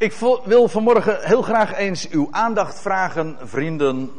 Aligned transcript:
Ik 0.00 0.12
wil 0.44 0.68
vanmorgen 0.68 1.18
heel 1.20 1.42
graag 1.42 1.74
eens 1.74 2.08
uw 2.08 2.28
aandacht 2.30 2.80
vragen, 2.80 3.38
vrienden, 3.42 4.10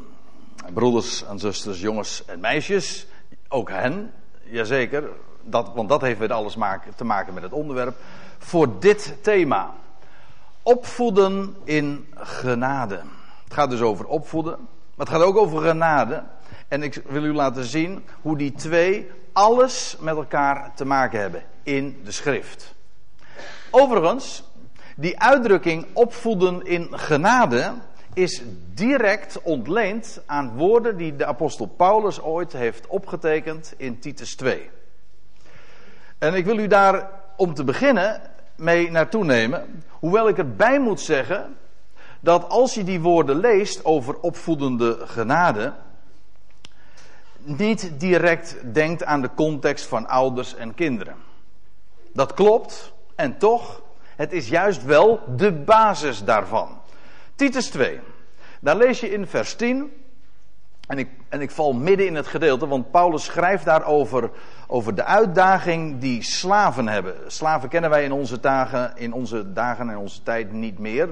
broeders 0.73 1.25
en 1.25 1.39
zusters, 1.39 1.81
jongens 1.81 2.25
en 2.25 2.39
meisjes. 2.39 3.07
Ook 3.47 3.69
hen, 3.69 4.13
jazeker, 4.43 5.09
dat, 5.43 5.71
want 5.73 5.89
dat 5.89 6.01
heeft 6.01 6.19
weer 6.19 6.33
alles 6.33 6.57
te 6.95 7.03
maken 7.03 7.33
met 7.33 7.43
het 7.43 7.51
onderwerp. 7.51 7.95
Voor 8.37 8.79
dit 8.79 9.17
thema. 9.21 9.73
Opvoeden 10.63 11.55
in 11.63 12.07
genade. 12.15 13.01
Het 13.43 13.53
gaat 13.53 13.69
dus 13.69 13.81
over 13.81 14.05
opvoeden, 14.05 14.57
maar 14.95 15.05
het 15.05 15.15
gaat 15.15 15.23
ook 15.23 15.37
over 15.37 15.61
genade. 15.61 16.23
En 16.67 16.83
ik 16.83 17.01
wil 17.07 17.23
u 17.23 17.33
laten 17.33 17.63
zien 17.63 18.03
hoe 18.21 18.37
die 18.37 18.53
twee 18.53 19.11
alles 19.33 19.97
met 19.99 20.15
elkaar 20.15 20.71
te 20.75 20.85
maken 20.85 21.19
hebben 21.19 21.43
in 21.63 22.01
de 22.03 22.11
schrift. 22.11 22.73
Overigens, 23.69 24.43
die 25.01 25.19
uitdrukking 25.19 25.85
opvoeden 25.93 26.65
in 26.65 26.87
genade 26.91 27.73
is 28.13 28.41
direct 28.73 29.41
ontleend 29.41 30.21
aan 30.25 30.55
woorden 30.55 30.97
die 30.97 31.15
de 31.15 31.25
apostel 31.25 31.65
Paulus 31.65 32.21
ooit 32.21 32.53
heeft 32.53 32.87
opgetekend 32.87 33.73
in 33.77 33.99
Titus 33.99 34.35
2. 34.35 34.69
En 36.17 36.33
ik 36.33 36.45
wil 36.45 36.57
u 36.57 36.67
daar 36.67 37.09
om 37.35 37.53
te 37.53 37.63
beginnen 37.63 38.21
mee 38.55 38.91
naartoe 38.91 39.23
nemen, 39.23 39.83
hoewel 39.89 40.27
ik 40.27 40.37
erbij 40.37 40.79
moet 40.79 41.01
zeggen 41.01 41.57
dat 42.19 42.49
als 42.49 42.73
je 42.73 42.83
die 42.83 43.01
woorden 43.01 43.37
leest 43.37 43.85
over 43.85 44.19
opvoedende 44.19 44.97
genade, 45.05 45.73
niet 47.37 47.91
direct 47.97 48.57
denkt 48.73 49.03
aan 49.03 49.21
de 49.21 49.29
context 49.35 49.85
van 49.85 50.07
ouders 50.07 50.55
en 50.55 50.73
kinderen. 50.73 51.15
Dat 52.13 52.33
klopt, 52.33 52.93
en 53.15 53.37
toch 53.37 53.81
het 54.21 54.31
is 54.31 54.47
juist 54.47 54.85
wel 54.85 55.19
de 55.35 55.51
basis 55.51 56.23
daarvan. 56.23 56.79
Titus 57.35 57.69
2. 57.69 57.99
Daar 58.59 58.75
lees 58.75 58.99
je 58.99 59.11
in 59.11 59.27
vers 59.27 59.55
10. 59.55 59.91
En 60.87 60.97
ik, 60.97 61.09
en 61.29 61.41
ik 61.41 61.51
val 61.51 61.73
midden 61.73 62.07
in 62.07 62.15
het 62.15 62.27
gedeelte, 62.27 62.67
want 62.67 62.91
Paulus 62.91 63.23
schrijft 63.23 63.65
daarover 63.65 64.29
over 64.67 64.95
de 64.95 65.03
uitdaging 65.03 65.99
die 65.99 66.23
slaven 66.23 66.87
hebben. 66.87 67.13
Slaven 67.27 67.69
kennen 67.69 67.89
wij 67.89 68.03
in 68.03 68.11
onze 68.11 68.39
dagen, 68.39 68.91
in 68.95 69.13
onze 69.13 69.53
dagen 69.53 69.89
en 69.89 69.97
onze 69.97 70.23
tijd 70.23 70.51
niet 70.51 70.79
meer. 70.79 71.09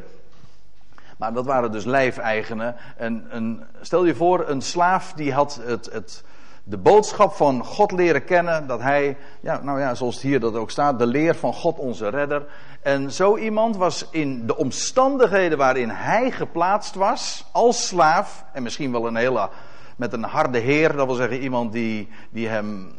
Maar 1.18 1.34
dat 1.34 1.46
waren 1.46 1.72
dus 1.72 1.86
lijfeigenen. 1.86 2.76
En 2.98 3.28
een, 3.30 3.64
stel 3.82 4.06
je 4.06 4.16
voor, 4.16 4.50
een 4.50 4.62
slaaf 4.62 5.14
die 5.14 5.34
had 5.34 5.62
het, 5.64 5.90
het, 5.92 6.24
de 6.64 6.78
boodschap 6.78 7.34
van 7.34 7.66
God 7.66 7.92
leren 7.92 8.24
kennen. 8.24 8.68
Dat 8.68 8.82
hij, 8.82 9.18
ja, 9.40 9.62
nou 9.64 9.80
ja, 9.80 9.96
zoals 9.96 10.22
hier 10.22 10.40
dat 10.40 10.56
ook 10.56 10.72
staat, 10.72 11.00
de 11.00 11.08
leer 11.08 11.36
van 11.36 11.54
God 11.54 11.78
onze 11.78 12.10
redder. 12.10 12.46
En 12.82 13.12
zo 13.12 13.38
iemand 13.38 13.78
was 13.78 14.08
in 14.12 14.48
de 14.48 14.58
omstandigheden 14.58 15.58
waarin 15.58 15.90
hij 15.90 16.32
geplaatst 16.32 16.96
was, 16.96 17.46
als 17.52 17.88
slaaf, 17.88 18.46
en 18.54 18.64
misschien 18.64 18.92
wel 18.92 19.08
een 19.08 19.16
hele, 19.16 19.50
met 19.96 20.14
een 20.14 20.24
harde 20.24 20.58
heer, 20.58 20.96
dat 20.96 21.06
wil 21.06 21.16
zeggen 21.16 21.42
iemand 21.42 21.72
die, 21.72 22.10
die 22.30 22.48
hem, 22.48 22.92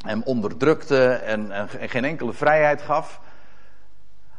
hem 0.00 0.22
onderdrukte 0.24 1.08
en, 1.08 1.50
en 1.50 1.68
geen 1.88 2.04
enkele 2.04 2.32
vrijheid 2.32 2.82
gaf. 2.82 3.20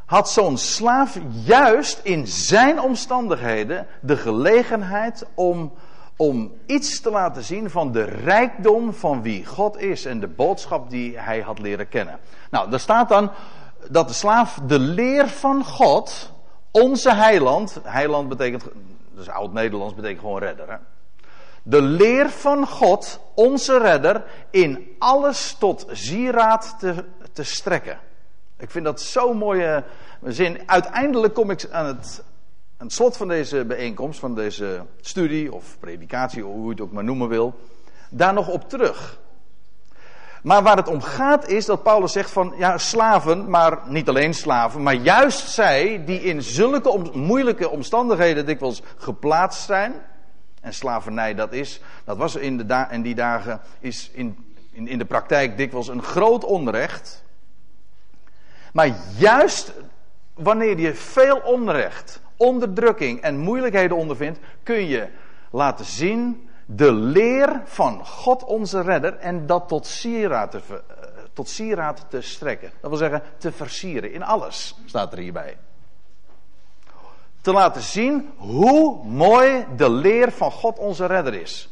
Had 0.05 0.29
zo'n 0.29 0.57
slaaf 0.57 1.17
juist 1.45 1.99
in 2.03 2.27
zijn 2.27 2.79
omstandigheden 2.79 3.87
de 4.01 4.17
gelegenheid 4.17 5.25
om 5.33 5.71
om 6.17 6.51
iets 6.65 7.01
te 7.01 7.09
laten 7.09 7.43
zien 7.43 7.69
van 7.69 7.91
de 7.91 8.03
rijkdom 8.03 8.93
van 8.93 9.21
wie 9.21 9.45
God 9.45 9.79
is 9.79 10.05
en 10.05 10.19
de 10.19 10.27
boodschap 10.27 10.89
die 10.89 11.19
hij 11.19 11.41
had 11.41 11.59
leren 11.59 11.89
kennen. 11.89 12.19
Nou, 12.51 12.69
daar 12.69 12.79
staat 12.79 13.09
dan 13.09 13.31
dat 13.89 14.07
de 14.07 14.13
slaaf 14.13 14.59
de 14.65 14.79
leer 14.79 15.27
van 15.27 15.65
God, 15.65 16.33
onze 16.71 17.13
heiland, 17.13 17.79
heiland 17.83 18.29
betekent, 18.29 18.63
dus 19.15 19.29
oud-Nederlands 19.29 19.95
betekent 19.95 20.19
gewoon 20.19 20.39
redder. 20.39 20.69
Hè? 20.69 20.77
De 21.63 21.81
leer 21.81 22.29
van 22.29 22.67
God, 22.67 23.19
onze 23.35 23.77
redder, 23.77 24.23
in 24.51 24.95
alles 24.99 25.55
tot 25.59 25.85
zieraad 25.91 26.75
te, 26.79 27.05
te 27.33 27.43
strekken. 27.43 27.99
Ik 28.57 28.71
vind 28.71 28.85
dat 28.85 29.01
zo'n 29.01 29.37
mooie 29.37 29.83
zin. 30.23 30.59
Uiteindelijk 30.65 31.33
kom 31.33 31.49
ik 31.49 31.67
aan 31.71 31.85
het, 31.85 32.23
aan 32.77 32.85
het 32.85 32.95
slot 32.95 33.17
van 33.17 33.27
deze 33.27 33.65
bijeenkomst, 33.65 34.19
van 34.19 34.35
deze 34.35 34.85
studie 35.01 35.53
of 35.53 35.77
predikatie, 35.79 36.43
hoe 36.43 36.63
je 36.63 36.69
het 36.69 36.81
ook 36.81 36.91
maar 36.91 37.03
noemen 37.03 37.29
wil, 37.29 37.59
daar 38.09 38.33
nog 38.33 38.47
op 38.47 38.69
terug. 38.69 39.19
Maar 40.47 40.63
waar 40.63 40.77
het 40.77 40.87
om 40.87 41.01
gaat 41.01 41.47
is 41.47 41.65
dat 41.65 41.83
Paulus 41.83 42.11
zegt 42.11 42.31
van 42.31 42.53
ja, 42.57 42.77
slaven, 42.77 43.49
maar 43.49 43.79
niet 43.85 44.09
alleen 44.09 44.33
slaven, 44.33 44.83
maar 44.83 44.93
juist 44.93 45.49
zij 45.49 46.03
die 46.05 46.21
in 46.21 46.41
zulke 46.41 47.09
moeilijke 47.13 47.69
omstandigheden 47.69 48.45
dikwijls 48.45 48.81
geplaatst 48.97 49.65
zijn. 49.65 49.93
En 50.61 50.73
slavernij 50.73 51.35
dat 51.35 51.53
is, 51.53 51.81
dat 52.03 52.17
was 52.17 52.35
in, 52.35 52.57
de 52.57 52.87
in 52.91 53.01
die 53.01 53.15
dagen, 53.15 53.61
is 53.79 54.09
in, 54.13 54.55
in, 54.71 54.87
in 54.87 54.97
de 54.97 55.05
praktijk 55.05 55.57
dikwijls 55.57 55.87
een 55.87 56.03
groot 56.03 56.43
onrecht. 56.43 57.23
Maar 58.73 58.89
juist 59.17 59.73
wanneer 60.33 60.79
je 60.79 60.95
veel 60.95 61.37
onrecht, 61.37 62.21
onderdrukking 62.37 63.21
en 63.21 63.37
moeilijkheden 63.37 63.97
ondervindt, 63.97 64.39
kun 64.63 64.87
je 64.87 65.07
laten 65.51 65.85
zien 65.85 66.46
de 66.69 66.93
leer 66.93 67.61
van 67.65 68.05
God 68.05 68.43
onze 68.43 68.81
redder 68.81 69.17
en 69.17 69.45
dat 69.45 69.67
tot 69.67 69.85
sieraad 69.85 70.51
te, 70.51 70.61
eh, 70.67 70.75
tot 71.33 71.55
te 72.09 72.21
strekken. 72.21 72.71
Dat 72.81 72.89
wil 72.89 72.99
zeggen 72.99 73.21
te 73.37 73.51
versieren 73.51 74.13
in 74.13 74.23
alles, 74.23 74.75
staat 74.85 75.11
er 75.11 75.19
hierbij. 75.19 75.57
Te 77.41 77.51
laten 77.51 77.81
zien 77.81 78.29
hoe 78.37 79.05
mooi 79.05 79.65
de 79.75 79.89
leer 79.89 80.31
van 80.31 80.51
God 80.51 80.79
onze 80.79 81.05
redder 81.05 81.33
is. 81.33 81.69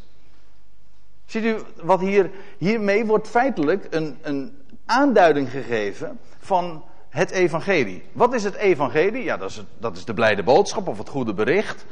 Ziet 1.26 1.44
u 1.44 1.58
wat 1.84 2.00
hier, 2.00 2.32
hiermee 2.58 3.06
wordt 3.06 3.28
feitelijk 3.28 3.88
een, 3.90 4.18
een 4.22 4.64
aanduiding 4.86 5.50
gegeven 5.50 6.20
van 6.40 6.84
het 7.10 7.32
evangelie. 7.32 8.04
Wat 8.12 8.34
is 8.34 8.44
het 8.44 8.56
evangelie? 8.56 9.24
Ja, 9.24 9.38
dat 9.38 9.50
is, 9.50 9.64
dat 9.78 9.98
is 9.98 10.06
de 10.06 10.14
blijde 10.14 10.44
boodschap 10.44 10.88
of 10.88 10.98
het 10.98 11.10
goede 11.10 11.34
bericht. 11.34 11.86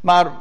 Maar 0.00 0.32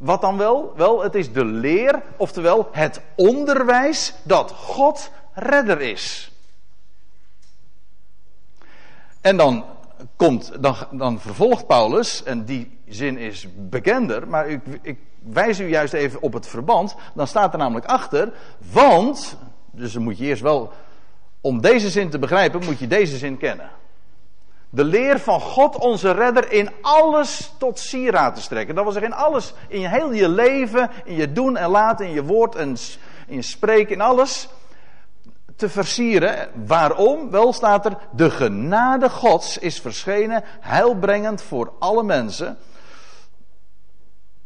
wat 0.00 0.20
dan 0.20 0.36
wel? 0.36 0.72
Wel, 0.76 1.02
het 1.02 1.14
is 1.14 1.32
de 1.32 1.44
leer, 1.44 2.02
oftewel 2.16 2.68
het 2.72 3.00
onderwijs 3.16 4.14
dat 4.22 4.50
God 4.50 5.10
redder 5.32 5.80
is. 5.80 6.32
En 9.20 9.36
dan 9.36 9.64
komt, 10.16 10.52
dan, 10.60 10.76
dan 10.90 11.20
vervolgt 11.20 11.66
Paulus, 11.66 12.22
en 12.22 12.44
die 12.44 12.78
zin 12.88 13.18
is 13.18 13.46
bekender, 13.56 14.28
maar 14.28 14.48
ik, 14.48 14.60
ik 14.82 14.98
wijs 15.18 15.60
u 15.60 15.68
juist 15.68 15.92
even 15.92 16.22
op 16.22 16.32
het 16.32 16.46
verband. 16.46 16.94
Dan 17.14 17.26
staat 17.26 17.52
er 17.52 17.58
namelijk 17.58 17.86
achter, 17.86 18.32
want, 18.72 19.36
dus 19.70 19.92
dan 19.92 20.02
moet 20.02 20.18
je 20.18 20.24
eerst 20.24 20.42
wel 20.42 20.72
om 21.40 21.60
deze 21.60 21.90
zin 21.90 22.10
te 22.10 22.18
begrijpen 22.18 22.64
moet 22.64 22.78
je 22.78 22.86
deze 22.86 23.16
zin 23.16 23.36
kennen. 23.36 23.70
De 24.72 24.84
leer 24.84 25.18
van 25.18 25.40
God, 25.40 25.76
onze 25.76 26.10
redder, 26.10 26.52
in 26.52 26.70
alles 26.80 27.52
tot 27.58 27.78
sieraad 27.78 28.34
te 28.34 28.40
strekken. 28.40 28.74
Dat 28.74 28.84
wil 28.84 28.92
zeggen, 28.92 29.12
in 29.12 29.18
alles, 29.18 29.54
in 29.68 29.84
heel 29.84 30.12
je 30.12 30.28
leven, 30.28 30.90
in 31.04 31.14
je 31.14 31.32
doen 31.32 31.56
en 31.56 31.70
laten, 31.70 32.06
in 32.06 32.12
je 32.12 32.24
woord 32.24 32.54
en 32.54 32.76
in 33.26 33.34
je 33.36 33.42
spreken, 33.42 33.94
in 33.94 34.00
alles 34.00 34.48
te 35.56 35.68
versieren. 35.68 36.48
Waarom? 36.66 37.30
Wel 37.30 37.52
staat 37.52 37.86
er, 37.86 37.96
de 38.12 38.30
genade 38.30 39.10
Gods 39.10 39.58
is 39.58 39.80
verschenen, 39.80 40.44
heilbrengend 40.60 41.42
voor 41.42 41.72
alle 41.78 42.02
mensen. 42.02 42.58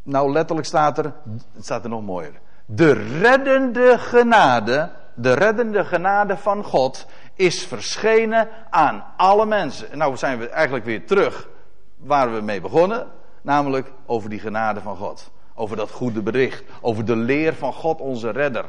Nou, 0.03 0.33
letterlijk 0.33 0.67
staat 0.67 0.99
er, 0.99 1.13
het 1.55 1.65
staat 1.65 1.85
er 1.85 1.91
nog 1.91 2.03
mooier. 2.03 2.41
De 2.67 2.93
reddende 2.93 3.99
genade 3.99 4.91
de 5.15 5.33
reddende 5.33 5.85
genade 5.85 6.37
van 6.37 6.65
God 6.65 7.07
is 7.35 7.67
verschenen 7.67 8.49
aan 8.71 9.05
alle 9.17 9.47
mensen. 9.47 9.91
En 9.91 9.99
nou 9.99 10.17
zijn 10.17 10.39
we 10.39 10.49
eigenlijk 10.49 10.85
weer 10.85 11.07
terug 11.07 11.49
waar 11.97 12.35
we 12.35 12.41
mee 12.41 12.61
begonnen, 12.61 13.07
namelijk 13.43 13.91
over 14.07 14.31
die 14.31 14.41
genade 14.41 14.81
van 14.81 14.97
God. 14.97 15.31
Over 15.55 15.77
dat 15.77 15.91
goede 15.91 16.23
bericht, 16.23 16.65
over 16.81 17.05
de 17.05 17.17
leer 17.17 17.55
van 17.55 17.73
God 17.73 18.01
onze 18.01 18.31
redder. 18.31 18.65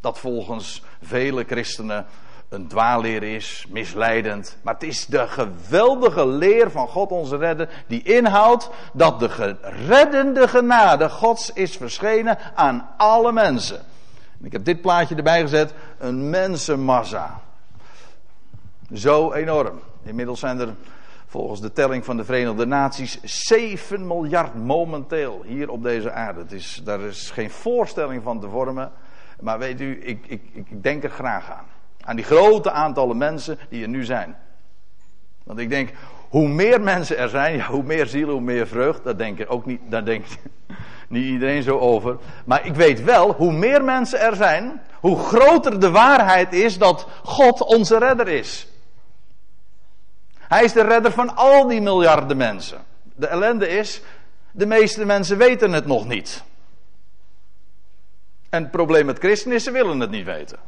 Dat 0.00 0.18
volgens 0.18 0.82
vele 1.02 1.44
christenen 1.44 2.06
een 2.48 2.68
dwaalleer 2.68 3.22
is, 3.22 3.66
misleidend. 3.68 4.56
Maar 4.62 4.74
het 4.74 4.82
is 4.82 5.06
de 5.06 5.28
geweldige 5.28 6.26
leer 6.26 6.70
van 6.70 6.88
God 6.88 7.10
onze 7.10 7.36
redder 7.36 7.68
die 7.86 8.02
inhoudt 8.02 8.70
dat 8.92 9.20
de 9.20 9.56
reddende 9.86 10.48
genade 10.48 11.08
Gods 11.08 11.52
is 11.52 11.76
verschenen 11.76 12.38
aan 12.54 12.88
alle 12.96 13.32
mensen. 13.32 13.80
Ik 14.42 14.52
heb 14.52 14.64
dit 14.64 14.80
plaatje 14.80 15.14
erbij 15.14 15.40
gezet. 15.40 15.74
Een 15.98 16.30
mensenmassa. 16.30 17.40
Zo 18.92 19.32
enorm. 19.32 19.80
Inmiddels 20.02 20.40
zijn 20.40 20.60
er 20.60 20.74
volgens 21.26 21.60
de 21.60 21.72
telling 21.72 22.04
van 22.04 22.16
de 22.16 22.24
Verenigde 22.24 22.66
Naties 22.66 23.20
7 23.22 24.06
miljard 24.06 24.54
momenteel 24.54 25.42
hier 25.46 25.70
op 25.70 25.82
deze 25.82 26.12
aarde. 26.12 26.40
Het 26.40 26.52
is, 26.52 26.80
daar 26.84 27.00
is 27.00 27.30
geen 27.30 27.50
voorstelling 27.50 28.22
van 28.22 28.40
te 28.40 28.48
vormen. 28.48 28.92
Maar 29.40 29.58
weet 29.58 29.80
u, 29.80 30.00
ik, 30.02 30.26
ik, 30.26 30.42
ik 30.52 30.82
denk 30.82 31.04
er 31.04 31.10
graag 31.10 31.50
aan. 31.50 31.66
Aan 32.00 32.16
die 32.16 32.24
grote 32.24 32.70
aantallen 32.70 33.16
mensen 33.16 33.58
die 33.68 33.82
er 33.82 33.88
nu 33.88 34.04
zijn. 34.04 34.36
Want 35.44 35.58
ik 35.58 35.68
denk, 35.68 35.90
hoe 36.28 36.48
meer 36.48 36.80
mensen 36.80 37.18
er 37.18 37.28
zijn, 37.28 37.62
hoe 37.62 37.82
meer 37.82 38.06
ziel, 38.06 38.28
hoe 38.28 38.40
meer 38.40 38.66
vreugd. 38.66 39.04
Daar 39.04 39.16
denk 39.16 39.38
ik 39.38 39.52
ook 39.52 39.66
niet, 39.66 39.80
daar 39.88 40.04
denkt 40.04 40.38
niet 41.08 41.24
iedereen 41.24 41.62
zo 41.62 41.78
over. 41.78 42.16
Maar 42.44 42.66
ik 42.66 42.74
weet 42.74 43.04
wel, 43.04 43.32
hoe 43.32 43.52
meer 43.52 43.84
mensen 43.84 44.20
er 44.20 44.36
zijn, 44.36 44.80
hoe 45.00 45.18
groter 45.18 45.80
de 45.80 45.90
waarheid 45.90 46.52
is 46.52 46.78
dat 46.78 47.06
God 47.22 47.60
onze 47.60 47.98
redder 47.98 48.28
is. 48.28 48.68
Hij 50.48 50.64
is 50.64 50.72
de 50.72 50.82
redder 50.82 51.12
van 51.12 51.36
al 51.36 51.66
die 51.66 51.80
miljarden 51.80 52.36
mensen. 52.36 52.78
De 53.02 53.26
ellende 53.26 53.68
is, 53.68 54.02
de 54.50 54.66
meeste 54.66 55.04
mensen 55.04 55.38
weten 55.38 55.72
het 55.72 55.86
nog 55.86 56.06
niet. 56.06 56.42
En 58.48 58.62
het 58.62 58.70
probleem 58.70 59.06
met 59.06 59.18
christenen 59.18 59.56
is, 59.56 59.64
ze 59.64 59.70
willen 59.70 60.00
het 60.00 60.10
niet 60.10 60.24
weten. 60.24 60.58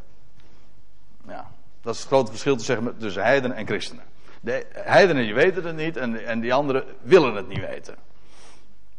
Ja, 1.29 1.50
dat 1.82 1.94
is 1.94 2.00
het 2.00 2.09
grote 2.09 2.31
verschil 2.31 2.56
tussen 2.99 3.23
heidenen 3.23 3.56
en 3.56 3.67
christenen. 3.67 4.05
De 4.41 4.67
heidenen 4.73 5.23
die 5.23 5.35
weten 5.35 5.65
het 5.65 5.77
niet 5.77 5.97
en, 5.97 6.26
en 6.26 6.41
die 6.41 6.55
anderen 6.55 6.85
willen 7.03 7.35
het 7.35 7.49
niet 7.49 7.67
weten. 7.69 7.94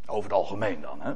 Over 0.05 0.23
het 0.23 0.33
algemeen 0.33 0.81
dan. 0.81 1.01
Hè? 1.01 1.11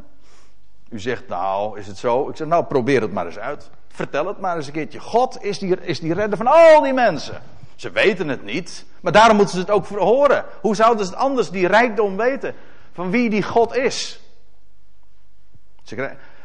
U 0.90 1.00
zegt 1.00 1.28
nou, 1.28 1.80
is 1.80 1.88
het 1.88 1.98
zo? 1.98 2.30
Ik 2.30 2.36
zeg 2.36 2.48
nou, 2.48 2.66
probeer 2.66 3.02
het 3.02 3.12
maar 3.12 3.26
eens 3.26 3.40
uit. 3.40 3.70
Vertel 3.88 4.28
het 4.28 4.40
maar 4.40 4.56
eens 4.56 4.68
een 4.68 4.74
keertje. 4.74 5.00
God 5.00 5.44
is 5.44 5.60
die, 5.60 5.82
is 5.82 6.00
die 6.00 6.14
redder 6.14 6.38
van 6.38 6.48
al 6.48 6.82
die 6.82 6.94
mensen. 6.94 7.42
Ze 7.76 7.90
weten 7.92 8.28
het 8.28 8.44
niet, 8.44 8.86
maar 9.02 9.12
daarom 9.12 9.38
moeten 9.38 9.56
ze 9.56 9.62
het 9.62 9.72
ook 9.72 9.88
horen. 9.88 10.46
Hoe 10.62 10.76
zouden 10.76 11.06
ze 11.06 11.12
het 11.12 11.22
anders, 11.22 11.50
die 11.50 11.68
rijkdom 11.68 12.18
weten? 12.18 12.56
Van 12.94 13.12
wie 13.12 13.30
die 13.30 13.44
God 13.44 13.76
is? 13.76 14.20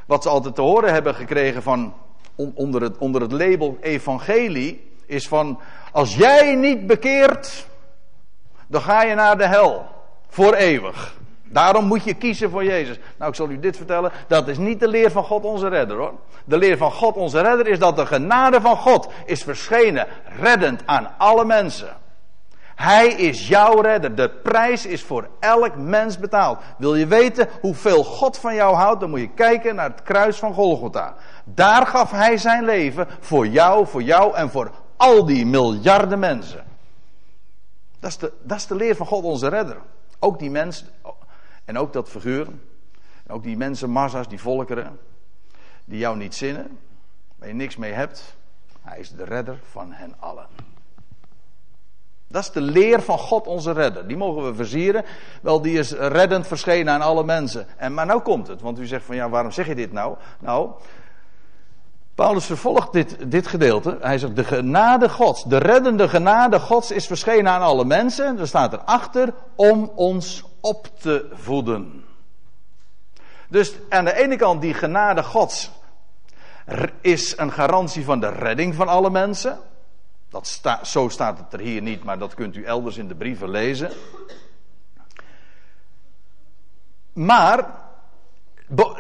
Wat 0.07 0.23
ze 0.23 0.29
altijd 0.29 0.55
te 0.55 0.61
horen 0.61 0.93
hebben 0.93 1.15
gekregen 1.15 1.63
van, 1.63 1.95
onder, 2.35 2.83
het, 2.83 2.99
onder 2.99 3.21
het 3.21 3.33
label 3.33 3.79
evangelie, 3.81 4.93
is 5.07 5.29
van, 5.29 5.61
als 5.93 6.15
jij 6.15 6.55
niet 6.55 6.87
bekeert, 6.87 7.67
dan 8.67 8.81
ga 8.81 9.03
je 9.03 9.15
naar 9.15 9.39
de 9.39 9.47
hel. 9.47 9.87
Voor 10.29 10.55
eeuwig. 10.55 11.20
Daarom 11.53 11.85
moet 11.85 12.05
je 12.05 12.15
kiezen 12.15 12.51
voor 12.51 12.65
Jezus. 12.65 12.99
Nou, 13.19 13.31
ik 13.31 13.37
zal 13.37 13.51
u 13.51 13.59
dit 13.59 13.77
vertellen. 13.77 14.13
Dat 14.29 14.49
is 14.49 14.59
niet 14.59 14.81
de 14.81 14.89
leer 14.89 15.11
van 15.11 15.25
God 15.25 15.45
onze 15.45 15.69
redder 15.69 15.97
hoor. 15.97 16.13
De 16.45 16.59
leer 16.59 16.77
van 16.77 16.93
God 16.93 17.17
onze 17.17 17.41
redder 17.41 17.67
is 17.67 17.79
dat 17.79 17.97
de 17.97 18.07
genade 18.07 18.61
van 18.61 18.77
God 18.77 19.09
is 19.25 19.43
verschenen. 19.43 20.07
Reddend 20.41 20.83
aan 20.87 21.09
alle 21.19 21.45
mensen. 21.45 21.97
Hij 22.75 23.09
is 23.09 23.49
jouw 23.49 23.81
redder. 23.81 24.15
De 24.15 24.29
prijs 24.29 24.87
is 24.87 25.03
voor 25.03 25.29
elk 25.41 25.77
mens 25.77 26.19
betaald. 26.19 26.59
Wil 26.79 26.95
je 26.95 27.07
weten 27.07 27.49
hoeveel 27.61 28.05
God 28.05 28.39
van 28.39 28.55
jou 28.55 28.75
houdt? 28.75 29.01
Dan 29.01 29.11
moet 29.11 29.21
je 29.21 29.35
kijken 29.35 29.75
naar 29.75 29.91
het 29.91 30.03
kruis 30.03 30.39
van 30.39 30.55
Golgotha. 30.55 31.15
Daar 31.45 31.87
gaf 31.87 32.11
hij 32.11 32.37
zijn 32.37 32.65
leven 32.65 33.07
voor 33.21 33.47
jou, 33.47 33.87
voor 33.87 34.03
jou 34.03 34.35
en 34.35 34.51
voor 34.51 34.71
al 34.97 35.25
die 35.25 35.47
miljarden 35.47 36.19
mensen. 36.19 36.65
Dat 38.01 38.11
is 38.11 38.19
de, 38.19 38.33
dat 38.43 38.57
is 38.57 38.67
de 38.67 38.75
leer 38.75 38.97
van 38.97 39.07
God 39.07 39.25
onze 39.25 39.49
redder. 39.49 39.77
Ook 40.19 40.39
die 40.39 40.51
mensen, 40.51 40.87
en 41.71 41.79
ook 41.79 41.93
dat 41.93 42.09
figuur. 42.09 42.47
En 43.27 43.35
ook 43.35 43.43
die 43.43 43.57
mensen, 43.57 43.91
massa's, 43.91 44.29
die 44.29 44.41
volkeren. 44.41 44.99
Die 45.85 45.99
jou 45.99 46.17
niet 46.17 46.35
zinnen. 46.35 46.79
Waar 47.39 47.49
je 47.49 47.55
niks 47.55 47.77
mee 47.77 47.93
hebt. 47.93 48.37
Hij 48.81 48.99
is 48.99 49.11
de 49.11 49.25
redder 49.25 49.59
van 49.71 49.93
hen 49.93 50.15
allen. 50.19 50.47
Dat 52.29 52.43
is 52.43 52.51
de 52.51 52.61
leer 52.61 53.03
van 53.03 53.19
God 53.19 53.47
onze 53.47 53.73
redder. 53.73 54.07
Die 54.07 54.17
mogen 54.17 54.45
we 54.45 54.55
versieren. 54.55 55.05
Wel, 55.43 55.61
die 55.61 55.79
is 55.79 55.93
reddend 55.93 56.47
verschenen 56.47 56.93
aan 56.93 57.01
alle 57.01 57.25
mensen. 57.25 57.67
En, 57.77 57.95
maar 57.95 58.07
nou 58.07 58.21
komt 58.21 58.47
het. 58.47 58.61
Want 58.61 58.79
u 58.79 58.87
zegt 58.87 59.05
van 59.05 59.17
ja, 59.17 59.29
waarom 59.29 59.51
zeg 59.51 59.67
je 59.67 59.75
dit 59.75 59.93
nou? 59.93 60.17
Nou, 60.39 60.71
Paulus 62.15 62.45
vervolgt 62.45 62.93
dit, 62.93 63.17
dit 63.31 63.47
gedeelte. 63.47 63.99
Hij 64.01 64.19
zegt, 64.19 64.37
de 64.37 64.45
genade 64.45 65.09
gods, 65.09 65.45
de 65.45 65.59
reddende 65.59 66.09
genade 66.09 66.61
gods 66.61 66.91
is 66.91 67.07
verschenen 67.07 67.53
aan 67.53 67.63
alle 67.63 67.85
mensen. 67.85 68.39
Er 68.39 68.47
staat 68.47 68.73
erachter, 68.73 69.35
om 69.55 69.93
ons 69.95 70.50
op 70.61 71.01
te 71.01 71.29
voeden. 71.33 72.05
Dus 73.49 73.75
aan 73.89 74.05
de 74.05 74.15
ene 74.15 74.37
kant 74.37 74.61
die 74.61 74.75
genade 74.75 75.23
gods 75.23 75.71
is 77.01 77.39
een 77.39 77.53
garantie 77.53 78.05
van 78.05 78.21
de 78.21 78.29
redding 78.29 78.75
van 78.75 78.89
alle 78.89 79.11
mensen. 79.11 79.59
Dat 80.29 80.47
sta, 80.47 80.85
zo 80.85 81.09
staat 81.09 81.39
het 81.39 81.53
er 81.53 81.61
hier 81.61 81.83
niet, 81.83 82.05
maar 82.05 82.19
dat 82.19 82.35
kunt 82.35 82.57
u 82.57 82.65
elders 82.65 82.97
in 82.97 83.09
de 83.09 83.15
brieven 83.15 83.51
lezen. 83.51 83.91
Maar 87.13 87.67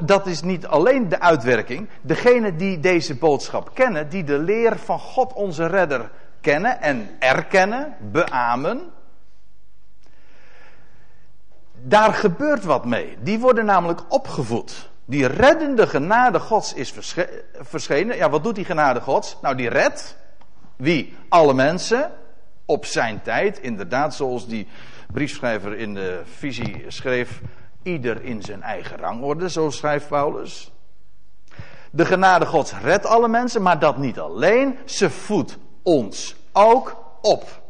dat 0.04 0.26
is 0.26 0.42
niet 0.42 0.66
alleen 0.66 1.08
de 1.08 1.20
uitwerking. 1.20 1.88
Degenen 2.00 2.56
die 2.56 2.80
deze 2.80 3.16
boodschap 3.16 3.70
kennen, 3.74 4.08
die 4.08 4.24
de 4.24 4.38
leer 4.38 4.78
van 4.78 4.98
God 4.98 5.32
onze 5.32 5.66
redder 5.66 6.10
kennen 6.40 6.80
en 6.80 7.16
erkennen, 7.18 7.96
beamen. 8.00 8.92
Daar 11.82 12.12
gebeurt 12.14 12.64
wat 12.64 12.84
mee. 12.84 13.16
Die 13.22 13.38
worden 13.38 13.64
namelijk 13.64 14.00
opgevoed. 14.08 14.90
Die 15.04 15.26
reddende 15.26 15.86
genade 15.86 16.40
Gods 16.40 16.74
is 16.74 16.94
verschenen. 17.52 18.16
Ja, 18.16 18.30
wat 18.30 18.44
doet 18.44 18.54
die 18.54 18.64
genade 18.64 19.00
Gods? 19.00 19.36
Nou, 19.42 19.56
die 19.56 19.68
redt. 19.68 20.16
Wie? 20.76 21.16
Alle 21.28 21.54
mensen. 21.54 22.10
Op 22.64 22.84
zijn 22.84 23.22
tijd. 23.22 23.58
Inderdaad, 23.58 24.14
zoals 24.14 24.46
die 24.46 24.68
briefschrijver 25.12 25.78
in 25.78 25.94
de 25.94 26.22
visie 26.24 26.84
schreef. 26.88 27.40
Ieder 27.82 28.24
in 28.24 28.42
zijn 28.42 28.62
eigen 28.62 28.96
rangorde, 28.96 29.50
zo 29.50 29.70
schrijft 29.70 30.08
Paulus. 30.08 30.72
De 31.90 32.04
genade 32.04 32.46
Gods 32.46 32.72
redt 32.82 33.06
alle 33.06 33.28
mensen, 33.28 33.62
maar 33.62 33.78
dat 33.78 33.98
niet 33.98 34.18
alleen. 34.18 34.78
Ze 34.84 35.10
voedt 35.10 35.58
ons 35.82 36.36
ook 36.52 36.96
op. 37.22 37.62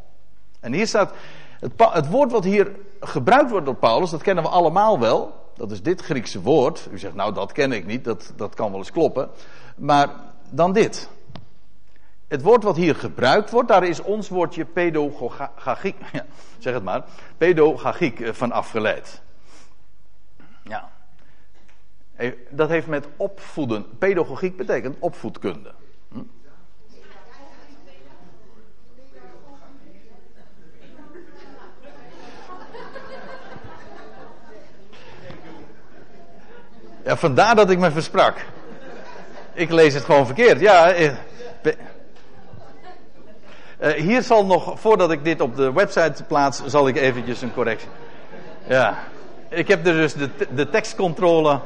En 0.60 0.72
hier 0.72 0.86
staat, 0.86 1.12
het, 1.60 1.72
het, 1.76 2.08
woord 2.08 2.32
wat 2.32 2.44
hier 2.44 2.70
gebruikt 3.00 3.50
wordt 3.50 3.66
door 3.66 3.74
Paulus, 3.74 4.10
dat 4.10 4.22
kennen 4.22 4.44
we 4.44 4.50
allemaal 4.50 4.98
wel. 4.98 5.38
Dat 5.54 5.70
is 5.70 5.82
dit 5.82 6.00
Griekse 6.00 6.40
woord. 6.40 6.88
U 6.92 6.98
zegt, 6.98 7.14
nou 7.14 7.34
dat 7.34 7.52
ken 7.52 7.72
ik 7.72 7.86
niet, 7.86 8.04
dat, 8.04 8.32
dat 8.36 8.54
kan 8.54 8.70
wel 8.70 8.78
eens 8.78 8.90
kloppen. 8.92 9.30
Maar 9.76 10.08
dan 10.50 10.72
dit. 10.72 11.08
Het 12.28 12.42
woord 12.42 12.62
wat 12.62 12.76
hier 12.76 12.94
gebruikt 12.94 13.50
wordt, 13.50 13.68
daar 13.68 13.84
is 13.84 14.02
ons 14.02 14.28
woordje 14.28 14.64
pedagogiek, 14.64 15.96
ja, 16.12 16.26
zeg 16.58 16.74
het 16.74 16.84
maar, 16.84 17.04
pedagogiek 17.36 18.20
eh, 18.20 18.32
van 18.32 18.52
afgeleid. 18.52 19.22
Ja. 20.62 20.90
Dat 22.50 22.68
heeft 22.68 22.86
met 22.86 23.08
opvoeden. 23.16 23.98
Pedagogiek 23.98 24.56
betekent 24.56 24.96
opvoedkunde. 24.98 25.72
Ja, 37.04 37.16
vandaar 37.16 37.56
dat 37.56 37.70
ik 37.70 37.78
me 37.78 37.90
versprak. 37.90 38.34
Ik 39.52 39.70
lees 39.70 39.94
het 39.94 40.04
gewoon 40.04 40.26
verkeerd. 40.26 40.60
Ja. 40.60 40.90
Eh, 40.90 41.12
eh, 43.78 43.92
hier 43.92 44.22
zal 44.22 44.46
nog, 44.46 44.80
voordat 44.80 45.10
ik 45.10 45.24
dit 45.24 45.40
op 45.40 45.56
de 45.56 45.72
website 45.72 46.24
plaats, 46.24 46.64
zal 46.64 46.88
ik 46.88 46.96
eventjes 46.96 47.42
een 47.42 47.54
correctie. 47.54 47.88
Ja 48.66 48.98
ik 49.50 49.68
heb 49.68 49.84
dus 49.84 50.14
de, 50.14 50.30
de 50.54 50.68
tekstcontrole. 50.68 51.60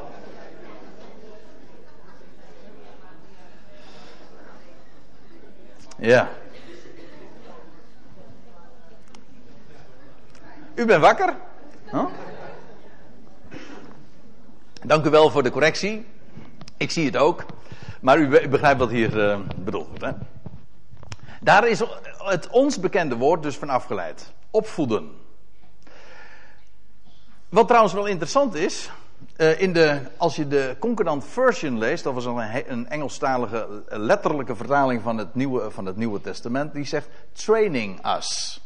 Ja. 5.97 6.29
U 10.75 10.85
bent 10.85 11.01
wakker? 11.01 11.33
Huh? 11.91 12.05
Dank 14.85 15.05
u 15.05 15.09
wel 15.09 15.29
voor 15.29 15.43
de 15.43 15.51
correctie. 15.51 16.05
Ik 16.77 16.91
zie 16.91 17.05
het 17.05 17.17
ook. 17.17 17.45
Maar 18.01 18.17
u 18.17 18.47
begrijpt 18.49 18.79
wat 18.79 18.89
hier 18.89 19.17
uh, 19.17 19.39
bedoeld 19.55 19.87
wordt. 19.87 20.03
Hè? 20.03 20.11
Daar 21.41 21.67
is 21.67 21.83
het 22.17 22.47
ons 22.49 22.79
bekende 22.79 23.15
woord 23.15 23.43
dus 23.43 23.57
van 23.57 23.69
afgeleid. 23.69 24.33
Opvoeden. 24.49 25.11
Wat 27.49 27.67
trouwens 27.67 27.93
wel 27.93 28.05
interessant 28.05 28.55
is, 28.55 28.89
uh, 29.37 29.61
in 29.61 29.73
de, 29.73 29.99
als 30.17 30.35
je 30.35 30.47
de 30.47 30.75
Concordant 30.79 31.25
Version 31.25 31.77
leest, 31.77 32.03
dat 32.03 32.13
was 32.13 32.25
een, 32.25 32.71
een 32.71 32.89
Engelstalige 32.89 33.83
eh, 33.87 33.99
letterlijke 33.99 34.55
vertaling 34.55 35.01
van 35.01 35.17
het, 35.17 35.35
Nieuwe, 35.35 35.71
van 35.71 35.85
het 35.85 35.95
Nieuwe 35.95 36.21
Testament, 36.21 36.73
die 36.73 36.85
zegt 36.85 37.09
training 37.33 38.15
us. 38.15 38.61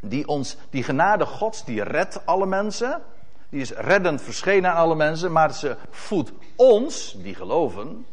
Die, 0.00 0.28
ons, 0.28 0.56
die 0.70 0.82
genade 0.82 1.26
Gods, 1.26 1.64
die 1.64 1.82
redt 1.82 2.26
alle 2.26 2.46
mensen, 2.46 3.02
die 3.48 3.60
is 3.60 3.70
reddend 3.70 4.22
verschenen 4.22 4.70
aan 4.70 4.76
alle 4.76 4.94
mensen, 4.94 5.32
maar 5.32 5.54
ze 5.54 5.76
voedt 5.90 6.32
ons, 6.56 7.16
die 7.18 7.34
geloven, 7.34 8.06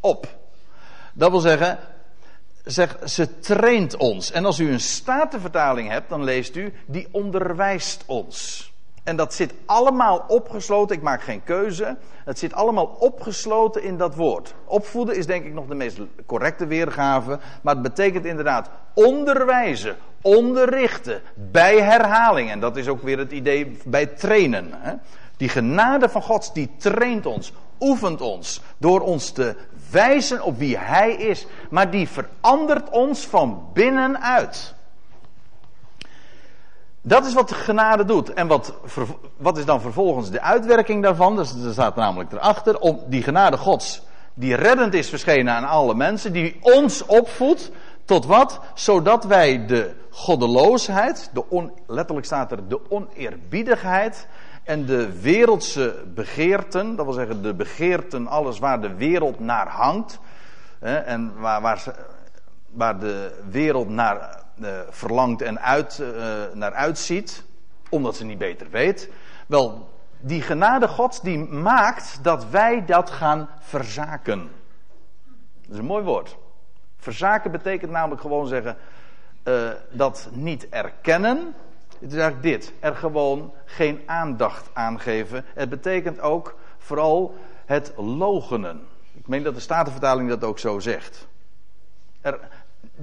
op. 0.00 0.36
Dat 1.12 1.30
wil 1.30 1.40
zeggen, 1.40 1.78
zeg, 2.64 2.98
ze 3.04 3.38
traint 3.38 3.96
ons. 3.96 4.30
En 4.30 4.44
als 4.44 4.58
u 4.58 4.72
een 4.72 4.80
statenvertaling 4.80 5.88
hebt, 5.88 6.08
dan 6.08 6.24
leest 6.24 6.56
u, 6.56 6.72
die 6.86 7.08
onderwijst 7.10 8.02
ons. 8.06 8.71
En 9.02 9.16
dat 9.16 9.34
zit 9.34 9.54
allemaal 9.66 10.24
opgesloten. 10.28 10.96
Ik 10.96 11.02
maak 11.02 11.22
geen 11.22 11.44
keuze. 11.44 11.96
Het 12.24 12.38
zit 12.38 12.52
allemaal 12.52 12.86
opgesloten 12.86 13.82
in 13.82 13.96
dat 13.96 14.14
woord. 14.14 14.54
Opvoeden 14.64 15.16
is 15.16 15.26
denk 15.26 15.44
ik 15.44 15.52
nog 15.52 15.66
de 15.66 15.74
meest 15.74 15.98
correcte 16.26 16.66
weergave. 16.66 17.38
Maar 17.62 17.74
het 17.74 17.82
betekent 17.82 18.24
inderdaad 18.24 18.70
onderwijzen, 18.94 19.96
onderrichten, 20.20 21.20
bij 21.34 21.80
herhaling. 21.80 22.50
En 22.50 22.60
dat 22.60 22.76
is 22.76 22.88
ook 22.88 23.02
weer 23.02 23.18
het 23.18 23.32
idee 23.32 23.78
bij 23.84 24.06
trainen. 24.06 24.68
Hè? 24.72 24.92
Die 25.36 25.48
genade 25.48 26.08
van 26.08 26.22
God, 26.22 26.54
die 26.54 26.70
traint 26.76 27.26
ons, 27.26 27.52
oefent 27.80 28.20
ons. 28.20 28.60
Door 28.78 29.00
ons 29.00 29.30
te 29.30 29.56
wijzen 29.90 30.42
op 30.42 30.58
wie 30.58 30.78
Hij 30.78 31.12
is. 31.12 31.46
Maar 31.70 31.90
die 31.90 32.08
verandert 32.08 32.90
ons 32.90 33.26
van 33.26 33.68
binnenuit. 33.72 34.74
Dat 37.02 37.26
is 37.26 37.34
wat 37.34 37.48
de 37.48 37.54
genade 37.54 38.04
doet. 38.04 38.32
En 38.32 38.46
wat, 38.46 38.74
wat 39.36 39.58
is 39.58 39.64
dan 39.64 39.80
vervolgens 39.80 40.30
de 40.30 40.40
uitwerking 40.40 41.02
daarvan? 41.02 41.36
Dus 41.36 41.64
er 41.64 41.72
staat 41.72 41.96
namelijk 41.96 42.32
erachter. 42.32 42.78
Om 42.78 43.00
die 43.06 43.22
genade 43.22 43.56
Gods, 43.56 44.02
die 44.34 44.54
reddend 44.54 44.94
is 44.94 45.08
verschenen 45.08 45.54
aan 45.54 45.64
alle 45.64 45.94
mensen, 45.94 46.32
die 46.32 46.56
ons 46.60 47.06
opvoedt. 47.06 47.70
Tot 48.04 48.26
wat? 48.26 48.60
Zodat 48.74 49.24
wij 49.24 49.66
de 49.66 49.94
goddeloosheid, 50.10 51.30
de 51.32 51.48
on, 51.48 51.72
letterlijk 51.86 52.26
staat 52.26 52.52
er 52.52 52.68
de 52.68 52.90
oneerbiedigheid 52.90 54.26
en 54.64 54.86
de 54.86 55.20
wereldse 55.20 56.04
begeerten, 56.14 56.96
dat 56.96 57.04
wil 57.04 57.14
zeggen 57.14 57.42
de 57.42 57.54
begeerten, 57.54 58.26
alles 58.26 58.58
waar 58.58 58.80
de 58.80 58.94
wereld 58.94 59.40
naar 59.40 59.68
hangt, 59.68 60.18
hè, 60.78 60.96
en 60.96 61.32
waar, 61.40 61.60
waar, 61.60 61.84
waar 62.70 62.98
de 62.98 63.42
wereld 63.50 63.88
naar 63.88 64.41
verlangt 64.90 65.42
en 65.42 65.60
uit, 65.60 65.98
uh, 65.98 66.08
naar 66.52 66.72
uitziet, 66.72 67.44
omdat 67.88 68.16
ze 68.16 68.24
niet 68.24 68.38
beter 68.38 68.70
weet. 68.70 69.10
Wel, 69.46 69.88
die 70.20 70.42
genade 70.42 70.88
Gods 70.88 71.20
die 71.20 71.38
maakt 71.38 72.18
dat 72.22 72.50
wij 72.50 72.84
dat 72.84 73.10
gaan 73.10 73.48
verzaken. 73.60 74.50
Dat 75.60 75.70
is 75.70 75.78
een 75.78 75.84
mooi 75.84 76.04
woord. 76.04 76.36
Verzaken 76.96 77.50
betekent 77.50 77.90
namelijk 77.90 78.20
gewoon 78.20 78.46
zeggen 78.46 78.76
uh, 79.44 79.70
dat 79.90 80.28
niet 80.32 80.68
erkennen. 80.68 81.54
Het 82.00 82.12
is 82.12 82.18
eigenlijk 82.18 82.42
dit: 82.42 82.72
er 82.80 82.96
gewoon 82.96 83.52
geen 83.64 84.02
aandacht 84.06 84.70
aan 84.72 85.00
geven. 85.00 85.44
Het 85.54 85.68
betekent 85.68 86.20
ook 86.20 86.54
vooral 86.78 87.34
het 87.66 87.92
logenen. 87.96 88.86
Ik 89.14 89.28
meen 89.28 89.42
dat 89.42 89.54
de 89.54 89.60
Statenvertaling 89.60 90.28
dat 90.28 90.44
ook 90.44 90.58
zo 90.58 90.78
zegt. 90.78 91.26
Er, 92.20 92.40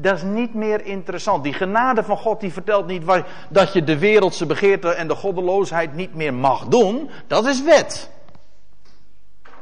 dat 0.02 0.16
is 0.16 0.24
niet 0.24 0.54
meer 0.54 0.86
interessant. 0.86 1.44
Die 1.44 1.54
genade 1.54 2.04
van 2.04 2.18
God 2.18 2.40
die 2.40 2.54
vertelt 2.54 2.88
niet 2.88 3.04
waar, 3.04 3.28
dat 3.50 3.74
je 3.74 3.84
de 3.84 3.98
wereldse 3.98 4.46
begeerte 4.46 4.90
en 4.90 5.08
de 5.08 5.16
goddeloosheid 5.16 5.96
niet 5.96 6.16
meer 6.16 6.34
mag 6.34 6.66
doen. 6.66 7.10
Dat 7.28 7.46
is 7.46 7.64
wet. 7.64 8.10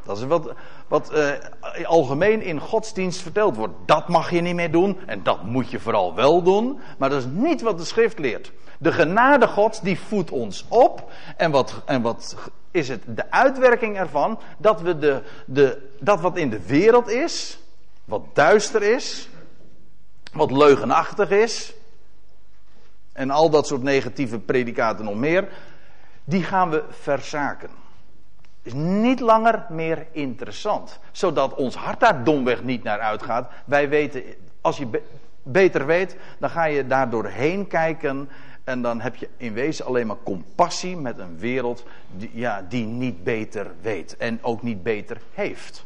Dat 0.06 0.18
is 0.18 0.24
wat, 0.24 0.54
wat 0.88 1.12
uh, 1.14 1.86
algemeen 1.86 2.42
in 2.42 2.60
godsdienst 2.60 3.22
verteld 3.22 3.56
wordt. 3.56 3.74
Dat 3.86 4.08
mag 4.08 4.32
je 4.32 4.42
niet 4.42 4.56
meer 4.56 4.72
doen 4.72 4.98
en 5.06 5.24
dat 5.24 5.44
moet 5.44 5.72
je 5.72 5.80
vooral 5.80 6.16
wel 6.16 6.44
doen. 6.44 6.80
Maar 6.98 7.10
dat 7.10 7.20
is 7.20 7.28
niet 7.32 7.62
wat 7.62 7.78
de 7.78 7.86
schrift 7.86 8.20
leert. 8.20 8.52
De 8.80 8.92
genade 8.92 9.48
Gods 9.48 9.82
die 9.82 10.00
voedt 10.00 10.32
ons 10.32 10.66
op. 10.68 11.12
En 11.38 11.52
wat, 11.52 11.82
en 11.86 12.02
wat 12.02 12.36
is 12.72 12.88
het 12.88 13.04
de 13.06 13.32
uitwerking 13.32 13.98
ervan? 13.98 14.40
Dat 14.58 14.82
we 14.82 14.98
de, 14.98 15.22
de, 15.46 15.90
dat 16.00 16.22
wat 16.22 16.38
in 16.38 16.50
de 16.50 16.66
wereld 16.66 17.10
is, 17.10 17.60
wat 18.06 18.22
duister 18.34 18.84
is, 18.84 19.30
wat 20.38 20.52
leugenachtig 20.52 21.30
is. 21.30 21.74
En 23.14 23.30
al 23.30 23.50
dat 23.50 23.68
soort 23.68 23.84
negatieve 23.84 24.40
predicaten 24.40 25.06
nog 25.06 25.16
meer. 25.16 25.48
Die 26.24 26.44
gaan 26.44 26.70
we 26.70 26.84
verzaken. 26.90 27.70
Is 28.62 28.74
niet 28.74 29.20
langer 29.20 29.66
meer 29.70 30.08
interessant. 30.12 31.00
Zodat 31.12 31.54
ons 31.54 31.76
hart 31.76 32.00
daar 32.00 32.24
domweg 32.24 32.64
niet 32.64 32.84
naar 32.84 33.00
uitgaat. 33.00 33.52
Wij 33.66 33.90
weten, 33.90 34.24
als 34.62 34.78
je 34.78 35.02
beter 35.44 35.86
weet, 35.86 36.18
dan 36.40 36.50
ga 36.50 36.64
je 36.66 36.88
daar 36.88 37.10
doorheen 37.10 37.68
kijken. 37.68 38.30
En 38.64 38.82
dan 38.82 39.02
heb 39.02 39.16
je 39.16 39.30
in 39.38 39.54
wezen 39.54 39.86
alleen 39.86 40.08
maar 40.08 40.24
compassie 40.24 40.98
met 40.98 41.20
een 41.20 41.38
wereld 41.38 41.84
die, 42.12 42.32
ja, 42.34 42.66
die 42.70 42.86
niet 42.86 43.24
beter 43.24 43.72
weet. 43.82 44.18
En 44.18 44.40
ook 44.42 44.62
niet 44.62 44.84
beter 44.84 45.22
heeft. 45.34 45.86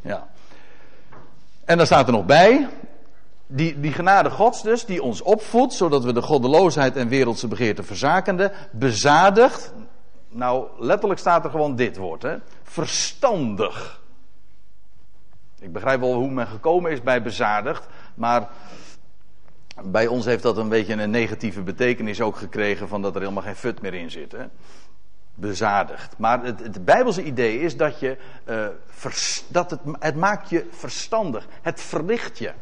Ja. 0.00 0.28
En 1.64 1.76
dan 1.76 1.86
staat 1.86 2.06
er 2.06 2.12
nog 2.12 2.26
bij, 2.26 2.68
die, 3.46 3.80
die 3.80 3.92
genade 3.92 4.30
gods 4.30 4.62
dus, 4.62 4.84
die 4.84 5.02
ons 5.02 5.22
opvoedt, 5.22 5.72
zodat 5.72 6.04
we 6.04 6.12
de 6.12 6.22
goddeloosheid 6.22 6.96
en 6.96 7.08
wereldse 7.08 7.48
begeerte 7.48 7.82
verzakende, 7.82 8.52
bezadigt. 8.72 9.72
Nou, 10.28 10.66
letterlijk 10.78 11.20
staat 11.20 11.44
er 11.44 11.50
gewoon 11.50 11.76
dit 11.76 11.96
woord, 11.96 12.22
hè. 12.22 12.36
Verstandig. 12.62 14.02
Ik 15.60 15.72
begrijp 15.72 16.00
wel 16.00 16.14
hoe 16.14 16.30
men 16.30 16.46
gekomen 16.46 16.90
is 16.90 17.02
bij 17.02 17.22
bezadigd, 17.22 17.86
maar 18.14 18.48
bij 19.82 20.06
ons 20.06 20.24
heeft 20.24 20.42
dat 20.42 20.56
een 20.56 20.68
beetje 20.68 20.94
een 20.94 21.10
negatieve 21.10 21.62
betekenis 21.62 22.20
ook 22.20 22.36
gekregen 22.36 22.88
van 22.88 23.02
dat 23.02 23.14
er 23.14 23.20
helemaal 23.20 23.42
geen 23.42 23.56
fut 23.56 23.80
meer 23.80 23.94
in 23.94 24.10
zit. 24.10 24.32
Hè? 24.32 24.44
bezadigd. 25.34 26.18
Maar 26.18 26.44
het, 26.44 26.60
het 26.60 26.84
Bijbelse 26.84 27.22
idee 27.22 27.60
is 27.60 27.76
dat, 27.76 28.00
je, 28.00 28.16
vers, 28.86 29.44
dat 29.48 29.70
het, 29.70 29.80
het 29.98 30.16
maakt 30.16 30.50
je 30.50 30.66
verstandig. 30.70 31.46
Het 31.62 31.80
verlicht 31.80 32.38
je. 32.38 32.52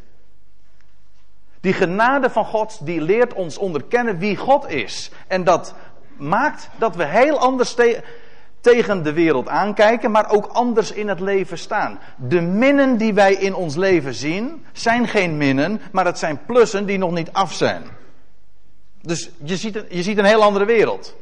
Die 1.63 1.73
genade 1.73 2.31
van 2.31 2.45
God, 2.45 2.87
die 2.87 3.01
leert 3.01 3.33
ons 3.33 3.59
onderkennen 3.59 4.19
wie 4.19 4.37
God 4.37 4.69
is. 4.69 5.11
En 5.27 5.45
dat 5.45 5.75
maakt 6.17 6.69
dat 6.79 6.97
we 6.97 7.05
heel 7.05 7.39
anders 7.39 7.75
te 7.75 8.03
tegen 8.61 9.03
de 9.03 9.13
wereld 9.13 9.49
aankijken, 9.49 10.11
maar 10.11 10.31
ook 10.31 10.47
anders 10.47 10.93
in 10.93 11.09
het 11.09 11.21
leven 11.21 11.59
staan. 11.59 11.99
De 12.17 12.41
minnen 12.41 12.97
die 12.97 13.15
wij 13.15 13.35
in 13.35 13.55
ons 13.55 13.77
leven 13.77 14.15
zien, 14.15 14.65
zijn 14.73 15.09
geen 15.09 15.37
minnen, 15.37 15.81
maar 15.93 16.05
het 16.05 16.19
zijn 16.19 16.45
plussen 16.47 16.87
die 16.87 16.99
nog 16.99 17.11
niet 17.11 17.33
af 17.33 17.53
zijn. 17.53 17.83
Dus 19.01 19.31
je 19.45 19.57
ziet 19.57 19.77
een, 19.77 19.87
je 19.89 20.03
ziet 20.03 20.19
een 20.19 20.25
heel 20.25 20.43
andere 20.43 20.65
wereld. 20.65 21.17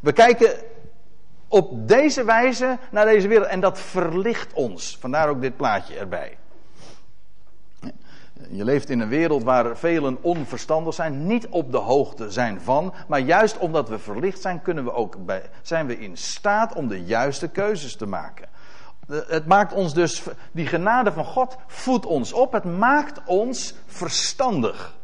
We 0.00 0.12
kijken 0.12 0.50
op 1.48 1.88
deze 1.88 2.24
wijze 2.24 2.78
naar 2.90 3.04
deze 3.04 3.28
wereld 3.28 3.48
en 3.48 3.60
dat 3.60 3.80
verlicht 3.80 4.52
ons. 4.52 4.96
Vandaar 5.00 5.28
ook 5.28 5.40
dit 5.40 5.56
plaatje 5.56 5.98
erbij. 5.98 6.38
Je 8.50 8.64
leeft 8.64 8.90
in 8.90 9.00
een 9.00 9.08
wereld 9.08 9.42
waar 9.42 9.76
velen 9.76 10.18
onverstandig 10.20 10.94
zijn, 10.94 11.26
niet 11.26 11.48
op 11.48 11.72
de 11.72 11.78
hoogte 11.78 12.30
zijn 12.30 12.60
van, 12.60 12.94
maar 13.08 13.20
juist 13.20 13.58
omdat 13.58 13.88
we 13.88 13.98
verlicht 13.98 14.40
zijn, 14.40 14.62
kunnen 14.62 14.84
we 14.84 14.92
ook 14.92 15.24
bij, 15.24 15.42
zijn 15.62 15.86
we 15.86 15.98
in 15.98 16.16
staat 16.16 16.74
om 16.74 16.88
de 16.88 17.04
juiste 17.04 17.48
keuzes 17.48 17.96
te 17.96 18.06
maken. 18.06 18.48
Het 19.06 19.46
maakt 19.46 19.72
ons 19.72 19.94
dus, 19.94 20.22
die 20.52 20.66
genade 20.66 21.12
van 21.12 21.24
God 21.24 21.56
voedt 21.66 22.06
ons 22.06 22.32
op, 22.32 22.52
het 22.52 22.64
maakt 22.64 23.20
ons 23.24 23.74
verstandig, 23.86 24.94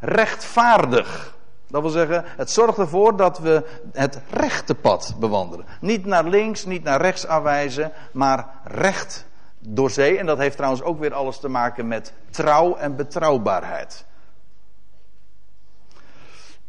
rechtvaardig. 0.00 1.36
Dat 1.68 1.82
wil 1.82 1.90
zeggen, 1.90 2.24
het 2.26 2.50
zorgt 2.50 2.78
ervoor 2.78 3.16
dat 3.16 3.38
we 3.38 3.64
het 3.92 4.20
rechte 4.30 4.74
pad 4.74 5.16
bewandelen. 5.20 5.66
Niet 5.80 6.04
naar 6.04 6.24
links, 6.24 6.64
niet 6.64 6.82
naar 6.82 7.00
rechts 7.00 7.26
aanwijzen, 7.26 7.92
maar 8.12 8.48
recht 8.64 9.27
door 9.58 9.90
zee. 9.90 10.18
En 10.18 10.26
dat 10.26 10.38
heeft 10.38 10.56
trouwens 10.56 10.82
ook 10.82 10.98
weer 10.98 11.14
alles 11.14 11.38
te 11.38 11.48
maken 11.48 11.88
met 11.88 12.12
trouw 12.30 12.76
en 12.76 12.96
betrouwbaarheid. 12.96 14.06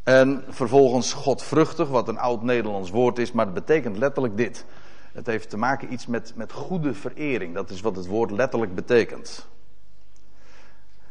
En 0.04 0.44
vervolgens 0.50 1.14
godvruchtig, 1.14 1.88
wat 1.88 2.08
een 2.08 2.18
oud 2.18 2.44
Nederlands 2.44 2.90
woord 2.90 3.18
is, 3.18 3.32
maar 3.32 3.46
het 3.46 3.54
betekent 3.54 3.98
letterlijk 3.98 4.38
dit. 4.38 4.66
Het 5.12 5.26
heeft 5.26 5.50
te 5.50 5.58
maken 5.58 5.94
iets 5.94 6.06
met, 6.06 6.34
met 6.36 6.52
goede 6.52 6.94
verering. 6.94 7.54
Dat 7.54 7.70
is 7.70 7.82
wat 7.82 7.96
het 7.96 8.08
woord 8.08 8.32
letterlijk 8.32 8.76
betekent. 8.76 9.48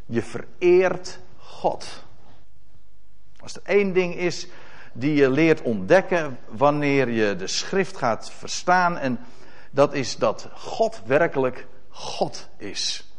Je 0.07 0.23
vereert 0.23 1.19
God. 1.37 2.05
Als 3.41 3.55
er 3.55 3.63
één 3.65 3.93
ding 3.93 4.15
is 4.15 4.49
die 4.93 5.15
je 5.15 5.31
leert 5.31 5.63
ontdekken 5.63 6.39
wanneer 6.49 7.09
je 7.09 7.37
de 7.37 7.47
schrift 7.47 7.97
gaat 7.97 8.31
verstaan 8.31 8.99
en 8.99 9.19
dat 9.71 9.95
is 9.95 10.17
dat 10.17 10.49
God 10.55 11.03
werkelijk 11.07 11.67
God 11.89 12.49
is. 12.57 13.13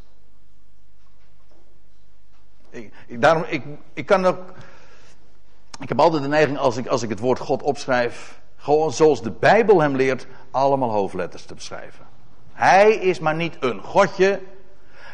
Ik, 2.69 2.91
daarom, 3.07 3.43
ik, 3.47 3.63
ik 3.93 4.05
kan 4.05 4.25
ook. 4.25 4.53
Ik 5.79 5.89
heb 5.89 5.99
altijd 5.99 6.21
de 6.21 6.27
neiging 6.27 6.57
als 6.57 6.77
ik, 6.77 6.87
als 6.87 7.01
ik 7.01 7.09
het 7.09 7.19
woord 7.19 7.39
God 7.39 7.61
opschrijf. 7.61 8.39
Gewoon 8.55 8.91
zoals 8.91 9.21
de 9.21 9.31
Bijbel 9.31 9.81
hem 9.81 9.95
leert. 9.95 10.27
Allemaal 10.51 10.91
hoofdletters 10.91 11.45
te 11.45 11.53
beschrijven. 11.53 12.05
Hij 12.53 12.93
is 12.93 13.19
maar 13.19 13.35
niet 13.35 13.57
een 13.59 13.81
godje. 13.81 14.41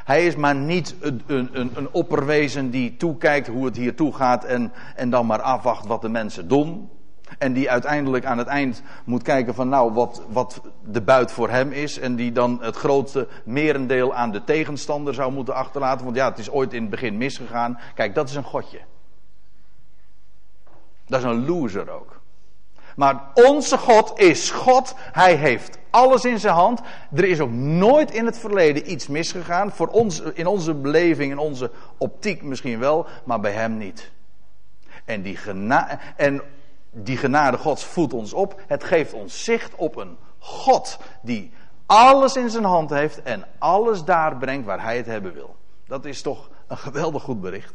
Hij 0.06 0.26
is 0.26 0.36
maar 0.36 0.56
niet 0.56 0.96
een, 1.00 1.24
een, 1.28 1.50
een, 1.60 1.72
een 1.74 1.92
opperwezen 1.92 2.70
die 2.70 2.98
toekijkt 2.98 3.48
hoe 3.48 3.66
het 3.66 3.76
hier 3.76 3.96
toe 3.96 4.14
gaat. 4.14 4.44
En, 4.44 4.72
en 4.96 5.10
dan 5.10 5.26
maar 5.26 5.42
afwacht 5.42 5.86
wat 5.86 6.02
de 6.02 6.10
mensen 6.10 6.48
doen. 6.48 6.90
En 7.38 7.54
die 7.54 7.72
uiteindelijk 7.72 8.26
aan 8.26 8.38
het 8.38 8.48
eind 8.48 8.82
moet 9.04 9.24
kijken 9.24 9.56
van 9.56 9.70
nou 9.70 9.94
wat, 9.94 10.22
wat 10.30 10.62
de 10.84 11.02
buit 11.02 11.32
voor 11.32 11.50
hem 11.50 11.72
is. 11.72 12.00
En 12.00 12.16
die 12.16 12.32
dan 12.32 12.58
het 12.62 12.76
grootste 12.76 13.28
merendeel 13.44 14.16
aan 14.16 14.32
de 14.32 14.44
tegenstander 14.44 15.14
zou 15.14 15.32
moeten 15.32 15.56
achterlaten. 15.56 16.06
Want 16.06 16.18
ja, 16.18 16.30
het 16.30 16.40
is 16.40 16.50
ooit 16.50 16.74
in 16.74 16.82
het 16.82 16.90
begin 16.90 17.18
misgegaan. 17.18 17.80
Kijk, 17.96 18.16
dat 18.16 18.30
is 18.30 18.36
een 18.36 18.44
godje. 18.44 18.80
Dat 21.06 21.20
is 21.20 21.26
een 21.26 21.46
loser 21.46 21.90
ook. 21.90 22.22
Maar 22.96 23.24
onze 23.34 23.78
God 23.78 24.20
is 24.20 24.52
God. 24.52 24.96
Hij 24.98 25.36
heeft 25.36 25.78
alles 25.90 26.26
in 26.26 26.40
zijn 26.40 26.54
hand. 26.54 26.82
Er 27.14 27.24
is 27.24 27.40
ook 27.40 27.52
nooit 27.52 28.12
in 28.12 28.26
het 28.26 28.38
verleden 28.38 28.92
iets 28.92 29.08
misgegaan. 29.08 29.72
Voor 29.72 29.88
ons, 29.88 30.20
in 30.20 30.48
onze 30.48 30.74
beleving, 30.74 31.32
in 31.32 31.38
onze 31.38 31.72
optiek 31.98 32.42
misschien 32.42 32.80
wel, 32.80 33.06
maar 33.24 33.40
bij 33.40 33.52
hem 33.52 33.78
niet. 33.78 34.12
En 35.06 35.22
die, 35.22 35.40
en 36.16 36.42
die 37.04 37.18
genade 37.18 37.58
Gods 37.58 37.86
voedt 37.86 38.14
ons 38.14 38.34
op. 38.34 38.62
Het 38.68 38.84
geeft 38.84 39.14
ons 39.14 39.44
zicht 39.44 39.76
op 39.76 39.96
een 39.96 40.18
God 40.40 40.98
die 41.22 41.52
alles 41.86 42.36
in 42.36 42.50
zijn 42.50 42.64
hand 42.64 42.90
heeft 42.90 43.22
en 43.22 43.46
alles 43.58 44.04
daar 44.04 44.38
brengt 44.38 44.66
waar 44.66 44.82
hij 44.82 44.98
het 44.98 45.06
hebben 45.06 45.34
wil. 45.34 45.56
Dat 45.88 46.06
is 46.06 46.22
toch 46.22 46.50
een 46.68 46.78
geweldig 46.78 47.24
goed 47.24 47.42
bericht. 47.42 47.74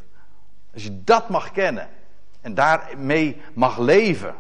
Als 0.75 0.83
je 0.83 1.05
dat 1.05 1.29
mag 1.29 1.51
kennen 1.53 1.89
en 2.41 2.55
daarmee 2.55 3.43
mag 3.55 3.79
leven. 3.79 4.35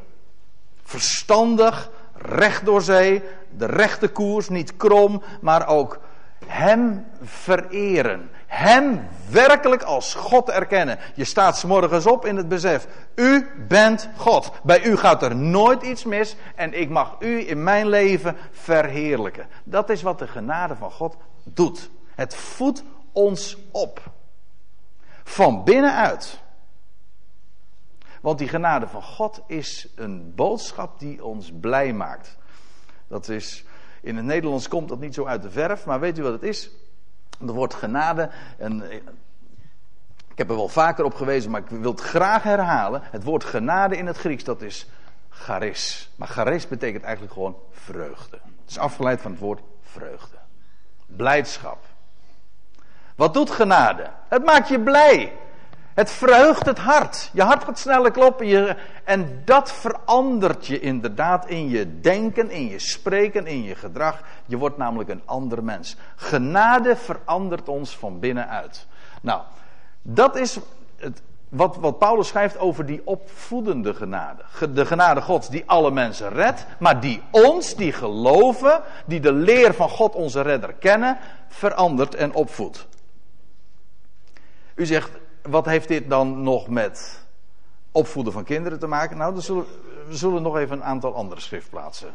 Verstandig, 0.82 1.90
recht 2.14 2.64
door 2.64 2.82
zee, 2.82 3.22
de 3.56 3.66
rechte 3.66 4.08
koers, 4.08 4.48
niet 4.48 4.76
krom, 4.76 5.22
maar 5.40 5.66
ook 5.66 6.00
Hem 6.60 7.06
vereren. 7.22 8.30
Hem 8.46 9.08
werkelijk 9.28 9.82
als 9.82 10.14
God 10.14 10.48
erkennen. 10.48 10.98
Je 11.14 11.24
staat 11.24 11.58
s 11.58 11.64
morgens 11.64 12.06
op 12.06 12.24
in 12.24 12.36
het 12.36 12.48
besef. 12.48 12.86
U 13.14 13.46
bent 13.68 14.08
God. 14.16 14.52
Bij 14.62 14.84
u 14.84 14.96
gaat 14.96 15.22
er 15.22 15.36
nooit 15.36 15.82
iets 15.82 16.04
mis 16.04 16.36
en 16.54 16.80
ik 16.80 16.88
mag 16.88 17.16
u 17.18 17.48
in 17.48 17.62
mijn 17.62 17.88
leven 17.88 18.36
verheerlijken. 18.50 19.46
Dat 19.64 19.90
is 19.90 20.02
wat 20.02 20.18
de 20.18 20.26
genade 20.26 20.76
van 20.76 20.90
God 20.90 21.16
doet. 21.44 21.90
Het 22.14 22.34
voedt 22.34 22.82
ons 23.12 23.56
op. 23.70 24.00
Van 25.24 25.64
binnenuit. 25.64 26.40
Want 28.20 28.38
die 28.38 28.48
genade 28.48 28.88
van 28.88 29.02
God 29.02 29.40
is 29.46 29.88
een 29.94 30.32
boodschap 30.34 30.98
die 30.98 31.24
ons 31.24 31.52
blij 31.60 31.92
maakt. 31.92 32.36
Dat 33.08 33.28
is, 33.28 33.64
in 34.00 34.16
het 34.16 34.24
Nederlands 34.24 34.68
komt 34.68 34.88
dat 34.88 35.00
niet 35.00 35.14
zo 35.14 35.26
uit 35.26 35.42
de 35.42 35.50
verf, 35.50 35.86
maar 35.86 36.00
weet 36.00 36.18
u 36.18 36.22
wat 36.22 36.32
het 36.32 36.42
is? 36.42 36.70
Het 37.38 37.50
woord 37.50 37.74
genade, 37.74 38.30
en 38.58 38.82
ik 40.30 40.38
heb 40.38 40.50
er 40.50 40.56
wel 40.56 40.68
vaker 40.68 41.04
op 41.04 41.14
gewezen, 41.14 41.50
maar 41.50 41.60
ik 41.60 41.68
wil 41.68 41.90
het 41.90 42.00
graag 42.00 42.42
herhalen. 42.42 43.02
Het 43.04 43.24
woord 43.24 43.44
genade 43.44 43.96
in 43.96 44.06
het 44.06 44.16
Grieks, 44.16 44.44
dat 44.44 44.62
is 44.62 44.86
charis. 45.28 46.10
Maar 46.16 46.28
charis 46.28 46.68
betekent 46.68 47.04
eigenlijk 47.04 47.32
gewoon 47.34 47.56
vreugde. 47.70 48.36
Het 48.42 48.70
is 48.70 48.78
afgeleid 48.78 49.20
van 49.20 49.30
het 49.30 49.40
woord 49.40 49.60
vreugde. 49.82 50.36
Blijdschap. 51.06 51.78
Wat 53.16 53.34
doet 53.34 53.50
genade? 53.50 54.10
Het 54.28 54.44
maakt 54.44 54.68
je 54.68 54.80
blij. 54.80 55.32
Het 56.00 56.10
verheugt 56.10 56.66
het 56.66 56.78
hart. 56.78 57.30
Je 57.32 57.42
hart 57.42 57.64
gaat 57.64 57.78
sneller 57.78 58.10
kloppen. 58.10 58.76
En 59.04 59.42
dat 59.44 59.72
verandert 59.72 60.66
je 60.66 60.80
inderdaad 60.80 61.46
in 61.46 61.68
je 61.68 62.00
denken, 62.00 62.50
in 62.50 62.68
je 62.68 62.78
spreken, 62.78 63.46
in 63.46 63.62
je 63.62 63.74
gedrag. 63.74 64.22
Je 64.46 64.56
wordt 64.56 64.76
namelijk 64.76 65.08
een 65.08 65.22
ander 65.24 65.64
mens. 65.64 65.96
Genade 66.16 66.96
verandert 66.96 67.68
ons 67.68 67.96
van 67.96 68.18
binnenuit. 68.18 68.86
Nou, 69.22 69.42
dat 70.02 70.36
is 70.36 70.58
het, 70.96 71.22
wat, 71.48 71.76
wat 71.76 71.98
Paulus 71.98 72.28
schrijft 72.28 72.58
over 72.58 72.86
die 72.86 73.02
opvoedende 73.04 73.94
genade. 73.94 74.42
De 74.72 74.86
genade 74.86 75.20
Gods 75.20 75.48
die 75.48 75.62
alle 75.66 75.90
mensen 75.90 76.28
redt, 76.28 76.66
maar 76.78 77.00
die 77.00 77.22
ons, 77.30 77.74
die 77.74 77.92
geloven, 77.92 78.82
die 79.06 79.20
de 79.20 79.32
leer 79.32 79.74
van 79.74 79.88
God 79.88 80.14
onze 80.14 80.40
redder 80.40 80.72
kennen, 80.72 81.18
verandert 81.48 82.14
en 82.14 82.34
opvoedt. 82.34 82.86
U 84.74 84.86
zegt, 84.86 85.10
wat 85.50 85.66
heeft 85.66 85.88
dit 85.88 86.08
dan 86.08 86.42
nog 86.42 86.68
met 86.68 87.26
opvoeden 87.92 88.32
van 88.32 88.44
kinderen 88.44 88.78
te 88.78 88.86
maken? 88.86 89.16
Nou, 89.16 89.40
zullen, 89.40 89.64
we 90.08 90.16
zullen 90.16 90.42
nog 90.42 90.56
even 90.56 90.76
een 90.76 90.84
aantal 90.84 91.14
andere 91.14 91.40
schriftplaatsen 91.40 92.14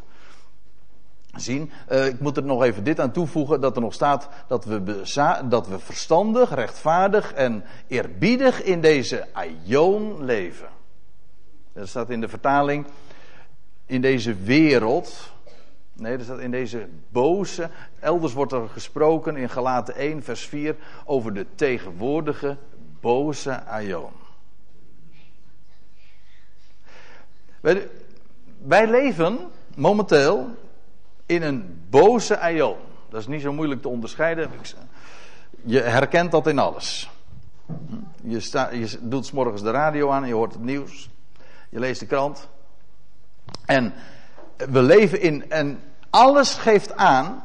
zien. 1.35 1.71
Uh, 1.91 2.05
ik 2.05 2.19
moet 2.19 2.37
er 2.37 2.43
nog 2.43 2.63
even 2.63 2.83
dit 2.83 2.99
aan 2.99 3.11
toevoegen: 3.11 3.61
dat 3.61 3.75
er 3.75 3.81
nog 3.81 3.93
staat 3.93 4.29
dat 4.47 4.65
we, 4.65 5.03
dat 5.49 5.67
we 5.67 5.79
verstandig, 5.79 6.53
rechtvaardig 6.53 7.33
en 7.33 7.63
eerbiedig 7.87 8.63
in 8.63 8.81
deze 8.81 9.27
aion 9.33 10.25
leven. 10.25 10.67
Dat 11.73 11.87
staat 11.87 12.09
in 12.09 12.21
de 12.21 12.27
vertaling: 12.27 12.85
in 13.85 14.01
deze 14.01 14.35
wereld. 14.35 15.33
Nee, 15.93 16.17
dat 16.17 16.25
staat 16.25 16.39
in 16.39 16.51
deze 16.51 16.87
boze. 17.09 17.69
Elders 17.99 18.33
wordt 18.33 18.51
er 18.51 18.69
gesproken 18.69 19.35
in 19.35 19.49
Galaten 19.49 19.95
1, 19.95 20.23
vers 20.23 20.45
4 20.45 20.75
over 21.05 21.33
de 21.33 21.45
tegenwoordige 21.55 22.57
boze 22.99 23.63
aion. 23.63 24.11
Wij, 28.57 28.89
leven 28.89 29.39
momenteel 29.75 30.49
in 31.25 31.41
een 31.41 31.85
boze 31.89 32.39
aion. 32.39 32.77
Dat 33.09 33.19
is 33.19 33.27
niet 33.27 33.41
zo 33.41 33.53
moeilijk 33.53 33.81
te 33.81 33.87
onderscheiden. 33.87 34.49
Je 35.63 35.81
herkent 35.81 36.31
dat 36.31 36.47
in 36.47 36.59
alles. 36.59 37.09
Je, 38.23 38.39
sta, 38.39 38.69
je 38.71 38.97
doet 39.01 39.31
morgens 39.31 39.61
de 39.61 39.71
radio 39.71 40.09
aan, 40.09 40.27
je 40.27 40.33
hoort 40.33 40.53
het 40.53 40.63
nieuws, 40.63 41.09
je 41.69 41.79
leest 41.79 41.99
de 41.99 42.05
krant. 42.05 42.47
En 43.65 43.93
we 44.55 44.81
leven 44.81 45.21
in, 45.21 45.49
en 45.49 45.79
alles 46.09 46.53
geeft 46.53 46.95
aan, 46.95 47.43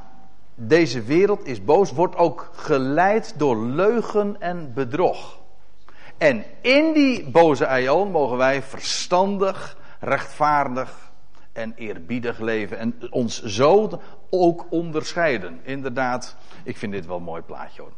deze 0.55 1.03
wereld 1.03 1.47
is 1.47 1.65
boos, 1.65 1.93
wordt 1.93 2.17
ook 2.17 2.51
geleid 2.55 3.35
door 3.37 3.67
leugen 3.67 4.41
en 4.41 4.75
bedrog. 4.75 5.40
En 6.21 6.45
in 6.61 6.93
die 6.93 7.31
boze 7.31 7.67
aion 7.67 8.11
mogen 8.11 8.37
wij 8.37 8.63
verstandig, 8.63 9.77
rechtvaardig 10.01 11.11
en 11.53 11.73
eerbiedig 11.77 12.39
leven. 12.39 12.79
En 12.79 12.95
ons 13.11 13.43
zo 13.43 14.01
ook 14.31 14.67
onderscheiden. 14.71 15.61
Inderdaad, 15.63 16.37
ik 16.63 16.77
vind 16.77 16.93
dit 16.93 17.07
wel 17.07 17.17
een 17.17 17.23
mooi 17.23 17.43
plaatje 17.43 17.83
hoor. 17.83 17.93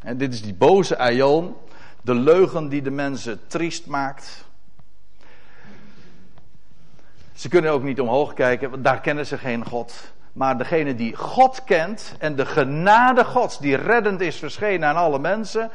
En 0.00 0.16
dit 0.16 0.32
is 0.32 0.42
die 0.42 0.54
boze 0.54 0.98
aion. 0.98 1.54
De 2.02 2.14
leugen 2.14 2.68
die 2.68 2.82
de 2.82 2.90
mensen 2.90 3.40
triest 3.46 3.86
maakt. 3.86 4.44
Ze 7.34 7.48
kunnen 7.48 7.70
ook 7.70 7.82
niet 7.82 8.00
omhoog 8.00 8.34
kijken, 8.34 8.70
want 8.70 8.84
daar 8.84 9.00
kennen 9.00 9.26
ze 9.26 9.38
geen 9.38 9.64
God. 9.64 10.12
Maar 10.32 10.58
degene 10.58 10.94
die 10.94 11.16
God 11.16 11.64
kent 11.64 12.14
en 12.18 12.36
de 12.36 12.46
genade 12.46 13.24
Gods 13.24 13.58
die 13.58 13.76
reddend 13.76 14.20
is 14.20 14.36
verschenen 14.36 14.88
aan 14.88 14.96
alle 14.96 15.18
mensen 15.18 15.70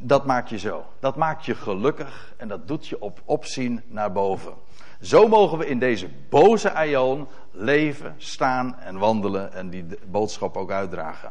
dat 0.00 0.26
maakt 0.26 0.48
je 0.48 0.58
zo. 0.58 0.84
Dat 1.00 1.16
maakt 1.16 1.44
je 1.44 1.54
gelukkig 1.54 2.32
en 2.36 2.48
dat 2.48 2.68
doet 2.68 2.86
je 2.86 3.00
op 3.00 3.20
opzien 3.24 3.82
naar 3.86 4.12
boven. 4.12 4.52
Zo 5.00 5.28
mogen 5.28 5.58
we 5.58 5.66
in 5.66 5.78
deze 5.78 6.08
boze 6.28 6.72
aion 6.72 7.28
leven, 7.50 8.14
staan 8.16 8.78
en 8.78 8.98
wandelen 8.98 9.52
en 9.52 9.70
die 9.70 9.86
boodschap 10.06 10.56
ook 10.56 10.70
uitdragen. 10.70 11.30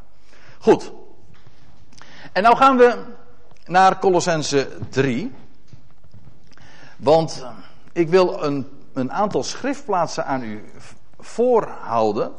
Goed. 0.59 0.91
En 2.33 2.43
nou 2.43 2.55
gaan 2.55 2.77
we 2.77 3.03
naar 3.65 3.99
Colossense 3.99 4.69
3. 4.89 5.33
Want 6.97 7.45
ik 7.91 8.09
wil 8.09 8.43
een, 8.43 8.67
een 8.93 9.11
aantal 9.11 9.43
schriftplaatsen 9.43 10.25
aan 10.25 10.43
u 10.43 10.63
voorhouden. 11.19 12.31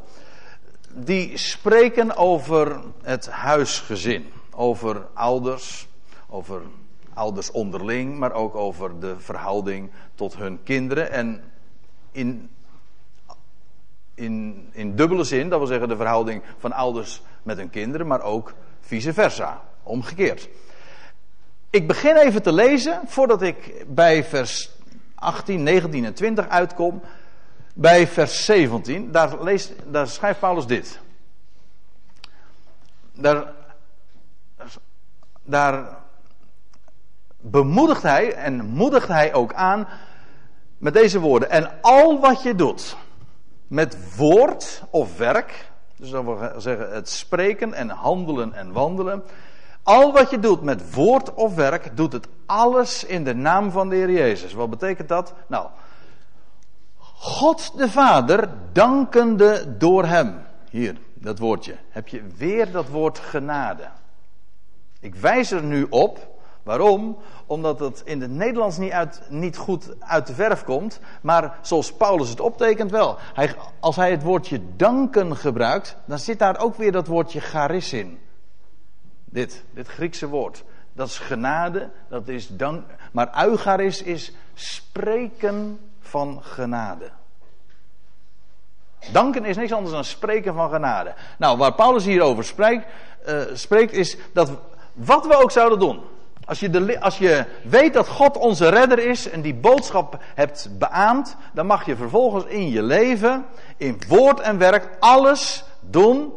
Die 0.92 1.36
spreken 1.36 2.16
over 2.16 2.80
het 3.02 3.30
huisgezin. 3.30 4.32
Over 4.50 5.06
ouders, 5.14 5.87
over 6.28 6.62
ouders 7.14 7.50
onderling, 7.50 8.18
maar 8.18 8.32
ook 8.32 8.54
over 8.54 9.00
de 9.00 9.20
verhouding 9.20 9.90
tot 10.14 10.36
hun 10.36 10.62
kinderen. 10.62 11.10
En 11.10 11.42
in, 12.12 12.50
in, 14.14 14.68
in 14.72 14.96
dubbele 14.96 15.24
zin, 15.24 15.48
dat 15.48 15.58
wil 15.58 15.68
zeggen 15.68 15.88
de 15.88 15.96
verhouding 15.96 16.42
van 16.58 16.72
ouders 16.72 17.22
met 17.42 17.56
hun 17.56 17.70
kinderen, 17.70 18.06
maar 18.06 18.22
ook 18.22 18.54
vice 18.80 19.12
versa, 19.12 19.62
omgekeerd. 19.82 20.48
Ik 21.70 21.86
begin 21.86 22.16
even 22.16 22.42
te 22.42 22.52
lezen 22.52 23.00
voordat 23.06 23.42
ik 23.42 23.84
bij 23.88 24.24
vers 24.24 24.70
18, 25.14 25.62
19 25.62 26.04
en 26.04 26.14
20 26.14 26.48
uitkom. 26.48 27.02
Bij 27.74 28.06
vers 28.06 28.44
17, 28.44 29.12
daar, 29.12 29.36
daar 29.86 30.06
schrijft 30.06 30.40
Paulus 30.40 30.66
dit. 30.66 31.00
Daar, 33.12 33.52
daar 35.42 35.98
bemoedigt 37.40 38.02
hij 38.02 38.34
en 38.34 38.64
moedigt 38.64 39.08
hij 39.08 39.34
ook 39.34 39.54
aan 39.54 39.88
met 40.78 40.94
deze 40.94 41.20
woorden. 41.20 41.50
En 41.50 41.70
al 41.80 42.20
wat 42.20 42.42
je 42.42 42.54
doet 42.54 42.96
met 43.66 44.16
woord 44.16 44.82
of 44.90 45.16
werk, 45.16 45.70
dus 45.96 46.10
dat 46.10 46.24
wil 46.24 46.38
zeggen 46.56 46.92
het 46.92 47.08
spreken 47.08 47.72
en 47.72 47.88
handelen 47.88 48.54
en 48.54 48.72
wandelen. 48.72 49.22
Al 49.82 50.12
wat 50.12 50.30
je 50.30 50.38
doet 50.38 50.62
met 50.62 50.94
woord 50.94 51.34
of 51.34 51.54
werk, 51.54 51.96
doet 51.96 52.12
het 52.12 52.28
alles 52.46 53.04
in 53.04 53.24
de 53.24 53.34
naam 53.34 53.70
van 53.70 53.88
de 53.88 53.96
Heer 53.96 54.10
Jezus. 54.10 54.52
Wat 54.52 54.70
betekent 54.70 55.08
dat? 55.08 55.34
Nou, 55.46 55.68
God 57.14 57.72
de 57.76 57.90
Vader 57.90 58.48
dankende 58.72 59.76
door 59.78 60.04
Hem. 60.04 60.46
Hier, 60.70 60.96
dat 61.14 61.38
woordje. 61.38 61.76
Heb 61.88 62.08
je 62.08 62.22
weer 62.36 62.70
dat 62.70 62.88
woord 62.88 63.18
genade. 63.18 63.88
Ik 65.00 65.14
wijs 65.14 65.50
er 65.50 65.62
nu 65.62 65.86
op 65.90 66.37
Waarom? 66.68 67.18
Omdat 67.46 67.80
het 67.80 68.02
in 68.04 68.20
het 68.20 68.30
Nederlands 68.30 68.78
niet, 68.78 68.92
uit, 68.92 69.22
niet 69.28 69.56
goed 69.56 69.94
uit 69.98 70.26
de 70.26 70.34
verf 70.34 70.64
komt, 70.64 71.00
maar 71.20 71.58
zoals 71.62 71.92
Paulus 71.92 72.28
het 72.28 72.40
optekent 72.40 72.90
wel. 72.90 73.16
Hij, 73.34 73.54
als 73.80 73.96
hij 73.96 74.10
het 74.10 74.22
woordje 74.22 74.60
danken 74.76 75.36
gebruikt, 75.36 75.96
dan 76.04 76.18
zit 76.18 76.38
daar 76.38 76.58
ook 76.58 76.74
weer 76.74 76.92
dat 76.92 77.06
woordje 77.06 77.40
charis 77.40 77.92
in. 77.92 78.18
Dit, 79.24 79.64
dit 79.74 79.88
Griekse 79.88 80.28
woord. 80.28 80.64
Dat 80.92 81.08
is 81.08 81.18
genade, 81.18 81.90
dat 82.08 82.28
is 82.28 82.48
dank. 82.48 82.84
Maar 83.12 83.44
eucharis 83.46 84.02
is 84.02 84.32
spreken 84.54 85.78
van 86.00 86.42
genade. 86.42 87.10
Danken 89.12 89.44
is 89.44 89.56
niks 89.56 89.72
anders 89.72 89.94
dan 89.94 90.04
spreken 90.04 90.54
van 90.54 90.70
genade. 90.70 91.14
Nou, 91.38 91.58
waar 91.58 91.74
Paulus 91.74 92.04
hierover 92.04 92.44
spreekt, 92.44 92.86
uh, 93.28 93.40
spreekt 93.52 93.92
is 93.92 94.16
dat 94.32 94.50
wat 94.92 95.26
we 95.26 95.42
ook 95.42 95.50
zouden 95.50 95.78
doen. 95.78 96.16
Als 96.48 96.60
je, 96.60 96.70
de, 96.70 97.00
als 97.00 97.18
je 97.18 97.44
weet 97.62 97.92
dat 97.92 98.08
God 98.08 98.36
onze 98.36 98.68
redder 98.68 98.98
is 98.98 99.30
en 99.30 99.40
die 99.40 99.54
boodschap 99.54 100.22
hebt 100.34 100.68
beaamd, 100.78 101.36
dan 101.52 101.66
mag 101.66 101.86
je 101.86 101.96
vervolgens 101.96 102.44
in 102.44 102.70
je 102.70 102.82
leven, 102.82 103.44
in 103.76 104.00
woord 104.08 104.40
en 104.40 104.58
werk, 104.58 104.96
alles 104.98 105.64
doen 105.80 106.32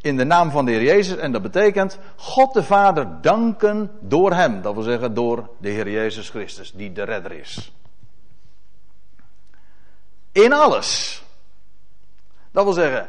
in 0.00 0.16
de 0.16 0.24
naam 0.24 0.50
van 0.50 0.64
de 0.64 0.70
Heer 0.70 0.82
Jezus. 0.82 1.16
En 1.16 1.32
dat 1.32 1.42
betekent 1.42 1.98
God 2.16 2.54
de 2.54 2.62
Vader 2.62 3.20
danken 3.20 3.90
door 4.00 4.32
Hem. 4.32 4.62
Dat 4.62 4.74
wil 4.74 4.82
zeggen 4.82 5.14
door 5.14 5.48
de 5.58 5.68
Heer 5.68 5.90
Jezus 5.90 6.30
Christus, 6.30 6.72
die 6.72 6.92
de 6.92 7.02
redder 7.02 7.32
is. 7.32 7.72
In 10.32 10.52
alles. 10.52 11.22
Dat 12.50 12.64
wil 12.64 12.72
zeggen, 12.72 13.08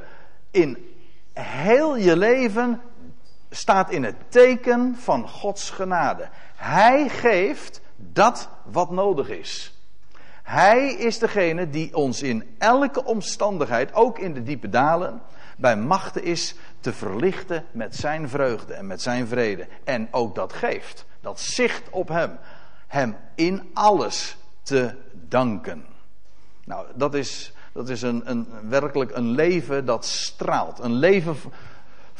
in 0.51 0.91
heel 1.33 1.97
je 1.97 2.17
leven 2.17 2.81
staat 3.55 3.91
in 3.91 4.03
het 4.03 4.15
teken 4.27 4.95
van 4.99 5.29
Gods 5.29 5.69
genade. 5.69 6.29
Hij 6.55 7.09
geeft 7.09 7.81
dat 7.95 8.49
wat 8.63 8.91
nodig 8.91 9.29
is. 9.29 9.77
Hij 10.43 10.93
is 10.93 11.19
degene 11.19 11.69
die 11.69 11.95
ons 11.95 12.21
in 12.21 12.55
elke 12.57 13.03
omstandigheid, 13.03 13.93
ook 13.93 14.19
in 14.19 14.33
de 14.33 14.43
diepe 14.43 14.69
dalen, 14.69 15.21
bij 15.57 15.77
machten 15.77 16.23
is 16.23 16.55
te 16.79 16.93
verlichten 16.93 17.65
met 17.71 17.95
zijn 17.95 18.29
vreugde 18.29 18.73
en 18.73 18.87
met 18.87 19.01
zijn 19.01 19.27
vrede. 19.27 19.67
En 19.83 20.07
ook 20.11 20.35
dat 20.35 20.53
geeft, 20.53 21.05
dat 21.21 21.39
zicht 21.39 21.89
op 21.89 22.07
hem. 22.07 22.37
Hem 22.87 23.15
in 23.35 23.69
alles 23.73 24.37
te 24.61 24.95
danken. 25.11 25.85
Nou, 26.65 26.85
dat 26.95 27.13
is, 27.13 27.53
dat 27.71 27.89
is 27.89 28.01
een, 28.01 28.21
een, 28.25 28.47
werkelijk 28.69 29.15
een 29.15 29.29
leven 29.29 29.85
dat 29.85 30.05
straalt. 30.05 30.79
Een 30.79 30.93
leven 30.93 31.35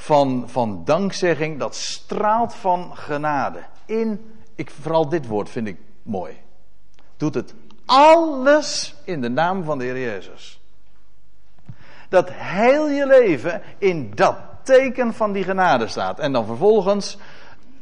van, 0.04 0.44
van 0.48 0.82
dankzegging, 0.86 1.60
dat 1.60 1.76
straalt 1.76 2.54
van 2.54 2.98
genade. 2.98 3.60
In, 3.86 4.34
ik, 4.56 4.72
vooral 4.82 5.10
dit 5.10 5.28
woord 5.28 5.50
vind 5.50 5.68
ik 5.68 5.78
mooi. 6.02 6.34
Doet 7.18 7.34
het 7.34 7.54
alles 7.86 8.96
in 9.04 9.22
de 9.22 9.30
naam 9.30 9.64
van 9.64 9.78
de 9.78 9.84
Heer 9.84 10.00
Jezus. 10.00 10.62
Dat 12.10 12.30
heel 12.32 12.90
je 12.90 13.08
leven 13.08 13.62
in 13.78 14.12
dat 14.16 14.36
teken 14.64 15.14
van 15.14 15.32
die 15.32 15.44
genade 15.44 15.88
staat. 15.88 16.20
En 16.20 16.32
dan 16.32 16.46
vervolgens, 16.46 17.18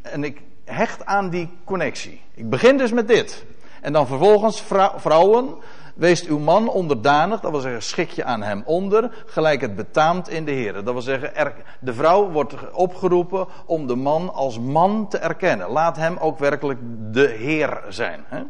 en 0.01 0.23
ik 0.23 0.41
hecht 0.65 1.05
aan 1.05 1.29
die 1.29 1.49
connectie. 1.63 2.21
Ik 2.33 2.49
begin 2.49 2.77
dus 2.77 2.91
met 2.91 3.07
dit. 3.07 3.45
En 3.81 3.93
dan 3.93 4.07
vervolgens, 4.07 4.63
vrouwen, 4.95 5.55
Wees 5.95 6.25
uw 6.25 6.39
man 6.39 6.69
onderdanig, 6.69 7.39
dat 7.39 7.51
wil 7.51 7.59
zeggen 7.59 7.83
schik 7.83 8.09
je 8.09 8.23
aan 8.23 8.41
hem 8.41 8.63
onder, 8.65 9.23
gelijk 9.25 9.61
het 9.61 9.75
betaamt 9.75 10.29
in 10.29 10.45
de 10.45 10.51
Heer. 10.51 10.73
Dat 10.73 10.93
wil 10.93 11.01
zeggen, 11.01 11.53
de 11.79 11.93
vrouw 11.93 12.29
wordt 12.29 12.71
opgeroepen 12.71 13.47
om 13.65 13.87
de 13.87 13.95
man 13.95 14.33
als 14.33 14.59
man 14.59 15.07
te 15.07 15.17
erkennen. 15.17 15.69
Laat 15.69 15.95
hem 15.95 16.17
ook 16.17 16.39
werkelijk 16.39 16.79
de 17.11 17.27
Heer 17.27 17.83
zijn. 17.89 18.23
Hè? 18.27 18.43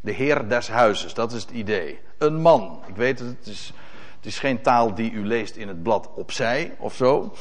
De 0.00 0.12
Heer 0.12 0.48
des 0.48 0.68
huizes, 0.68 1.14
dat 1.14 1.32
is 1.32 1.42
het 1.42 1.50
idee. 1.50 1.98
Een 2.18 2.40
man, 2.40 2.78
ik 2.86 2.96
weet 2.96 3.18
het, 3.18 3.28
het 3.28 3.46
is, 3.46 3.72
het 4.16 4.26
is 4.26 4.38
geen 4.38 4.62
taal 4.62 4.94
die 4.94 5.12
u 5.12 5.26
leest 5.26 5.56
in 5.56 5.68
het 5.68 5.82
blad 5.82 6.08
opzij 6.14 6.74
of 6.78 6.94
zo. 6.94 7.32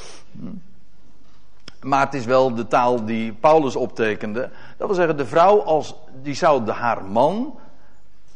Maar 1.81 2.05
het 2.05 2.13
is 2.13 2.25
wel 2.25 2.55
de 2.55 2.67
taal 2.67 3.05
die 3.05 3.33
Paulus 3.33 3.75
optekende. 3.75 4.49
Dat 4.77 4.87
wil 4.87 4.95
zeggen, 4.95 5.17
de 5.17 5.25
vrouw 5.25 5.61
als, 5.61 5.95
die 6.21 6.33
zou 6.33 6.65
de, 6.65 6.71
haar 6.71 7.05
man 7.05 7.59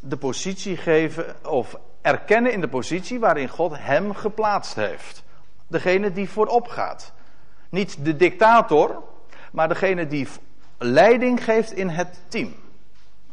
de 0.06 0.18
positie 0.18 0.78
geven 0.78 1.36
of 1.46 1.78
erkennen 2.02 2.52
in 2.52 2.62
de 2.62 2.68
positie 2.68 3.20
waarin 3.20 3.50
God 3.50 3.78
hem 3.78 4.13
geplaatst 4.13 4.76
heeft. 4.76 5.24
Degene 5.68 6.12
die 6.12 6.30
voorop 6.30 6.68
gaat. 6.68 7.13
Niet 7.70 8.06
de 8.06 8.16
dictator, 8.16 9.04
maar 9.52 9.68
degene 9.68 10.08
die 10.08 10.28
leiding 10.78 11.44
geeft 11.44 11.72
in 11.72 11.89
het 11.89 12.20
team. 12.28 12.56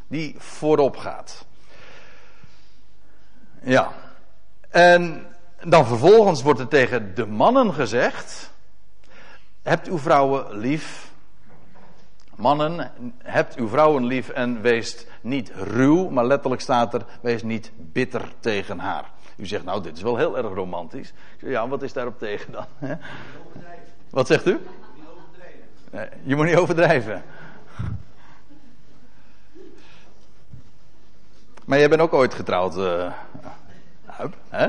Die 0.08 0.34
voorop 0.38 0.96
gaat. 0.96 1.44
Ja. 3.62 3.92
En 4.68 5.26
dan 5.64 5.86
vervolgens 5.86 6.42
wordt 6.42 6.60
er 6.60 6.68
tegen 6.68 7.14
de 7.14 7.26
mannen 7.26 7.74
gezegd: 7.74 8.50
Hebt 9.62 9.88
uw 9.88 9.98
vrouwen 9.98 10.58
lief 10.58 11.09
Mannen, 12.40 12.90
hebt 13.18 13.56
uw 13.56 13.68
vrouwen 13.68 14.04
lief 14.04 14.28
en 14.28 14.60
wees 14.60 15.06
niet 15.20 15.52
ruw, 15.54 16.08
maar 16.08 16.26
letterlijk 16.26 16.62
staat 16.62 16.94
er, 16.94 17.04
wees 17.20 17.42
niet 17.42 17.70
bitter 17.76 18.32
tegen 18.40 18.78
haar. 18.78 19.10
U 19.36 19.46
zegt, 19.46 19.64
nou, 19.64 19.82
dit 19.82 19.96
is 19.96 20.02
wel 20.02 20.16
heel 20.16 20.36
erg 20.36 20.54
romantisch. 20.54 21.12
ja, 21.38 21.68
wat 21.68 21.82
is 21.82 21.92
daarop 21.92 22.18
tegen 22.18 22.52
dan? 22.52 22.64
Hè? 22.78 22.94
Wat 24.10 24.26
zegt 24.26 24.46
u? 24.46 24.60
Nee, 25.90 26.08
je 26.22 26.36
moet 26.36 26.46
niet 26.46 26.56
overdrijven. 26.56 27.22
Maar 31.64 31.78
jij 31.78 31.88
bent 31.88 32.00
ook 32.00 32.12
ooit 32.12 32.34
getrouwd, 32.34 32.76
uh, 32.76 33.12
hè? 34.48 34.68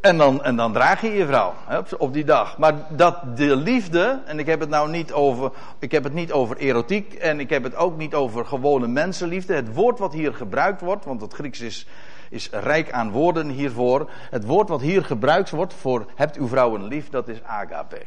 En 0.00 0.18
dan, 0.18 0.44
en 0.44 0.56
dan 0.56 0.72
draag 0.72 1.00
je 1.00 1.10
je 1.10 1.26
vrouw 1.26 1.54
hè, 1.66 1.78
op, 1.98 2.12
die 2.12 2.24
dag. 2.24 2.58
Maar 2.58 2.74
dat 2.88 3.36
de 3.36 3.56
liefde, 3.56 4.20
en 4.26 4.38
ik 4.38 4.46
heb 4.46 4.60
het 4.60 4.68
nou 4.68 4.90
niet 4.90 5.12
over, 5.12 5.52
ik 5.78 5.92
heb 5.92 6.04
het 6.04 6.12
niet 6.12 6.32
over 6.32 6.56
erotiek 6.56 7.14
en 7.14 7.40
ik 7.40 7.50
heb 7.50 7.62
het 7.62 7.76
ook 7.76 7.96
niet 7.96 8.14
over 8.14 8.46
gewone 8.46 8.86
mensenliefde. 8.86 9.54
Het 9.54 9.74
woord 9.74 9.98
wat 9.98 10.12
hier 10.12 10.34
gebruikt 10.34 10.80
wordt, 10.80 11.04
want 11.04 11.20
het 11.20 11.32
Grieks 11.32 11.60
is, 11.60 11.86
is 12.30 12.50
rijk 12.50 12.92
aan 12.92 13.10
woorden 13.10 13.48
hiervoor. 13.48 14.10
Het 14.30 14.44
woord 14.44 14.68
wat 14.68 14.80
hier 14.80 15.04
gebruikt 15.04 15.50
wordt 15.50 15.74
voor 15.74 16.06
hebt 16.14 16.36
uw 16.36 16.48
vrouwen 16.48 16.84
lief, 16.84 17.08
dat 17.08 17.28
is 17.28 17.42
agape. 17.42 18.02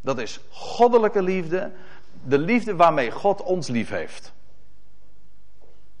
Dat 0.00 0.18
is 0.18 0.40
goddelijke 0.50 1.22
liefde, 1.22 1.72
de 2.24 2.38
liefde 2.38 2.76
waarmee 2.76 3.10
God 3.10 3.42
ons 3.42 3.68
lief 3.68 3.88
heeft. 3.88 4.32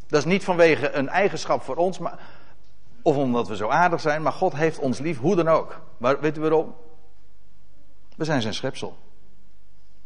Dat 0.06 0.20
is 0.20 0.32
niet 0.32 0.44
vanwege 0.44 0.90
een 0.90 1.08
eigenschap 1.08 1.62
voor 1.62 1.76
ons, 1.76 1.98
maar 1.98 2.18
of 3.02 3.16
omdat 3.16 3.48
we 3.48 3.56
zo 3.56 3.68
aardig 3.68 4.00
zijn, 4.00 4.22
maar 4.22 4.32
God 4.32 4.54
heeft 4.54 4.78
ons 4.78 4.98
lief, 4.98 5.18
hoe 5.18 5.36
dan 5.36 5.48
ook. 5.48 5.80
Maar 5.96 6.20
weet 6.20 6.36
u 6.36 6.40
waarom? 6.40 6.74
We 8.16 8.24
zijn 8.24 8.42
zijn 8.42 8.54
schepsel. 8.54 8.98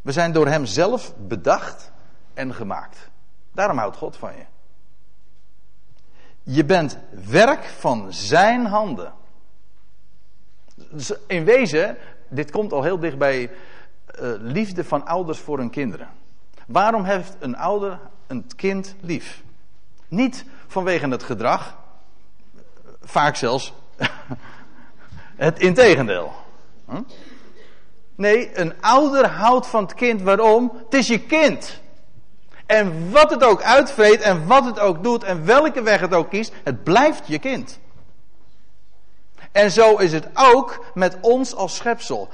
We 0.03 0.13
zijn 0.13 0.33
door 0.33 0.47
hem 0.47 0.67
zelf 0.67 1.15
bedacht 1.17 1.93
en 2.35 2.55
gemaakt. 2.55 3.11
Daarom 3.53 3.79
houdt 3.79 3.97
God 3.97 4.17
van 4.17 4.33
je. 4.37 4.45
Je 6.43 6.65
bent 6.65 6.99
werk 7.29 7.65
van 7.65 8.13
zijn 8.13 8.67
handen. 8.67 9.13
In 11.27 11.45
wezen, 11.45 11.97
dit 12.29 12.51
komt 12.51 12.73
al 12.73 12.83
heel 12.83 12.99
dicht 12.99 13.19
bij 13.19 13.51
uh, 13.51 13.51
liefde 14.39 14.85
van 14.85 15.07
ouders 15.07 15.39
voor 15.39 15.59
hun 15.59 15.71
kinderen. 15.71 16.09
Waarom 16.67 17.05
heeft 17.05 17.37
een 17.39 17.57
ouder 17.57 18.01
een 18.27 18.47
kind 18.57 18.95
lief? 19.01 19.43
Niet 20.09 20.45
vanwege 20.67 21.09
het 21.09 21.23
gedrag, 21.23 21.79
Vaak 23.07 23.37
zelfs 23.37 23.73
het 25.37 25.59
integendeel. 25.59 26.33
Hm? 26.89 27.03
Nee, 28.17 28.59
een 28.59 28.75
ouder 28.81 29.27
houdt 29.27 29.67
van 29.67 29.83
het 29.83 29.95
kind. 29.95 30.23
Waarom? 30.23 30.73
Het 30.85 30.95
is 30.95 31.07
je 31.07 31.21
kind. 31.21 31.81
En 32.67 33.11
wat 33.11 33.31
het 33.31 33.45
ook 33.45 33.63
uitvreet 33.63 34.21
en 34.21 34.47
wat 34.47 34.65
het 34.65 34.79
ook 34.79 35.03
doet 35.03 35.25
en 35.25 35.45
welke 35.45 35.83
weg 35.83 36.01
het 36.01 36.15
ook 36.15 36.31
kiest, 36.31 36.53
het 36.65 36.85
blijft 36.85 37.23
je 37.27 37.39
kind. 37.39 37.79
En 39.53 39.71
zo 39.71 39.97
is 39.97 40.13
het 40.13 40.29
ook 40.35 40.85
met 40.95 41.17
ons 41.21 41.55
als 41.55 41.77
schepsel. 41.77 42.29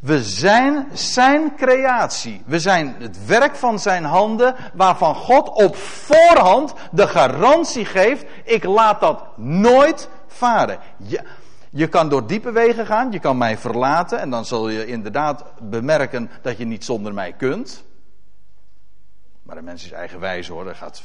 We 0.00 0.22
zijn 0.22 0.88
zijn 0.92 1.56
creatie. 1.56 2.42
We 2.46 2.58
zijn 2.58 2.96
het 2.98 3.26
werk 3.26 3.56
van 3.56 3.78
zijn 3.78 4.04
handen, 4.04 4.54
waarvan 4.74 5.14
God 5.14 5.48
op 5.48 5.76
voorhand 5.76 6.74
de 6.90 7.06
garantie 7.06 7.84
geeft: 7.84 8.24
ik 8.44 8.64
laat 8.64 9.00
dat 9.00 9.24
nooit 9.36 10.08
varen. 10.36 10.78
Je, 10.96 11.22
je 11.70 11.88
kan 11.88 12.08
door 12.08 12.26
diepe 12.26 12.52
wegen 12.52 12.86
gaan, 12.86 13.12
je 13.12 13.18
kan 13.18 13.38
mij 13.38 13.58
verlaten 13.58 14.18
en 14.18 14.30
dan 14.30 14.44
zul 14.44 14.68
je 14.68 14.86
inderdaad 14.86 15.44
bemerken 15.60 16.30
dat 16.42 16.58
je 16.58 16.64
niet 16.64 16.84
zonder 16.84 17.14
mij 17.14 17.32
kunt. 17.32 17.84
Maar 19.42 19.56
een 19.56 19.64
mens 19.64 19.84
is 19.84 19.90
eigenwijs 19.90 20.48
hoor. 20.48 20.64
Hij 20.64 20.74
gaat, 20.74 21.02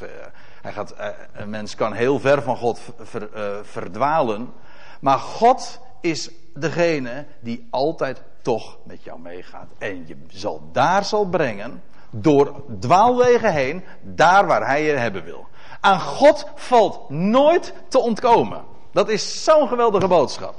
hij 0.62 0.72
gaat, 0.72 0.92
eh, 0.92 1.08
een 1.34 1.50
mens 1.50 1.76
kan 1.76 1.94
heel 1.94 2.20
ver 2.20 2.42
van 2.42 2.58
God 2.58 2.82
uh, 3.14 3.58
verdwalen. 3.62 4.54
Maar 5.02 5.20
God 5.20 5.80
is 6.02 6.30
degene 6.54 7.26
die 7.40 7.68
altijd 7.70 8.24
toch 8.42 8.78
met 8.84 9.04
jou 9.04 9.20
meegaat. 9.20 9.68
En 9.78 10.08
je 10.08 10.26
zal 10.28 10.70
daar 10.72 11.06
zal 11.06 11.26
brengen, 11.26 11.84
door 12.10 12.64
dwaalwegen 12.80 13.54
heen, 13.54 13.84
daar 14.02 14.48
waar 14.48 14.66
hij 14.66 14.84
je 14.84 14.92
hebben 14.92 15.24
wil. 15.24 15.48
Aan 15.80 16.00
God 16.00 16.48
valt 16.56 17.10
nooit 17.10 17.74
te 17.88 18.00
ontkomen. 18.00 18.64
Dat 18.92 19.10
is 19.10 19.44
zo'n 19.44 19.68
geweldige 19.68 20.08
boodschap. 20.08 20.56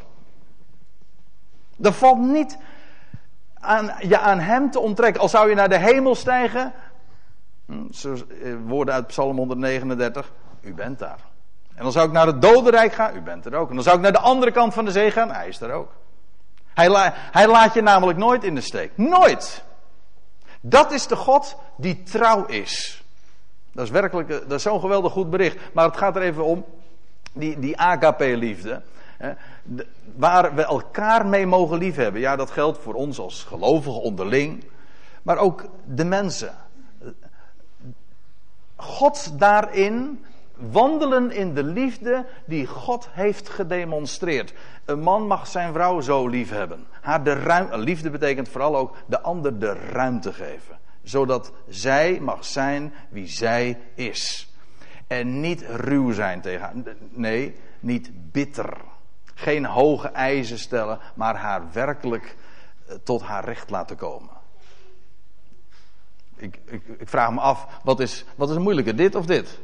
Er 1.83 1.92
valt 1.92 2.18
niet 2.18 2.59
aan, 3.55 3.95
je 4.01 4.18
aan 4.18 4.38
hem 4.38 4.71
te 4.71 4.79
onttrekken. 4.79 5.21
Al 5.21 5.29
zou 5.29 5.49
je 5.49 5.55
naar 5.55 5.68
de 5.68 5.79
hemel 5.79 6.14
stijgen. 6.14 6.73
Hm, 7.66 7.87
eh, 8.03 8.55
woorden 8.66 8.95
uit 8.95 9.07
Psalm 9.07 9.37
139. 9.37 10.33
U 10.61 10.75
bent 10.75 10.99
daar. 10.99 11.18
En 11.75 11.83
dan 11.83 11.92
zou 11.92 12.07
ik 12.07 12.12
naar 12.12 12.27
het 12.27 12.42
dodenrijk 12.42 12.92
gaan. 12.92 13.16
U 13.16 13.21
bent 13.21 13.47
er 13.47 13.55
ook. 13.55 13.68
En 13.68 13.75
dan 13.75 13.85
zou 13.85 13.97
ik 13.97 14.03
naar 14.03 14.12
de 14.12 14.18
andere 14.18 14.53
kant 14.53 14.75
van 14.75 14.85
de 14.85 14.90
zee 14.90 15.11
gaan. 15.11 15.31
Hij 15.31 15.49
is 15.49 15.61
er 15.61 15.73
ook. 15.73 15.92
Hij, 16.75 17.12
hij 17.14 17.49
laat 17.49 17.75
je 17.75 17.83
namelijk 17.83 18.18
nooit 18.18 18.45
in 18.45 18.55
de 18.55 18.61
steek. 18.61 18.90
Nooit. 18.95 19.64
Dat 20.61 20.92
is 20.92 21.07
de 21.07 21.16
God 21.16 21.57
die 21.77 22.03
trouw 22.03 22.45
is. 22.45 23.05
Dat 23.73 23.85
is 23.85 23.90
werkelijk 23.90 24.29
eh, 24.29 24.38
dat 24.38 24.53
is 24.53 24.62
zo'n 24.62 24.81
geweldig 24.81 25.12
goed 25.12 25.31
bericht. 25.31 25.59
Maar 25.73 25.85
het 25.85 25.97
gaat 25.97 26.16
er 26.16 26.23
even 26.23 26.45
om. 26.45 26.64
Die, 27.33 27.59
die 27.59 27.79
agape-liefde. 27.79 28.83
Waar 30.16 30.55
we 30.55 30.64
elkaar 30.64 31.27
mee 31.27 31.47
mogen 31.47 31.79
liefhebben. 31.79 32.21
Ja, 32.21 32.37
dat 32.37 32.51
geldt 32.51 32.79
voor 32.79 32.95
ons 32.95 33.18
als 33.18 33.45
gelovigen 33.45 34.01
onderling. 34.01 34.64
Maar 35.23 35.38
ook 35.38 35.64
de 35.85 36.05
mensen. 36.05 36.55
God 38.77 39.38
daarin 39.38 40.25
wandelen 40.71 41.31
in 41.31 41.55
de 41.55 41.64
liefde 41.64 42.27
die 42.45 42.66
God 42.66 43.09
heeft 43.11 43.49
gedemonstreerd. 43.49 44.55
Een 44.85 45.01
man 45.01 45.27
mag 45.27 45.47
zijn 45.47 45.73
vrouw 45.73 46.01
zo 46.01 46.29
lief 46.29 46.51
hebben. 46.51 46.87
Haar 47.01 47.25
de 47.25 47.33
ruimte, 47.33 47.79
liefde 47.79 48.11
betekent 48.11 48.49
vooral 48.49 48.77
ook 48.77 48.97
de 49.07 49.21
ander 49.21 49.59
de 49.59 49.73
ruimte 49.73 50.33
geven. 50.33 50.79
Zodat 51.03 51.53
zij 51.68 52.18
mag 52.21 52.45
zijn 52.45 52.92
wie 53.09 53.29
zij 53.29 53.79
is. 53.95 54.52
En 55.12 55.40
niet 55.40 55.64
ruw 55.68 56.12
zijn 56.12 56.40
tegen 56.40 56.61
haar. 56.61 56.72
Nee, 57.11 57.57
niet 57.81 58.11
bitter. 58.33 58.77
Geen 59.35 59.64
hoge 59.64 60.09
eisen 60.09 60.59
stellen, 60.59 60.98
maar 61.14 61.37
haar 61.37 61.72
werkelijk 61.72 62.37
eh, 62.87 62.94
tot 63.03 63.22
haar 63.22 63.44
recht 63.44 63.70
laten 63.70 63.96
komen. 63.96 64.31
Ik, 66.37 66.59
ik, 66.64 66.83
ik 66.98 67.09
vraag 67.09 67.31
me 67.31 67.40
af, 67.40 67.66
wat 67.85 68.01
is, 68.01 68.25
wat 68.35 68.51
is 68.51 68.59
moeilijker, 68.59 68.96
dit 68.96 69.14
of 69.14 69.27
dit? 69.27 69.61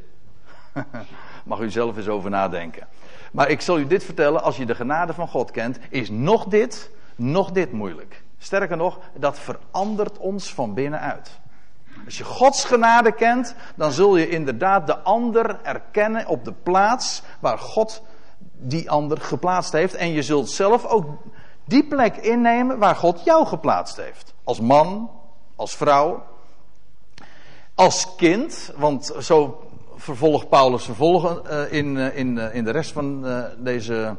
Mag 1.44 1.60
u 1.60 1.70
zelf 1.70 1.96
eens 1.96 2.08
over 2.08 2.30
nadenken. 2.30 2.86
Maar 3.32 3.50
ik 3.50 3.60
zal 3.60 3.78
u 3.78 3.86
dit 3.86 4.04
vertellen, 4.04 4.42
als 4.42 4.56
je 4.56 4.66
de 4.66 4.74
genade 4.74 5.12
van 5.12 5.28
God 5.28 5.50
kent, 5.50 5.78
is 5.90 6.10
nog 6.10 6.44
dit, 6.44 6.90
nog 7.16 7.50
dit 7.50 7.72
moeilijk. 7.72 8.22
Sterker 8.38 8.76
nog, 8.76 8.98
dat 9.14 9.38
verandert 9.38 10.18
ons 10.18 10.54
van 10.54 10.74
binnenuit. 10.74 11.40
Als 12.04 12.18
je 12.18 12.24
Gods 12.24 12.64
genade 12.64 13.12
kent, 13.12 13.54
dan 13.76 13.92
zul 13.92 14.16
je 14.16 14.28
inderdaad 14.28 14.86
de 14.86 14.98
ander 14.98 15.60
erkennen 15.62 16.26
op 16.26 16.44
de 16.44 16.52
plaats 16.52 17.22
waar 17.40 17.58
God 17.58 18.02
die 18.58 18.90
ander 18.90 19.20
geplaatst 19.20 19.72
heeft. 19.72 19.94
En 19.94 20.12
je 20.12 20.22
zult 20.22 20.50
zelf 20.50 20.84
ook 20.84 21.06
die 21.64 21.84
plek 21.84 22.16
innemen 22.16 22.78
waar 22.78 22.96
God 22.96 23.24
jou 23.24 23.46
geplaatst 23.46 23.96
heeft. 23.96 24.34
Als 24.44 24.60
man, 24.60 25.10
als 25.56 25.76
vrouw, 25.76 26.22
als 27.74 28.14
kind. 28.16 28.72
Want 28.76 29.12
zo 29.20 29.62
vervolgt 29.96 30.48
Paulus 30.48 30.84
vervolgen 30.84 31.42
uh, 31.50 31.72
in, 31.72 31.96
uh, 31.96 32.16
in, 32.16 32.36
uh, 32.36 32.54
in 32.54 32.64
de 32.64 32.70
rest 32.70 32.92
van 32.92 33.26
deze 33.58 34.16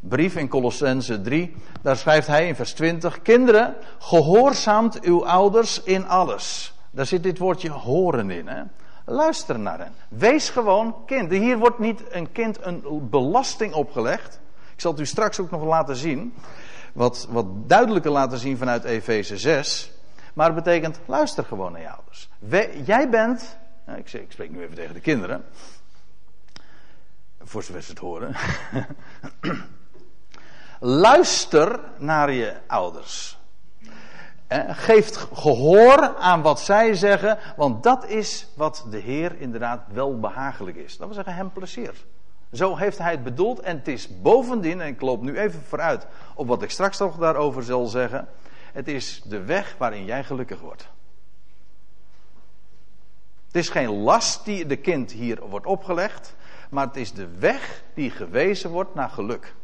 brief 0.00 0.36
in 0.36 0.48
Colossense 0.48 1.20
3. 1.20 1.56
Daar 1.82 1.96
schrijft 1.96 2.26
hij 2.26 2.48
in 2.48 2.54
vers 2.54 2.72
20: 2.72 3.22
Kinderen, 3.22 3.74
gehoorzaamt 3.98 5.00
uw 5.00 5.26
ouders 5.26 5.82
in 5.82 6.08
alles. 6.08 6.72
Daar 6.98 7.06
zit 7.06 7.22
dit 7.22 7.38
woordje 7.38 7.70
horen 7.70 8.30
in. 8.30 8.48
Hè? 8.48 8.62
Luister 9.04 9.58
naar 9.58 9.78
hen. 9.78 9.92
Wees 10.08 10.50
gewoon 10.50 11.04
kind. 11.06 11.30
Hier 11.30 11.58
wordt 11.58 11.78
niet 11.78 12.02
een 12.10 12.32
kind 12.32 12.58
een 12.64 13.08
belasting 13.10 13.74
opgelegd. 13.74 14.40
Ik 14.74 14.80
zal 14.80 14.90
het 14.90 15.00
u 15.00 15.06
straks 15.06 15.40
ook 15.40 15.50
nog 15.50 15.64
laten 15.64 15.96
zien. 15.96 16.34
Wat, 16.92 17.26
wat 17.30 17.46
duidelijker 17.68 18.10
laten 18.10 18.38
zien 18.38 18.56
vanuit 18.56 18.84
Efeze 18.84 19.36
6. 19.36 19.92
Maar 20.34 20.46
het 20.46 20.64
betekent, 20.64 21.00
luister 21.06 21.44
gewoon 21.44 21.72
naar 21.72 21.80
je 21.80 21.90
ouders. 21.90 22.28
jij 22.84 23.08
bent 23.08 23.58
ik, 23.96 24.12
ik 24.12 24.32
spreek 24.32 24.50
nu 24.50 24.62
even 24.62 24.74
tegen 24.74 24.94
de 24.94 25.00
kinderen. 25.00 25.44
Voor 27.42 27.62
zover 27.62 27.82
ze 27.82 27.90
het 27.90 27.98
horen. 27.98 28.34
Luister 31.02 31.80
naar 31.98 32.32
je 32.32 32.56
ouders. 32.66 33.37
Geef 34.68 35.28
gehoor 35.32 36.16
aan 36.16 36.42
wat 36.42 36.60
zij 36.60 36.94
zeggen, 36.94 37.38
want 37.56 37.82
dat 37.82 38.06
is 38.06 38.48
wat 38.56 38.86
de 38.90 38.98
Heer 38.98 39.40
inderdaad 39.40 39.80
wel 39.92 40.20
behagelijk 40.20 40.76
is. 40.76 40.96
Dat 40.96 41.06
wil 41.06 41.14
zeggen, 41.14 41.34
hem 41.34 41.52
plezier. 41.52 41.94
Zo 42.52 42.76
heeft 42.76 42.98
hij 42.98 43.10
het 43.10 43.24
bedoeld 43.24 43.60
en 43.60 43.76
het 43.76 43.88
is 43.88 44.20
bovendien, 44.20 44.80
en 44.80 44.86
ik 44.86 45.00
loop 45.00 45.22
nu 45.22 45.38
even 45.38 45.62
vooruit 45.62 46.06
op 46.34 46.46
wat 46.46 46.62
ik 46.62 46.70
straks 46.70 46.98
nog 46.98 47.16
daarover 47.16 47.62
zal 47.62 47.86
zeggen. 47.86 48.28
Het 48.72 48.88
is 48.88 49.22
de 49.24 49.42
weg 49.42 49.74
waarin 49.78 50.04
jij 50.04 50.24
gelukkig 50.24 50.60
wordt. 50.60 50.88
Het 53.46 53.56
is 53.56 53.68
geen 53.68 53.90
last 53.90 54.44
die 54.44 54.66
de 54.66 54.76
kind 54.76 55.12
hier 55.12 55.46
wordt 55.48 55.66
opgelegd, 55.66 56.34
maar 56.70 56.86
het 56.86 56.96
is 56.96 57.12
de 57.12 57.28
weg 57.38 57.82
die 57.94 58.10
gewezen 58.10 58.70
wordt 58.70 58.94
naar 58.94 59.10
geluk. 59.10 59.54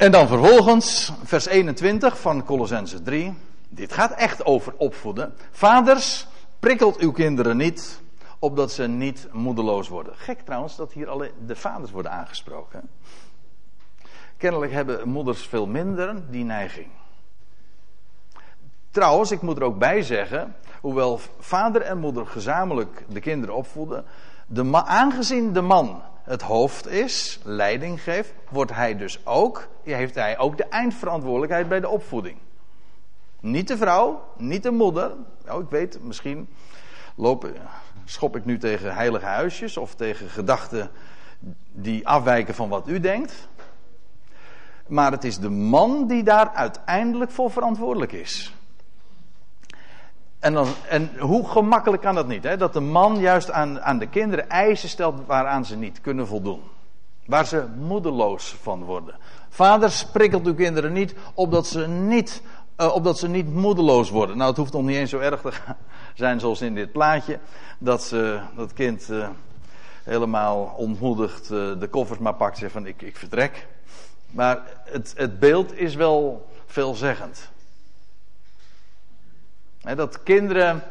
En 0.00 0.10
dan 0.10 0.28
vervolgens, 0.28 1.12
vers 1.24 1.46
21 1.46 2.20
van 2.20 2.44
Colossense 2.44 3.02
3. 3.02 3.34
Dit 3.68 3.92
gaat 3.92 4.10
echt 4.10 4.44
over 4.44 4.74
opvoeden. 4.76 5.34
Vaders, 5.50 6.26
prikkelt 6.58 6.96
uw 6.96 7.12
kinderen 7.12 7.56
niet, 7.56 8.00
opdat 8.38 8.72
ze 8.72 8.86
niet 8.86 9.28
moedeloos 9.32 9.88
worden. 9.88 10.16
Gek 10.16 10.40
trouwens 10.40 10.76
dat 10.76 10.92
hier 10.92 11.08
alleen 11.08 11.30
de 11.46 11.56
vaders 11.56 11.90
worden 11.90 12.12
aangesproken. 12.12 12.90
Kennelijk 14.36 14.72
hebben 14.72 15.08
moeders 15.08 15.46
veel 15.46 15.66
minder 15.66 16.30
die 16.30 16.44
neiging. 16.44 16.88
Trouwens, 18.90 19.30
ik 19.30 19.42
moet 19.42 19.56
er 19.56 19.64
ook 19.64 19.78
bij 19.78 20.02
zeggen, 20.02 20.56
hoewel 20.80 21.20
vader 21.38 21.82
en 21.82 21.98
moeder 21.98 22.26
gezamenlijk 22.26 23.04
de 23.08 23.20
kinderen 23.20 23.54
opvoeden, 23.54 24.04
de 24.52 24.84
aangezien 24.84 25.52
de 25.52 25.60
man 25.60 26.02
het 26.22 26.42
hoofd 26.42 26.86
is, 26.86 27.40
leiding 27.44 28.02
geeft, 28.02 28.32
wordt 28.48 28.74
hij 28.74 28.96
dus 28.96 29.26
ook, 29.26 29.68
heeft 29.82 30.14
hij 30.14 30.38
ook 30.38 30.56
de 30.56 30.64
eindverantwoordelijkheid 30.64 31.68
bij 31.68 31.80
de 31.80 31.88
opvoeding. 31.88 32.38
Niet 33.40 33.68
de 33.68 33.76
vrouw, 33.76 34.24
niet 34.36 34.62
de 34.62 34.70
moeder. 34.70 35.12
Nou, 35.44 35.62
ik 35.62 35.70
weet, 35.70 36.02
misschien 36.02 36.48
loop, 37.14 37.50
schop 38.04 38.36
ik 38.36 38.44
nu 38.44 38.58
tegen 38.58 38.94
heilige 38.94 39.24
huisjes 39.24 39.76
of 39.76 39.94
tegen 39.94 40.28
gedachten 40.28 40.90
die 41.72 42.08
afwijken 42.08 42.54
van 42.54 42.68
wat 42.68 42.88
u 42.88 43.00
denkt. 43.00 43.48
Maar 44.86 45.12
het 45.12 45.24
is 45.24 45.38
de 45.38 45.50
man 45.50 46.06
die 46.06 46.22
daar 46.22 46.50
uiteindelijk 46.50 47.30
voor 47.30 47.50
verantwoordelijk 47.50 48.12
is. 48.12 48.54
En, 50.40 50.54
dan, 50.54 50.68
en 50.88 51.10
hoe 51.18 51.48
gemakkelijk 51.48 52.02
kan 52.02 52.14
dat 52.14 52.26
niet? 52.26 52.44
Hè? 52.44 52.56
Dat 52.56 52.72
de 52.72 52.80
man 52.80 53.18
juist 53.18 53.50
aan, 53.50 53.80
aan 53.80 53.98
de 53.98 54.06
kinderen 54.06 54.48
eisen 54.48 54.88
stelt 54.88 55.26
waaraan 55.26 55.64
ze 55.64 55.76
niet 55.76 56.00
kunnen 56.00 56.26
voldoen. 56.26 56.60
Waar 57.26 57.46
ze 57.46 57.66
moedeloos 57.78 58.56
van 58.62 58.84
worden. 58.84 59.14
Vaders, 59.48 60.06
prikkelt 60.06 60.46
uw 60.46 60.54
kinderen 60.54 60.92
niet 60.92 61.14
opdat 61.34 61.66
ze 61.66 61.86
niet, 61.86 62.42
uh, 62.76 62.94
opdat 62.94 63.18
ze 63.18 63.28
niet 63.28 63.54
moedeloos 63.54 64.10
worden. 64.10 64.36
Nou, 64.36 64.48
het 64.48 64.58
hoeft 64.58 64.72
nog 64.72 64.82
niet 64.82 64.96
eens 64.96 65.10
zo 65.10 65.18
erg 65.18 65.40
te 65.40 65.52
zijn 66.14 66.40
zoals 66.40 66.60
in 66.60 66.74
dit 66.74 66.92
plaatje. 66.92 67.38
Dat 67.78 68.02
ze, 68.02 68.40
dat 68.56 68.72
kind 68.72 69.08
uh, 69.10 69.28
helemaal 70.04 70.74
ontmoedigd 70.76 71.50
uh, 71.50 71.80
de 71.80 71.88
koffers 71.90 72.18
maar 72.18 72.34
pakt 72.34 72.52
en 72.52 72.60
zegt 72.60 72.72
van 72.72 72.86
ik, 72.86 73.02
ik 73.02 73.16
vertrek. 73.16 73.66
Maar 74.30 74.62
het, 74.84 75.14
het 75.16 75.38
beeld 75.38 75.78
is 75.78 75.94
wel 75.94 76.48
veelzeggend 76.66 77.50
dat 79.80 80.22
kinderen 80.22 80.82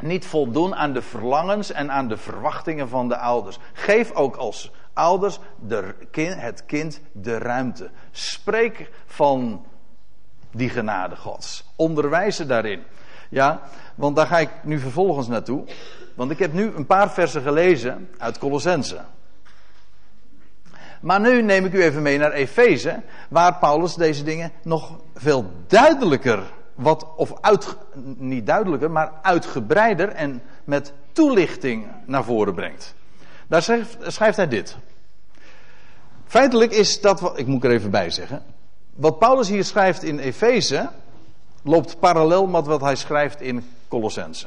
niet 0.00 0.26
voldoen 0.26 0.74
aan 0.74 0.92
de 0.92 1.02
verlangens 1.02 1.72
en 1.72 1.90
aan 1.90 2.08
de 2.08 2.16
verwachtingen 2.16 2.88
van 2.88 3.08
de 3.08 3.16
ouders. 3.16 3.58
Geef 3.72 4.12
ook 4.12 4.36
als 4.36 4.72
ouders 4.92 5.38
de, 5.66 5.94
het 6.16 6.66
kind 6.66 7.00
de 7.12 7.38
ruimte. 7.38 7.90
Spreek 8.10 8.90
van 9.06 9.66
die 10.50 10.68
genade 10.70 11.16
Gods. 11.16 11.64
Onderwijs 11.76 12.36
ze 12.36 12.46
daarin. 12.46 12.82
Ja, 13.28 13.60
want 13.94 14.16
daar 14.16 14.26
ga 14.26 14.38
ik 14.38 14.50
nu 14.62 14.78
vervolgens 14.78 15.28
naartoe. 15.28 15.64
Want 16.14 16.30
ik 16.30 16.38
heb 16.38 16.52
nu 16.52 16.72
een 16.74 16.86
paar 16.86 17.10
versen 17.10 17.42
gelezen 17.42 18.08
uit 18.18 18.38
Colossense. 18.38 19.00
Maar 21.00 21.20
nu 21.20 21.42
neem 21.42 21.64
ik 21.64 21.72
u 21.72 21.82
even 21.82 22.02
mee 22.02 22.18
naar 22.18 22.32
Efeze, 22.32 23.02
waar 23.28 23.54
Paulus 23.54 23.94
deze 23.94 24.22
dingen 24.22 24.52
nog 24.62 25.00
veel 25.14 25.50
duidelijker 25.66 26.42
wat, 26.80 27.06
of 27.16 27.32
uit, 27.40 27.76
niet 28.16 28.46
duidelijker, 28.46 28.90
maar 28.90 29.12
uitgebreider 29.22 30.08
en 30.08 30.42
met 30.64 30.92
toelichting 31.12 31.86
naar 32.04 32.24
voren 32.24 32.54
brengt. 32.54 32.94
Daar 33.46 33.62
schrijft, 33.62 34.36
hij 34.36 34.48
dit. 34.48 34.76
Feitelijk 36.26 36.72
is 36.72 37.00
dat 37.00 37.20
wat, 37.20 37.38
ik 37.38 37.46
moet 37.46 37.64
er 37.64 37.70
even 37.70 37.90
bij 37.90 38.10
zeggen. 38.10 38.42
Wat 38.94 39.18
Paulus 39.18 39.48
hier 39.48 39.64
schrijft 39.64 40.02
in 40.02 40.18
Efeze 40.18 40.88
loopt 41.62 41.98
parallel 41.98 42.46
met 42.46 42.66
wat 42.66 42.80
hij 42.80 42.96
schrijft 42.96 43.40
in 43.40 43.70
Colossense. 43.88 44.46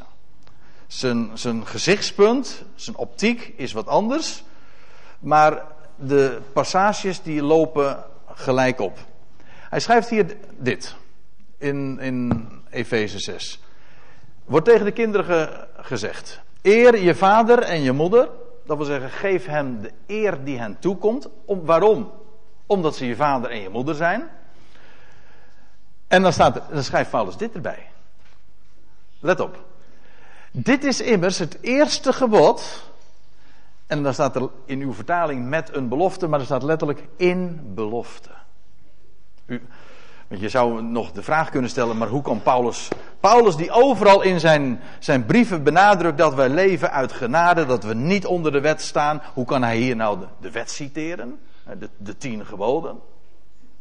Zijn, 0.88 1.32
zijn 1.34 1.68
gezichtspunt, 1.68 2.64
zijn 2.76 2.96
optiek 2.96 3.54
is 3.56 3.74
wat 3.74 3.88
anders. 3.88 4.44
Maar 5.20 5.62
de 5.96 6.42
passages 6.54 7.22
die 7.22 7.42
lopen 7.42 8.04
gelijk 8.28 8.80
op. 8.80 8.98
Hij 9.70 9.80
schrijft 9.80 10.10
hier 10.10 10.38
dit 10.58 10.96
in, 11.64 12.00
in 12.00 12.50
Efeze 12.70 13.20
6. 13.20 13.60
Wordt 14.46 14.66
tegen 14.66 14.86
de 14.86 14.92
kinderen 14.92 15.68
gezegd: 15.78 16.42
Eer 16.62 17.00
je 17.00 17.16
vader 17.16 17.60
en 17.60 17.82
je 17.82 17.92
moeder. 17.92 18.30
Dat 18.66 18.78
wil 18.78 18.86
zeggen, 18.86 19.10
geef 19.10 19.46
hem 19.46 19.82
de 19.82 19.92
eer 20.08 20.44
die 20.44 20.60
hen 20.60 20.80
toekomt. 20.80 21.30
Om, 21.46 21.66
waarom? 21.66 22.12
Omdat 22.66 22.96
ze 22.96 23.06
je 23.06 23.16
vader 23.16 23.50
en 23.50 23.60
je 23.60 23.70
moeder 23.70 23.96
zijn. 23.96 24.30
En 26.08 26.22
dan, 26.22 26.34
staat, 26.34 26.62
dan 26.72 26.84
schrijft 26.84 27.10
Paulus 27.10 27.38
dit 27.38 27.54
erbij. 27.54 27.88
Let 29.20 29.40
op. 29.40 29.66
Dit 30.52 30.84
is 30.84 31.02
immers 31.02 31.40
het 31.40 31.58
eerste 31.62 32.14
gebod. 32.14 32.92
En 33.88 34.04
dan 34.04 34.14
staat 34.14 34.36
er 34.36 34.50
in 34.66 34.82
uw 34.82 34.94
vertaling 34.94 35.48
met 35.48 35.76
een 35.76 35.88
belofte, 35.88 36.28
maar 36.28 36.40
er 36.40 36.46
staat 36.46 36.64
letterlijk 36.64 37.08
in 37.16 37.62
belofte. 37.74 38.30
U, 39.46 39.62
want 40.34 40.46
je 40.46 40.52
zou 40.52 40.82
nog 40.82 41.12
de 41.12 41.24
vraag 41.24 41.50
kunnen 41.50 41.70
stellen, 41.70 41.98
maar 41.98 42.08
hoe 42.08 42.22
kan 42.22 42.42
Paulus. 42.42 42.88
Paulus, 43.20 43.56
die 43.56 43.72
overal 43.72 44.22
in 44.22 44.40
zijn, 44.40 44.82
zijn 45.00 45.26
brieven 45.26 45.64
benadrukt 45.64 46.18
dat 46.18 46.34
wij 46.34 46.50
leven 46.50 46.92
uit 46.92 47.12
genade, 47.12 47.66
dat 47.66 47.84
we 47.84 47.94
niet 47.94 48.26
onder 48.26 48.52
de 48.52 48.60
wet 48.60 48.82
staan. 48.82 49.22
Hoe 49.34 49.46
kan 49.46 49.64
hij 49.64 49.78
hier 49.78 49.96
nou 49.96 50.20
de, 50.20 50.26
de 50.40 50.52
wet 50.52 50.72
citeren? 50.72 51.40
De, 51.80 51.90
de 51.98 52.18
tien 52.18 52.46
geboden. 52.46 53.00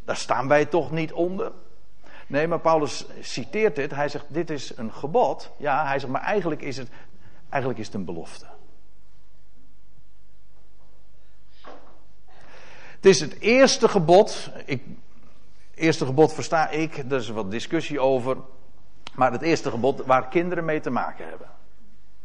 Daar 0.05 0.17
staan 0.17 0.49
wij 0.49 0.65
toch 0.65 0.91
niet 0.91 1.13
onder? 1.13 1.53
Nee, 2.27 2.47
maar 2.47 2.61
Paulus 2.61 3.07
citeert 3.21 3.77
dit. 3.77 3.91
Hij 3.91 4.09
zegt: 4.09 4.25
Dit 4.29 4.51
is 4.51 4.73
een 4.77 4.93
gebod. 4.93 5.51
Ja, 5.59 5.87
hij 5.87 5.99
zegt, 5.99 6.13
maar 6.13 6.23
eigenlijk 6.23 6.63
is 6.63 6.77
het, 6.77 6.89
eigenlijk 7.49 7.81
is 7.81 7.87
het 7.87 7.95
een 7.95 8.05
belofte. 8.05 8.47
Het 12.95 13.07
is 13.07 13.21
het 13.21 13.39
eerste 13.41 13.89
gebod. 13.89 14.51
Ik, 14.65 14.83
eerste 15.75 16.07
gebod 16.07 16.33
versta 16.33 16.69
ik, 16.69 16.97
er 16.97 17.13
is 17.13 17.29
wat 17.29 17.51
discussie 17.51 18.01
over. 18.01 18.37
Maar 19.15 19.33
het 19.33 19.43
eerste 19.43 19.71
gebod 19.71 20.05
waar 20.07 20.29
kinderen 20.29 20.65
mee 20.65 20.81
te 20.81 20.91
maken 20.91 21.29
hebben. 21.29 21.49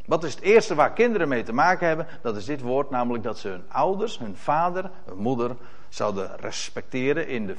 Wat 0.05 0.23
is 0.23 0.33
het 0.33 0.43
eerste 0.43 0.75
waar 0.75 0.93
kinderen 0.93 1.27
mee 1.27 1.43
te 1.43 1.53
maken 1.53 1.87
hebben? 1.87 2.07
Dat 2.21 2.35
is 2.35 2.45
dit 2.45 2.61
woord, 2.61 2.89
namelijk 2.89 3.23
dat 3.23 3.37
ze 3.37 3.47
hun 3.47 3.63
ouders, 3.67 4.19
hun 4.19 4.35
vader, 4.35 4.91
hun 5.05 5.17
moeder 5.17 5.55
zouden 5.89 6.35
respecteren 6.37 7.27
in 7.27 7.45
de, 7.45 7.55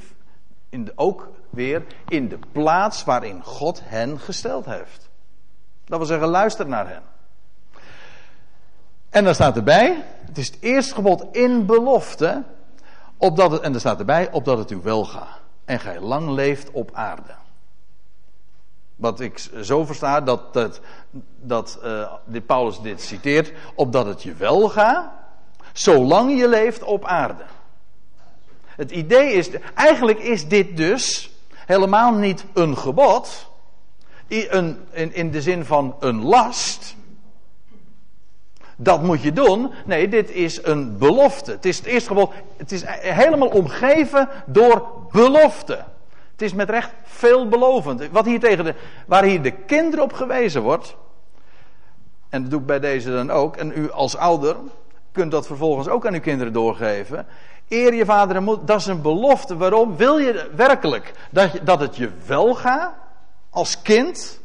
in 0.68 0.84
de, 0.84 0.92
ook 0.94 1.28
weer 1.50 1.84
in 2.08 2.28
de 2.28 2.38
plaats 2.52 3.04
waarin 3.04 3.42
God 3.42 3.80
hen 3.84 4.20
gesteld 4.20 4.64
heeft. 4.64 5.08
Dat 5.84 5.98
wil 5.98 6.06
zeggen, 6.06 6.28
luister 6.28 6.66
naar 6.66 6.88
hen. 6.88 7.02
En 9.10 9.24
dan 9.24 9.34
staat 9.34 9.56
erbij, 9.56 10.04
het 10.26 10.38
is 10.38 10.46
het 10.46 10.56
eerste 10.60 10.94
gebod 10.94 11.36
in 11.36 11.66
belofte, 11.66 12.44
opdat 13.16 13.50
het, 13.50 13.60
en 13.60 13.74
er 13.74 13.80
staat 13.80 13.98
erbij, 13.98 14.30
opdat 14.32 14.58
het 14.58 14.70
u 14.70 14.80
wel 14.82 15.04
gaat 15.04 15.37
en 15.68 15.80
gij 15.80 16.00
lang 16.00 16.28
leeft 16.28 16.70
op 16.70 16.90
aarde. 16.92 17.34
Wat 18.96 19.20
ik 19.20 19.48
zo 19.62 19.84
versta 19.84 20.20
dat, 20.20 20.52
dat, 20.52 20.80
dat 21.40 21.78
uh, 21.84 22.12
dit 22.24 22.46
Paulus 22.46 22.80
dit 22.80 23.02
citeert, 23.02 23.52
opdat 23.74 24.06
het 24.06 24.22
je 24.22 24.34
wel 24.34 24.68
gaat, 24.68 25.10
zolang 25.72 26.38
je 26.38 26.48
leeft 26.48 26.82
op 26.82 27.04
aarde. 27.04 27.44
Het 28.66 28.90
idee 28.90 29.32
is, 29.32 29.50
eigenlijk 29.74 30.18
is 30.18 30.48
dit 30.48 30.76
dus 30.76 31.30
helemaal 31.50 32.12
niet 32.12 32.44
een 32.52 32.76
gebod, 32.76 33.50
in, 34.26 34.86
in 35.12 35.30
de 35.30 35.42
zin 35.42 35.64
van 35.64 35.96
een 36.00 36.22
last. 36.22 36.96
Dat 38.80 39.02
moet 39.02 39.22
je 39.22 39.32
doen. 39.32 39.70
Nee, 39.84 40.08
dit 40.08 40.30
is 40.30 40.64
een 40.64 40.98
belofte. 40.98 41.50
Het 41.50 41.64
is 41.64 41.76
het 41.76 41.86
eerste 41.86 42.08
gebod. 42.08 42.32
Het 42.56 42.72
is 42.72 42.82
helemaal 42.86 43.48
omgeven 43.48 44.28
door 44.46 44.88
belofte. 45.12 45.84
Het 46.32 46.42
is 46.42 46.52
met 46.52 46.70
recht 46.70 46.90
veelbelovend. 47.04 48.10
Wat 48.10 48.24
hier 48.24 48.40
tegen 48.40 48.64
de, 48.64 48.74
waar 49.06 49.24
hier 49.24 49.42
de 49.42 49.50
kinderen 49.50 50.04
op 50.04 50.12
gewezen 50.12 50.62
wordt. 50.62 50.96
En 52.28 52.42
dat 52.42 52.50
doe 52.50 52.60
ik 52.60 52.66
bij 52.66 52.80
deze 52.80 53.10
dan 53.10 53.30
ook. 53.30 53.56
En 53.56 53.72
u 53.74 53.90
als 53.90 54.16
ouder 54.16 54.56
kunt 55.12 55.30
dat 55.30 55.46
vervolgens 55.46 55.88
ook 55.88 56.06
aan 56.06 56.14
uw 56.14 56.20
kinderen 56.20 56.52
doorgeven. 56.52 57.26
Eer 57.68 57.94
je 57.94 58.04
vader 58.04 58.36
en 58.36 58.42
moeder, 58.42 58.66
dat 58.66 58.80
is 58.80 58.86
een 58.86 59.02
belofte. 59.02 59.56
Waarom? 59.56 59.96
Wil 59.96 60.18
je 60.18 60.50
werkelijk 60.56 61.12
dat, 61.30 61.50
dat 61.62 61.80
het 61.80 61.96
je 61.96 62.10
wel 62.26 62.54
gaat 62.54 62.92
als 63.50 63.82
kind? 63.82 64.40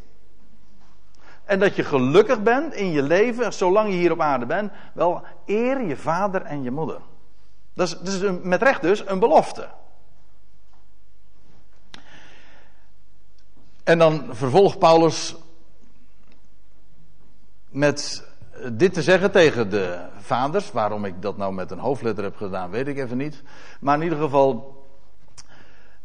En 1.45 1.59
dat 1.59 1.75
je 1.75 1.83
gelukkig 1.83 2.43
bent 2.43 2.73
in 2.73 2.91
je 2.91 3.01
leven, 3.01 3.53
zolang 3.53 3.89
je 3.89 3.95
hier 3.95 4.11
op 4.11 4.21
aarde 4.21 4.45
bent? 4.45 4.71
Wel, 4.93 5.21
eer 5.45 5.81
je 5.81 5.97
vader 5.97 6.41
en 6.41 6.63
je 6.63 6.71
moeder. 6.71 6.99
Dat 7.73 7.87
is, 7.87 7.97
dat 7.99 8.07
is 8.07 8.39
met 8.43 8.61
recht 8.61 8.81
dus 8.81 9.07
een 9.07 9.19
belofte. 9.19 9.67
En 13.83 13.97
dan 13.97 14.25
vervolgt 14.29 14.79
Paulus 14.79 15.35
met 17.69 18.27
dit 18.71 18.93
te 18.93 19.01
zeggen 19.01 19.31
tegen 19.31 19.69
de 19.69 19.99
vaders. 20.17 20.71
Waarom 20.71 21.05
ik 21.05 21.21
dat 21.21 21.37
nou 21.37 21.53
met 21.53 21.71
een 21.71 21.79
hoofdletter 21.79 22.23
heb 22.23 22.35
gedaan, 22.35 22.69
weet 22.69 22.87
ik 22.87 22.97
even 22.97 23.17
niet. 23.17 23.43
Maar 23.79 23.95
in 23.95 24.03
ieder 24.03 24.17
geval. 24.17 24.81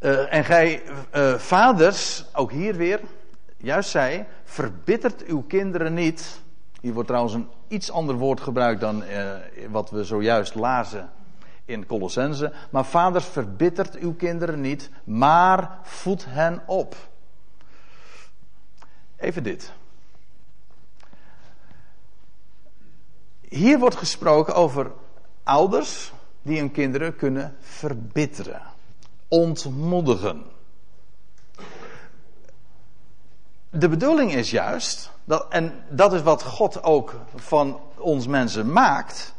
Uh, 0.01 0.35
en 0.35 0.45
gij, 0.45 0.83
uh, 1.15 1.35
vaders, 1.35 2.25
ook 2.33 2.51
hier 2.51 2.77
weer, 2.77 3.01
juist 3.59 3.91
zij, 3.91 4.27
verbittert 4.45 5.25
uw 5.25 5.43
kinderen 5.43 5.95
niet. 5.95 6.41
Hier 6.81 6.93
wordt 6.93 7.09
trouwens 7.09 7.35
een 7.35 7.49
iets 7.69 7.91
ander 7.91 8.15
woord 8.15 8.41
gebruikt 8.41 8.81
dan 8.81 9.03
uh, 9.03 9.33
wat 9.71 9.91
we 9.91 10.05
zojuist 10.05 10.55
lazen 10.55 11.11
in 11.65 11.87
Colossense. 11.87 12.53
Maar 12.71 12.85
vaders, 12.85 13.25
verbittert 13.25 13.95
uw 13.95 14.15
kinderen 14.15 14.61
niet, 14.61 14.91
maar 15.05 15.79
voed 15.83 16.25
hen 16.29 16.63
op. 16.67 16.97
Even 19.17 19.43
dit. 19.43 19.73
Hier 23.49 23.79
wordt 23.79 23.97
gesproken 23.97 24.55
over 24.55 24.93
ouders 25.43 26.13
die 26.43 26.59
hun 26.59 26.71
kinderen 26.71 27.17
kunnen 27.17 27.57
verbitteren, 27.61 28.63
ontmoedigen. 29.29 30.45
De 33.71 33.89
bedoeling 33.89 34.35
is 34.35 34.51
juist, 34.51 35.11
dat, 35.25 35.47
en 35.49 35.73
dat 35.89 36.13
is 36.13 36.23
wat 36.23 36.43
God 36.43 36.83
ook 36.83 37.15
van 37.35 37.81
ons 37.99 38.27
mensen 38.27 38.73
maakt. 38.73 39.35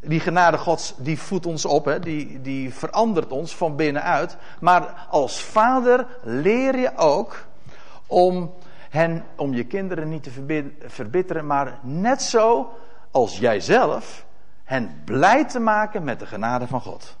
Die 0.00 0.20
genade 0.20 0.58
Gods, 0.58 0.94
die 0.96 1.18
voedt 1.18 1.46
ons 1.46 1.64
op, 1.64 1.84
hè, 1.84 2.00
die, 2.00 2.40
die 2.40 2.74
verandert 2.74 3.32
ons 3.32 3.56
van 3.56 3.76
binnenuit. 3.76 4.36
Maar 4.60 5.06
als 5.10 5.40
vader 5.42 6.06
leer 6.22 6.78
je 6.78 6.96
ook 6.96 7.46
om 8.06 8.54
hen, 8.90 9.24
om 9.36 9.54
je 9.54 9.64
kinderen 9.64 10.08
niet 10.08 10.22
te 10.22 10.62
verbitteren, 10.86 11.46
maar 11.46 11.78
net 11.82 12.22
zo 12.22 12.72
als 13.10 13.38
jijzelf, 13.38 14.24
hen 14.64 15.02
blij 15.04 15.44
te 15.44 15.60
maken 15.60 16.04
met 16.04 16.18
de 16.18 16.26
genade 16.26 16.66
van 16.66 16.80
God. 16.80 17.16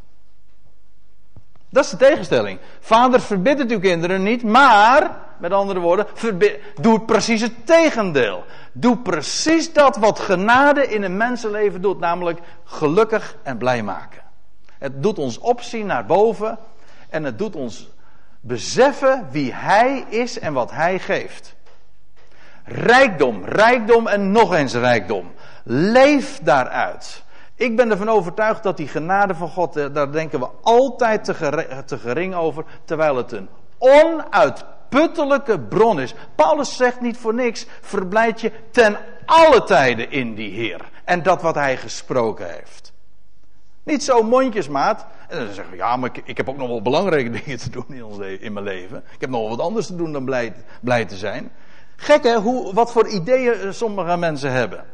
Dat 1.74 1.84
is 1.84 1.90
de 1.90 1.96
tegenstelling. 1.96 2.58
Vader 2.80 3.20
verbittert 3.20 3.70
uw 3.70 3.80
kinderen 3.80 4.22
niet, 4.22 4.42
maar, 4.42 5.10
met 5.38 5.52
andere 5.52 5.80
woorden, 5.80 6.06
doe 6.80 7.00
precies 7.00 7.40
het 7.40 7.66
tegendeel. 7.66 8.44
Doe 8.72 8.98
precies 8.98 9.72
dat 9.72 9.96
wat 9.96 10.18
genade 10.18 10.86
in 10.86 11.02
een 11.02 11.16
mensenleven 11.16 11.80
doet, 11.80 11.98
namelijk 11.98 12.40
gelukkig 12.64 13.36
en 13.42 13.58
blij 13.58 13.82
maken. 13.82 14.22
Het 14.78 15.02
doet 15.02 15.18
ons 15.18 15.38
opzien 15.38 15.86
naar 15.86 16.06
boven 16.06 16.58
en 17.08 17.24
het 17.24 17.38
doet 17.38 17.56
ons 17.56 17.88
beseffen 18.40 19.28
wie 19.30 19.52
Hij 19.54 20.04
is 20.08 20.38
en 20.38 20.52
wat 20.52 20.70
Hij 20.70 20.98
geeft. 20.98 21.54
Rijkdom, 22.64 23.44
rijkdom 23.44 24.06
en 24.06 24.30
nog 24.30 24.54
eens 24.54 24.74
rijkdom. 24.74 25.32
Leef 25.64 26.40
daaruit. 26.42 27.23
Ik 27.56 27.76
ben 27.76 27.90
ervan 27.90 28.08
overtuigd 28.08 28.62
dat 28.62 28.76
die 28.76 28.88
genade 28.88 29.34
van 29.34 29.48
God, 29.48 29.76
eh, 29.76 29.86
daar 29.92 30.12
denken 30.12 30.40
we 30.40 30.48
altijd 30.62 31.24
te 31.86 31.98
gering 31.98 32.34
over, 32.34 32.64
terwijl 32.84 33.16
het 33.16 33.32
een 33.32 33.48
onuitputtelijke 33.78 35.60
bron 35.60 36.00
is. 36.00 36.14
Paulus 36.34 36.76
zegt 36.76 37.00
niet 37.00 37.16
voor 37.16 37.34
niks, 37.34 37.66
verblijd 37.80 38.40
je 38.40 38.52
ten 38.70 38.96
alle 39.26 39.64
tijden 39.64 40.10
in 40.10 40.34
die 40.34 40.50
Heer. 40.50 40.80
En 41.04 41.22
dat 41.22 41.42
wat 41.42 41.54
hij 41.54 41.76
gesproken 41.76 42.50
heeft. 42.50 42.92
Niet 43.82 44.04
zo 44.04 44.22
mondjesmaat. 44.22 45.06
En 45.28 45.38
dan 45.38 45.54
zeggen 45.54 45.70
we, 45.70 45.76
ja, 45.76 45.96
maar 45.96 46.10
ik, 46.14 46.22
ik, 46.24 46.36
heb 46.36 46.48
ook 46.48 46.56
nog 46.56 46.68
wel 46.68 46.82
belangrijke 46.82 47.30
dingen 47.44 47.58
te 47.58 47.70
doen 47.70 47.86
in, 47.88 48.40
in 48.40 48.52
mijn 48.52 48.64
leven. 48.64 49.04
Ik 49.12 49.20
heb 49.20 49.30
nog 49.30 49.40
wel 49.40 49.48
wat 49.48 49.66
anders 49.66 49.86
te 49.86 49.96
doen 49.96 50.12
dan 50.12 50.24
blij, 50.24 50.54
blij 50.80 51.04
te 51.04 51.16
zijn. 51.16 51.50
Gek 51.96 52.22
hè, 52.22 52.36
hoe, 52.36 52.74
wat 52.74 52.92
voor 52.92 53.08
ideeën 53.08 53.74
sommige 53.74 54.16
mensen 54.16 54.52
hebben. 54.52 54.84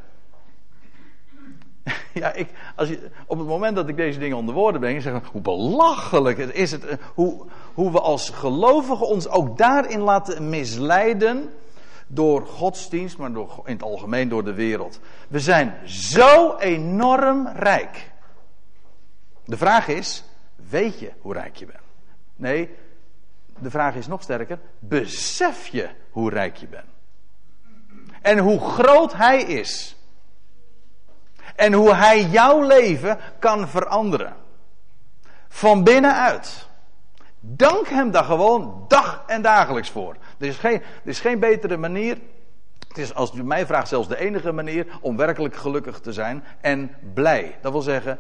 Ja, 2.12 2.32
ik, 2.32 2.48
als 2.76 2.88
je, 2.88 3.10
op 3.26 3.38
het 3.38 3.46
moment 3.46 3.76
dat 3.76 3.88
ik 3.88 3.96
deze 3.96 4.18
dingen 4.18 4.36
onder 4.36 4.54
woorden 4.54 4.80
breng, 4.80 5.02
zeg 5.02 5.14
ik, 5.14 5.24
hoe 5.24 5.40
belachelijk 5.40 6.38
is 6.38 6.70
het, 6.70 6.84
hoe, 7.14 7.46
hoe 7.74 7.92
we 7.92 8.00
als 8.00 8.30
gelovigen 8.30 9.06
ons 9.06 9.28
ook 9.28 9.58
daarin 9.58 10.00
laten 10.00 10.48
misleiden 10.48 11.50
door 12.06 12.46
godsdienst, 12.46 13.18
maar 13.18 13.32
door, 13.32 13.62
in 13.64 13.72
het 13.72 13.82
algemeen 13.82 14.28
door 14.28 14.44
de 14.44 14.54
wereld. 14.54 15.00
We 15.28 15.40
zijn 15.40 15.88
zo 15.88 16.56
enorm 16.56 17.48
rijk. 17.48 18.10
De 19.44 19.56
vraag 19.56 19.88
is, 19.88 20.24
weet 20.70 20.98
je 20.98 21.10
hoe 21.20 21.32
rijk 21.32 21.56
je 21.56 21.66
bent? 21.66 21.78
Nee, 22.36 22.70
de 23.58 23.70
vraag 23.70 23.94
is 23.94 24.06
nog 24.06 24.22
sterker, 24.22 24.58
besef 24.78 25.66
je 25.66 25.88
hoe 26.10 26.30
rijk 26.30 26.56
je 26.56 26.66
bent? 26.66 26.84
En 28.22 28.38
hoe 28.38 28.60
groot 28.60 29.12
hij 29.12 29.42
is. 29.42 29.96
En 31.60 31.72
hoe 31.72 31.94
hij 31.94 32.22
jouw 32.22 32.62
leven 32.62 33.18
kan 33.38 33.68
veranderen. 33.68 34.34
Van 35.48 35.84
binnenuit. 35.84 36.68
Dank 37.40 37.88
hem 37.88 38.10
daar 38.10 38.24
gewoon 38.24 38.84
dag 38.88 39.22
en 39.26 39.42
dagelijks 39.42 39.90
voor. 39.90 40.16
Er 40.38 40.46
is 40.46 40.56
geen, 40.56 40.80
er 40.80 41.08
is 41.08 41.20
geen 41.20 41.38
betere 41.38 41.76
manier. 41.76 42.18
Het 42.88 42.98
is, 42.98 43.14
als 43.14 43.34
u 43.34 43.44
mij 43.44 43.66
vraagt, 43.66 43.88
zelfs 43.88 44.08
de 44.08 44.18
enige 44.18 44.52
manier 44.52 44.86
om 45.00 45.16
werkelijk 45.16 45.56
gelukkig 45.56 46.00
te 46.00 46.12
zijn 46.12 46.44
en 46.60 46.94
blij. 47.14 47.58
Dat 47.62 47.72
wil 47.72 47.82
zeggen, 47.82 48.18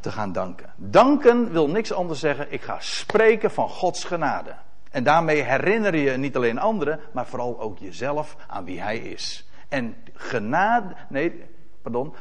te 0.00 0.12
gaan 0.12 0.32
danken. 0.32 0.72
Danken 0.76 1.52
wil 1.52 1.68
niks 1.68 1.92
anders 1.92 2.20
zeggen, 2.20 2.52
ik 2.52 2.62
ga 2.62 2.76
spreken 2.78 3.50
van 3.50 3.68
Gods 3.68 4.04
genade. 4.04 4.54
En 4.90 5.04
daarmee 5.04 5.42
herinner 5.42 5.96
je 5.96 6.16
niet 6.16 6.36
alleen 6.36 6.58
anderen, 6.58 7.00
maar 7.12 7.26
vooral 7.26 7.60
ook 7.60 7.78
jezelf 7.78 8.36
aan 8.46 8.64
wie 8.64 8.80
Hij 8.80 8.98
is. 8.98 9.48
En 9.68 9.96
genade, 10.14 10.94
nee, 11.08 11.52
pardon, 11.84 12.14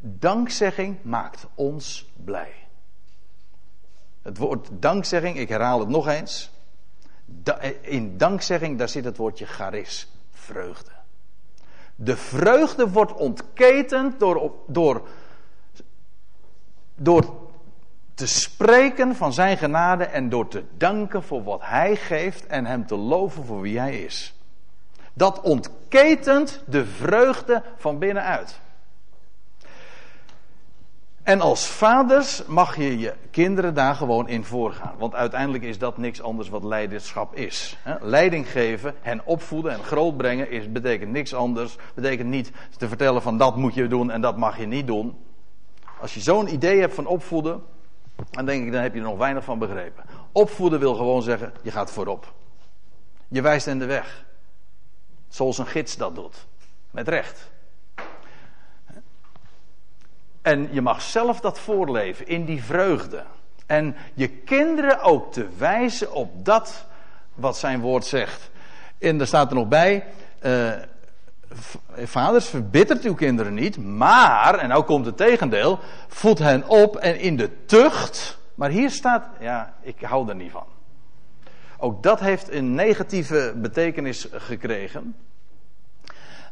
dankzegging 0.00 0.96
maakt 1.02 1.46
ons 1.54 2.10
blij. 2.24 2.52
Het 4.22 4.38
woord 4.38 4.68
dankzegging, 4.70 5.38
ik 5.38 5.48
herhaal 5.48 5.80
het 5.80 5.88
nog 5.88 6.08
eens. 6.08 6.50
In 7.80 8.18
dankzegging, 8.18 8.78
daar 8.78 8.88
zit 8.88 9.04
het 9.04 9.16
woordje 9.16 9.46
charis, 9.46 10.08
vreugde. 10.30 10.90
De 11.94 12.16
vreugde 12.16 12.90
wordt 12.90 13.12
ontketend 13.12 14.20
door, 14.20 14.52
door, 14.66 15.08
door 16.94 17.48
te 18.14 18.26
spreken 18.26 19.16
van 19.16 19.32
zijn 19.32 19.56
genade 19.56 20.04
en 20.04 20.28
door 20.28 20.48
te 20.48 20.64
danken 20.76 21.22
voor 21.22 21.42
wat 21.42 21.60
hij 21.62 21.96
geeft 21.96 22.46
en 22.46 22.66
hem 22.66 22.86
te 22.86 22.96
loven 22.96 23.44
voor 23.44 23.60
wie 23.60 23.78
hij 23.78 24.00
is. 24.00 24.34
Dat 25.12 25.40
ontketent 25.40 26.62
de 26.66 26.86
vreugde 26.86 27.62
van 27.76 27.98
binnenuit. 27.98 28.60
En 31.28 31.40
als 31.40 31.66
vaders 31.66 32.42
mag 32.46 32.76
je 32.76 32.98
je 32.98 33.14
kinderen 33.30 33.74
daar 33.74 33.94
gewoon 33.94 34.28
in 34.28 34.44
voorgaan. 34.44 34.94
Want 34.98 35.14
uiteindelijk 35.14 35.64
is 35.64 35.78
dat 35.78 35.98
niks 35.98 36.22
anders 36.22 36.48
wat 36.48 36.64
leiderschap 36.64 37.34
is. 37.34 37.78
Leiding 38.00 38.50
geven, 38.50 38.94
hen 39.00 39.20
opvoeden 39.24 39.72
en 39.72 39.82
grootbrengen 39.82 40.50
is, 40.50 40.72
betekent 40.72 41.10
niks 41.10 41.34
anders. 41.34 41.76
Betekent 41.94 42.28
niet 42.28 42.52
te 42.78 42.88
vertellen 42.88 43.22
van 43.22 43.38
dat 43.38 43.56
moet 43.56 43.74
je 43.74 43.86
doen 43.86 44.10
en 44.10 44.20
dat 44.20 44.36
mag 44.36 44.58
je 44.58 44.66
niet 44.66 44.86
doen. 44.86 45.16
Als 46.00 46.14
je 46.14 46.20
zo'n 46.20 46.52
idee 46.52 46.80
hebt 46.80 46.94
van 46.94 47.06
opvoeden, 47.06 47.62
dan 48.30 48.44
denk 48.44 48.66
ik 48.66 48.72
dan 48.72 48.82
heb 48.82 48.94
je 48.94 49.00
er 49.00 49.06
nog 49.06 49.18
weinig 49.18 49.44
van 49.44 49.58
begrepen. 49.58 50.04
Opvoeden 50.32 50.78
wil 50.78 50.94
gewoon 50.94 51.22
zeggen, 51.22 51.52
je 51.62 51.70
gaat 51.70 51.90
voorop. 51.90 52.32
Je 53.28 53.42
wijst 53.42 53.66
hen 53.66 53.78
de 53.78 53.86
weg. 53.86 54.24
Zoals 55.28 55.58
een 55.58 55.66
gids 55.66 55.96
dat 55.96 56.14
doet. 56.14 56.46
Met 56.90 57.08
recht. 57.08 57.50
En 60.48 60.68
je 60.70 60.80
mag 60.80 61.02
zelf 61.02 61.40
dat 61.40 61.58
voorleven 61.58 62.26
in 62.26 62.44
die 62.44 62.64
vreugde. 62.64 63.24
En 63.66 63.96
je 64.14 64.28
kinderen 64.28 65.00
ook 65.00 65.32
te 65.32 65.48
wijzen 65.58 66.12
op 66.12 66.44
dat 66.44 66.86
wat 67.34 67.56
zijn 67.56 67.80
woord 67.80 68.04
zegt. 68.04 68.50
En 68.98 69.20
er 69.20 69.26
staat 69.26 69.50
er 69.50 69.56
nog 69.56 69.68
bij. 69.68 70.04
Uh, 70.42 70.72
vaders, 71.96 72.46
verbittert 72.46 73.04
uw 73.04 73.14
kinderen 73.14 73.54
niet, 73.54 73.78
maar, 73.78 74.58
en 74.58 74.68
nou 74.68 74.84
komt 74.84 75.06
het 75.06 75.16
tegendeel, 75.16 75.78
voed 76.08 76.38
hen 76.38 76.68
op 76.68 76.96
en 76.96 77.20
in 77.20 77.36
de 77.36 77.64
tucht. 77.66 78.38
Maar 78.54 78.70
hier 78.70 78.90
staat, 78.90 79.24
ja, 79.40 79.74
ik 79.80 80.00
hou 80.00 80.28
er 80.28 80.34
niet 80.34 80.50
van. 80.50 80.66
Ook 81.78 82.02
dat 82.02 82.20
heeft 82.20 82.52
een 82.52 82.74
negatieve 82.74 83.54
betekenis 83.56 84.28
gekregen. 84.32 85.16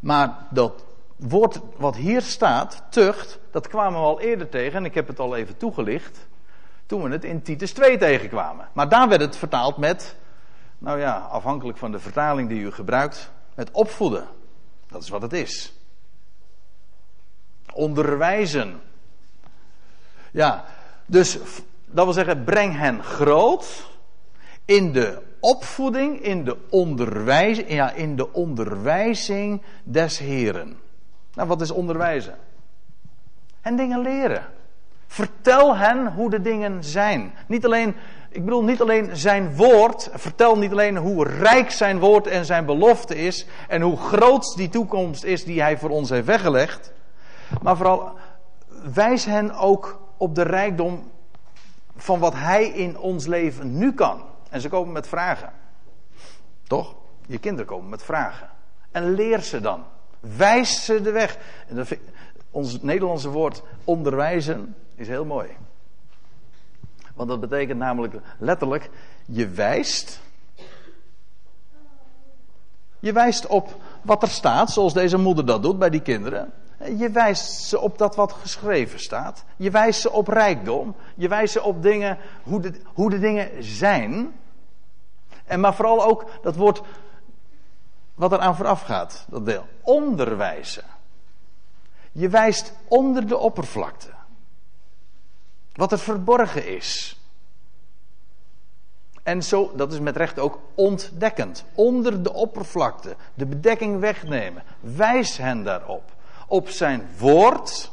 Maar 0.00 0.36
dat 0.50 0.84
woord 1.16 1.60
wat 1.76 1.96
hier 1.96 2.22
staat, 2.22 2.82
tucht, 2.88 3.38
dat 3.50 3.68
kwamen 3.68 4.00
we 4.00 4.06
al 4.06 4.20
eerder 4.20 4.48
tegen 4.48 4.78
en 4.78 4.84
ik 4.84 4.94
heb 4.94 5.08
het 5.08 5.18
al 5.18 5.36
even 5.36 5.56
toegelicht. 5.56 6.26
Toen 6.86 7.02
we 7.02 7.08
het 7.08 7.24
in 7.24 7.42
Titus 7.42 7.72
2 7.72 7.98
tegenkwamen. 7.98 8.68
Maar 8.72 8.88
daar 8.88 9.08
werd 9.08 9.20
het 9.20 9.36
vertaald 9.36 9.76
met, 9.76 10.16
nou 10.78 10.98
ja, 10.98 11.18
afhankelijk 11.18 11.78
van 11.78 11.92
de 11.92 11.98
vertaling 11.98 12.48
die 12.48 12.60
u 12.60 12.72
gebruikt, 12.72 13.30
met 13.54 13.70
opvoeden. 13.70 14.26
Dat 14.88 15.02
is 15.02 15.08
wat 15.08 15.22
het 15.22 15.32
is. 15.32 15.72
Onderwijzen. 17.72 18.80
Ja, 20.30 20.64
dus 21.06 21.38
dat 21.86 22.04
wil 22.04 22.14
zeggen, 22.14 22.44
breng 22.44 22.76
hen 22.76 23.02
groot 23.02 23.90
in 24.64 24.92
de 24.92 25.22
opvoeding, 25.40 26.20
in 26.20 26.44
de, 26.44 26.56
onderwijs, 26.70 27.58
ja, 27.66 27.92
in 27.92 28.16
de 28.16 28.32
onderwijzing 28.32 29.62
des 29.84 30.18
Heren. 30.18 30.84
Nou, 31.36 31.48
wat 31.48 31.60
is 31.60 31.70
onderwijzen? 31.70 32.34
En 33.60 33.76
dingen 33.76 34.00
leren. 34.00 34.44
Vertel 35.06 35.76
hen 35.76 36.12
hoe 36.12 36.30
de 36.30 36.40
dingen 36.40 36.84
zijn. 36.84 37.34
Niet 37.46 37.64
alleen, 37.64 37.96
ik 38.28 38.44
bedoel 38.44 38.64
niet 38.64 38.80
alleen 38.80 39.16
zijn 39.16 39.56
woord. 39.56 40.10
Vertel 40.12 40.58
niet 40.58 40.70
alleen 40.72 40.96
hoe 40.96 41.28
rijk 41.28 41.70
zijn 41.70 41.98
woord 41.98 42.26
en 42.26 42.44
zijn 42.44 42.64
belofte 42.64 43.16
is. 43.16 43.46
En 43.68 43.82
hoe 43.82 43.96
groot 43.96 44.56
die 44.56 44.68
toekomst 44.68 45.24
is 45.24 45.44
die 45.44 45.60
hij 45.60 45.78
voor 45.78 45.90
ons 45.90 46.10
heeft 46.10 46.26
weggelegd. 46.26 46.92
Maar 47.62 47.76
vooral 47.76 48.12
wijs 48.94 49.24
hen 49.24 49.52
ook 49.52 50.00
op 50.16 50.34
de 50.34 50.42
rijkdom 50.42 51.10
van 51.96 52.18
wat 52.18 52.34
hij 52.34 52.66
in 52.66 52.98
ons 52.98 53.26
leven 53.26 53.78
nu 53.78 53.92
kan. 53.92 54.22
En 54.50 54.60
ze 54.60 54.68
komen 54.68 54.92
met 54.92 55.08
vragen. 55.08 55.52
Toch? 56.66 56.94
Je 57.26 57.38
kinderen 57.38 57.66
komen 57.66 57.88
met 57.88 58.02
vragen. 58.02 58.48
En 58.90 59.14
leer 59.14 59.40
ze 59.40 59.60
dan. 59.60 59.84
Wijs 60.20 60.84
ze 60.84 61.00
de 61.00 61.10
weg. 61.10 61.38
En 61.68 61.76
dat 61.76 61.86
vind, 61.86 62.00
ons 62.50 62.82
Nederlandse 62.82 63.28
woord 63.28 63.62
onderwijzen 63.84 64.74
is 64.94 65.08
heel 65.08 65.24
mooi. 65.24 65.48
Want 67.14 67.28
dat 67.28 67.40
betekent 67.40 67.78
namelijk 67.78 68.14
letterlijk, 68.38 68.90
je 69.24 69.48
wijst. 69.48 70.20
Je 72.98 73.12
wijst 73.12 73.46
op 73.46 73.76
wat 74.02 74.22
er 74.22 74.28
staat, 74.28 74.70
zoals 74.70 74.92
deze 74.92 75.18
moeder 75.18 75.46
dat 75.46 75.62
doet 75.62 75.78
bij 75.78 75.90
die 75.90 76.02
kinderen. 76.02 76.52
Je 76.98 77.10
wijst 77.10 77.62
ze 77.62 77.80
op 77.80 77.98
dat 77.98 78.16
wat 78.16 78.32
geschreven 78.32 79.00
staat. 79.00 79.44
Je 79.56 79.70
wijst 79.70 80.00
ze 80.00 80.12
op 80.12 80.28
rijkdom. 80.28 80.94
Je 81.14 81.28
wijst 81.28 81.52
ze 81.52 81.62
op 81.62 81.82
dingen, 81.82 82.18
hoe 82.42 82.60
de, 82.60 82.72
hoe 82.84 83.10
de 83.10 83.18
dingen 83.18 83.64
zijn. 83.64 84.34
En 85.44 85.60
maar 85.60 85.74
vooral 85.74 86.04
ook 86.04 86.24
dat 86.42 86.56
woord 86.56 86.82
wat 88.16 88.32
er 88.32 88.38
aan 88.38 88.56
vooraf 88.56 88.82
gaat, 88.82 89.26
dat 89.28 89.46
deel. 89.46 89.66
Onderwijzen. 89.82 90.84
Je 92.12 92.28
wijst 92.28 92.72
onder 92.88 93.26
de 93.26 93.36
oppervlakte. 93.36 94.08
Wat 95.72 95.92
er 95.92 95.98
verborgen 95.98 96.66
is. 96.66 97.20
En 99.22 99.42
zo, 99.42 99.72
dat 99.74 99.92
is 99.92 100.00
met 100.00 100.16
recht 100.16 100.38
ook 100.38 100.60
ontdekkend. 100.74 101.64
Onder 101.74 102.22
de 102.22 102.32
oppervlakte. 102.32 103.16
De 103.34 103.46
bedekking 103.46 104.00
wegnemen. 104.00 104.62
Wijs 104.80 105.36
hen 105.36 105.64
daarop. 105.64 106.14
Op 106.46 106.68
zijn 106.68 107.08
woord. 107.18 107.90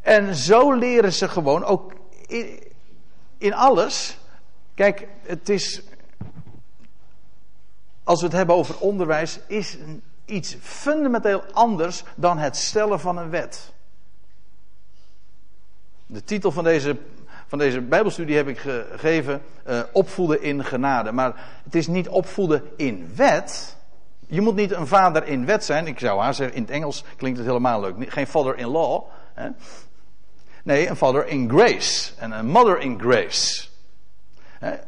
En 0.00 0.34
zo 0.34 0.72
leren 0.72 1.12
ze 1.12 1.28
gewoon 1.28 1.64
ook 1.64 1.92
in, 2.26 2.62
in 3.38 3.54
alles. 3.54 4.18
Kijk, 4.74 5.08
het 5.22 5.48
is. 5.48 5.82
Als 8.04 8.20
we 8.20 8.26
het 8.26 8.36
hebben 8.36 8.56
over 8.56 8.78
onderwijs, 8.78 9.38
is 9.46 9.76
iets 10.24 10.56
fundamenteel 10.60 11.42
anders 11.52 12.04
dan 12.14 12.38
het 12.38 12.56
stellen 12.56 13.00
van 13.00 13.18
een 13.18 13.30
wet. 13.30 13.72
De 16.06 16.24
titel 16.24 16.52
van 16.52 16.64
deze, 16.64 16.96
van 17.46 17.58
deze 17.58 17.80
Bijbelstudie 17.80 18.36
heb 18.36 18.48
ik 18.48 18.58
gegeven: 18.58 19.42
uh, 19.68 19.80
Opvoeden 19.92 20.42
in 20.42 20.64
genade. 20.64 21.12
Maar 21.12 21.34
het 21.64 21.74
is 21.74 21.86
niet 21.86 22.08
opvoeden 22.08 22.62
in 22.76 23.12
wet. 23.16 23.76
Je 24.26 24.40
moet 24.40 24.54
niet 24.54 24.72
een 24.72 24.86
vader 24.86 25.26
in 25.26 25.46
wet 25.46 25.64
zijn. 25.64 25.86
Ik 25.86 25.98
zou 25.98 26.20
haar 26.20 26.34
zeggen, 26.34 26.56
in 26.56 26.62
het 26.62 26.70
Engels 26.70 27.04
klinkt 27.16 27.38
het 27.38 27.46
helemaal 27.46 27.80
leuk. 27.80 28.12
Geen 28.12 28.26
father 28.26 28.58
in 28.58 28.68
law. 28.68 29.02
Hè? 29.34 29.48
Nee, 30.62 30.88
een 30.88 30.96
father 30.96 31.26
in 31.26 31.48
grace. 31.48 32.12
En 32.18 32.30
een 32.30 32.46
mother 32.46 32.80
in 32.80 33.00
grace. 33.00 33.68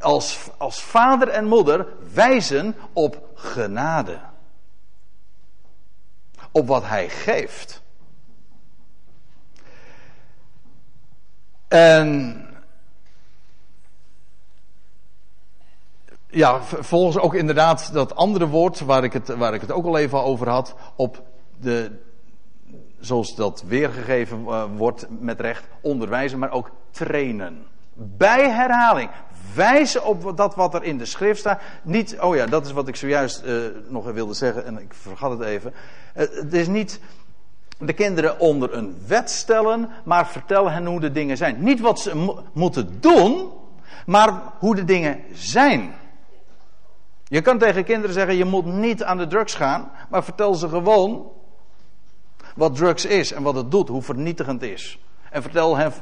Als, 0.01 0.51
als 0.57 0.83
vader 0.83 1.29
en 1.29 1.45
moeder 1.45 1.87
wijzen 2.12 2.77
op 2.93 3.29
genade. 3.35 4.18
Op 6.53 6.66
wat 6.66 6.85
hij 6.85 7.09
geeft. 7.09 7.83
En 11.68 12.47
ja, 16.35 16.62
volgens 16.62 17.18
ook 17.18 17.35
inderdaad 17.35 17.93
dat 17.93 18.14
andere 18.14 18.49
woord 18.49 18.81
waar 18.81 19.05
ik 19.05 19.12
het, 19.12 19.29
waar 19.29 19.55
ik 19.55 19.61
het 19.61 19.72
ook 19.72 19.87
al 19.87 19.99
even 19.99 20.22
over 20.22 20.49
had, 20.49 20.75
op 20.97 21.22
de, 21.61 21.99
zoals 23.01 23.35
dat 23.35 23.62
weergegeven 23.66 24.47
eh, 24.47 24.64
wordt 24.77 25.07
met 25.09 25.41
recht, 25.41 25.64
onderwijzen, 25.81 26.39
maar 26.39 26.51
ook 26.51 26.70
trainen. 26.91 27.66
Bij 27.95 28.51
herhaling. 28.51 29.11
Wijzen 29.55 30.05
op 30.05 30.37
dat 30.37 30.55
wat 30.55 30.75
er 30.75 30.83
in 30.83 30.99
de 30.99 31.05
schrift 31.05 31.41
staat. 31.41 31.61
Niet, 31.83 32.21
oh 32.21 32.37
ja, 32.37 32.47
dat 32.47 32.67
is 32.67 32.73
wat 32.73 32.89
ik 32.89 32.97
zojuist 32.97 33.45
uh, 33.45 33.63
nog 33.89 34.13
wilde 34.13 34.35
zeggen 34.35 34.67
en 34.67 34.79
ik 34.79 34.95
vergat 34.95 35.31
het 35.31 35.41
even. 35.41 35.73
Uh, 36.17 36.27
het 36.31 36.53
is 36.53 36.69
niet 36.69 37.01
de 37.79 37.93
kinderen 37.93 38.39
onder 38.39 38.75
een 38.75 38.97
wet 39.07 39.31
stellen, 39.31 39.89
maar 40.05 40.29
vertellen 40.29 40.73
hen 40.73 40.87
hoe 40.87 41.01
de 41.01 41.13
dingen 41.13 41.37
zijn. 41.37 41.63
Niet 41.63 41.81
wat 41.81 42.01
ze 42.01 42.17
mo 42.17 42.43
moeten 42.53 42.97
doen, 43.01 43.51
maar 44.07 44.43
hoe 44.59 44.75
de 44.75 44.85
dingen 44.85 45.21
zijn. 45.33 45.95
Je 47.25 47.41
kan 47.41 47.59
tegen 47.59 47.85
kinderen 47.85 48.15
zeggen: 48.15 48.37
je 48.37 48.45
moet 48.45 48.65
niet 48.65 49.03
aan 49.03 49.19
de 49.19 49.27
drugs 49.27 49.55
gaan, 49.55 49.91
maar 50.09 50.25
vertel 50.25 50.55
ze 50.55 50.69
gewoon 50.69 51.33
wat 52.55 52.77
drugs 52.77 53.05
is 53.05 53.33
en 53.33 53.43
wat 53.43 53.55
het 53.55 53.71
doet, 53.71 53.89
hoe 53.89 54.03
vernietigend 54.03 54.61
het 54.61 54.71
is. 54.71 54.99
En 55.31 55.43
vertel 55.43 55.77
hen, 55.77 55.93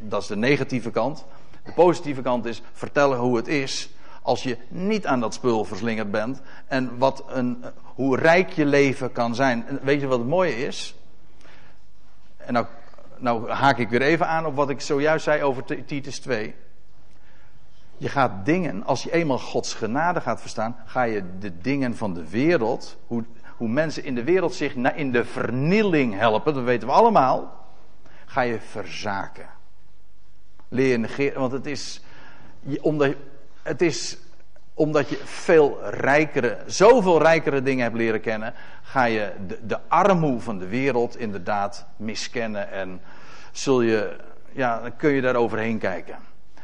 dat 0.00 0.22
is 0.22 0.28
de 0.28 0.36
negatieve 0.36 0.90
kant. 0.90 1.24
De 1.62 1.72
positieve 1.72 2.22
kant 2.22 2.44
is 2.44 2.62
vertellen 2.72 3.18
hoe 3.18 3.36
het 3.36 3.48
is 3.48 3.90
als 4.22 4.42
je 4.42 4.58
niet 4.68 5.06
aan 5.06 5.20
dat 5.20 5.34
spul 5.34 5.64
verslingerd 5.64 6.10
bent 6.10 6.40
en 6.66 6.98
wat 6.98 7.24
een, 7.28 7.64
hoe 7.82 8.16
rijk 8.16 8.50
je 8.50 8.64
leven 8.64 9.12
kan 9.12 9.34
zijn. 9.34 9.64
Weet 9.82 10.00
je 10.00 10.06
wat 10.06 10.18
het 10.18 10.28
mooie 10.28 10.56
is? 10.66 10.96
En 12.36 12.52
nou, 12.52 12.66
nou 13.18 13.50
haak 13.50 13.78
ik 13.78 13.88
weer 13.88 14.02
even 14.02 14.28
aan 14.28 14.46
op 14.46 14.56
wat 14.56 14.70
ik 14.70 14.80
zojuist 14.80 15.24
zei 15.24 15.42
over 15.42 15.84
Titus 15.86 16.18
2. 16.18 16.54
Je 17.96 18.08
gaat 18.08 18.44
dingen, 18.44 18.84
als 18.84 19.02
je 19.02 19.12
eenmaal 19.12 19.38
Gods 19.38 19.74
genade 19.74 20.20
gaat 20.20 20.40
verstaan, 20.40 20.76
ga 20.84 21.02
je 21.02 21.38
de 21.38 21.58
dingen 21.60 21.96
van 21.96 22.14
de 22.14 22.28
wereld, 22.28 22.96
hoe, 23.06 23.24
hoe 23.56 23.68
mensen 23.68 24.04
in 24.04 24.14
de 24.14 24.24
wereld 24.24 24.54
zich 24.54 24.74
in 24.74 25.12
de 25.12 25.24
vernieling 25.24 26.14
helpen, 26.14 26.54
dat 26.54 26.64
weten 26.64 26.88
we 26.88 26.94
allemaal, 26.94 27.66
ga 28.26 28.40
je 28.40 28.60
verzaken. 28.60 29.46
Leer 30.72 30.88
je 30.88 30.98
negeren, 30.98 31.40
want 31.40 31.52
het 31.52 31.66
is, 31.66 32.00
omdat, 32.80 33.14
het 33.62 33.82
is 33.82 34.18
omdat 34.74 35.08
je 35.08 35.20
veel 35.24 35.78
rijkere, 35.90 36.58
zoveel 36.66 37.22
rijkere 37.22 37.62
dingen 37.62 37.82
hebt 37.82 37.96
leren 37.96 38.20
kennen, 38.20 38.54
ga 38.82 39.04
je 39.04 39.32
de, 39.46 39.58
de 39.66 39.78
armoe 39.88 40.40
van 40.40 40.58
de 40.58 40.66
wereld 40.66 41.18
inderdaad 41.18 41.86
miskennen 41.96 42.70
en 42.70 43.00
zul 43.50 43.82
je, 43.82 44.16
ja, 44.52 44.80
dan 44.80 44.96
kun 44.96 45.10
je 45.10 45.20
daar 45.20 45.36
overheen 45.36 45.78
kijken. 45.78 46.16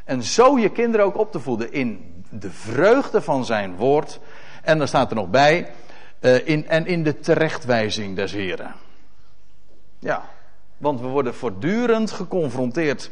En 0.04 0.22
zo 0.22 0.59
je 0.59 0.68
kinderen 0.68 1.06
ook 1.06 1.16
op 1.16 1.32
te 1.32 1.40
voeden 1.40 1.72
in 1.72 2.22
de 2.30 2.50
vreugde 2.50 3.22
van 3.22 3.44
zijn 3.44 3.76
woord. 3.76 4.20
En 4.62 4.78
dan 4.78 4.88
staat 4.88 5.11
er 5.11 5.16
nog 5.16 5.30
bij, 5.30 5.70
uh, 6.20 6.46
in, 6.48 6.68
en 6.68 6.86
in 6.86 7.02
de 7.02 7.20
terechtwijzing 7.20 8.16
des 8.16 8.32
Heren. 8.32 8.74
Ja, 9.98 10.22
want 10.76 11.00
we 11.00 11.06
worden 11.06 11.34
voortdurend 11.34 12.11
geconfronteerd 12.11 13.11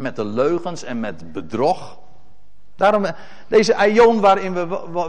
met 0.00 0.16
de 0.16 0.24
leugens 0.24 0.84
en 0.84 1.00
met 1.00 1.32
bedrog. 1.32 1.98
Daarom, 2.76 3.06
deze 3.48 3.76
aion 3.76 4.20
waarin 4.20 4.54
we, 4.54 4.66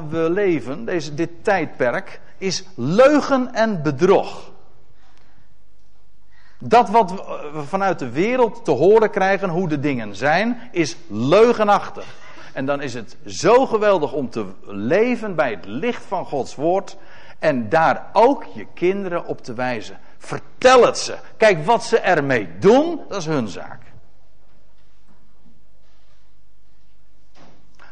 we 0.09 0.29
leven, 0.29 0.85
deze, 0.85 1.13
dit 1.13 1.29
tijdperk, 1.41 2.19
is 2.37 2.63
leugen 2.75 3.53
en 3.53 3.81
bedrog. 3.81 4.51
Dat 6.59 6.89
wat 6.89 7.11
we 7.53 7.63
vanuit 7.67 7.99
de 7.99 8.09
wereld 8.09 8.65
te 8.65 8.71
horen 8.71 9.09
krijgen, 9.09 9.49
hoe 9.49 9.67
de 9.67 9.79
dingen 9.79 10.15
zijn, 10.15 10.69
is 10.71 10.97
leugenachtig. 11.07 12.05
En 12.53 12.65
dan 12.65 12.81
is 12.81 12.93
het 12.93 13.17
zo 13.25 13.65
geweldig 13.65 14.13
om 14.13 14.29
te 14.29 14.45
leven 14.65 15.35
bij 15.35 15.49
het 15.49 15.65
licht 15.65 16.03
van 16.03 16.25
Gods 16.25 16.55
woord 16.55 16.97
en 17.39 17.69
daar 17.69 18.09
ook 18.13 18.43
je 18.53 18.65
kinderen 18.73 19.25
op 19.25 19.41
te 19.41 19.53
wijzen. 19.53 19.97
Vertel 20.17 20.85
het 20.85 20.97
ze. 20.97 21.15
Kijk, 21.37 21.65
wat 21.65 21.83
ze 21.83 21.99
ermee 21.99 22.49
doen, 22.59 22.99
dat 23.09 23.17
is 23.17 23.25
hun 23.25 23.47
zaak. 23.47 23.80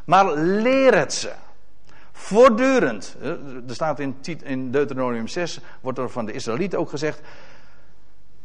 Maar 0.10 0.34
leer 0.36 0.98
het 0.98 1.14
ze. 1.14 1.32
Voortdurend. 2.12 3.16
Er 3.22 3.62
staat 3.68 4.00
in, 4.00 4.72
Deuteronomium 4.72 5.28
6, 5.28 5.60
wordt 5.82 5.98
er 5.98 6.10
van 6.10 6.26
de 6.26 6.32
Israëlieten 6.32 6.80
ook 6.80 6.90
gezegd. 6.90 7.22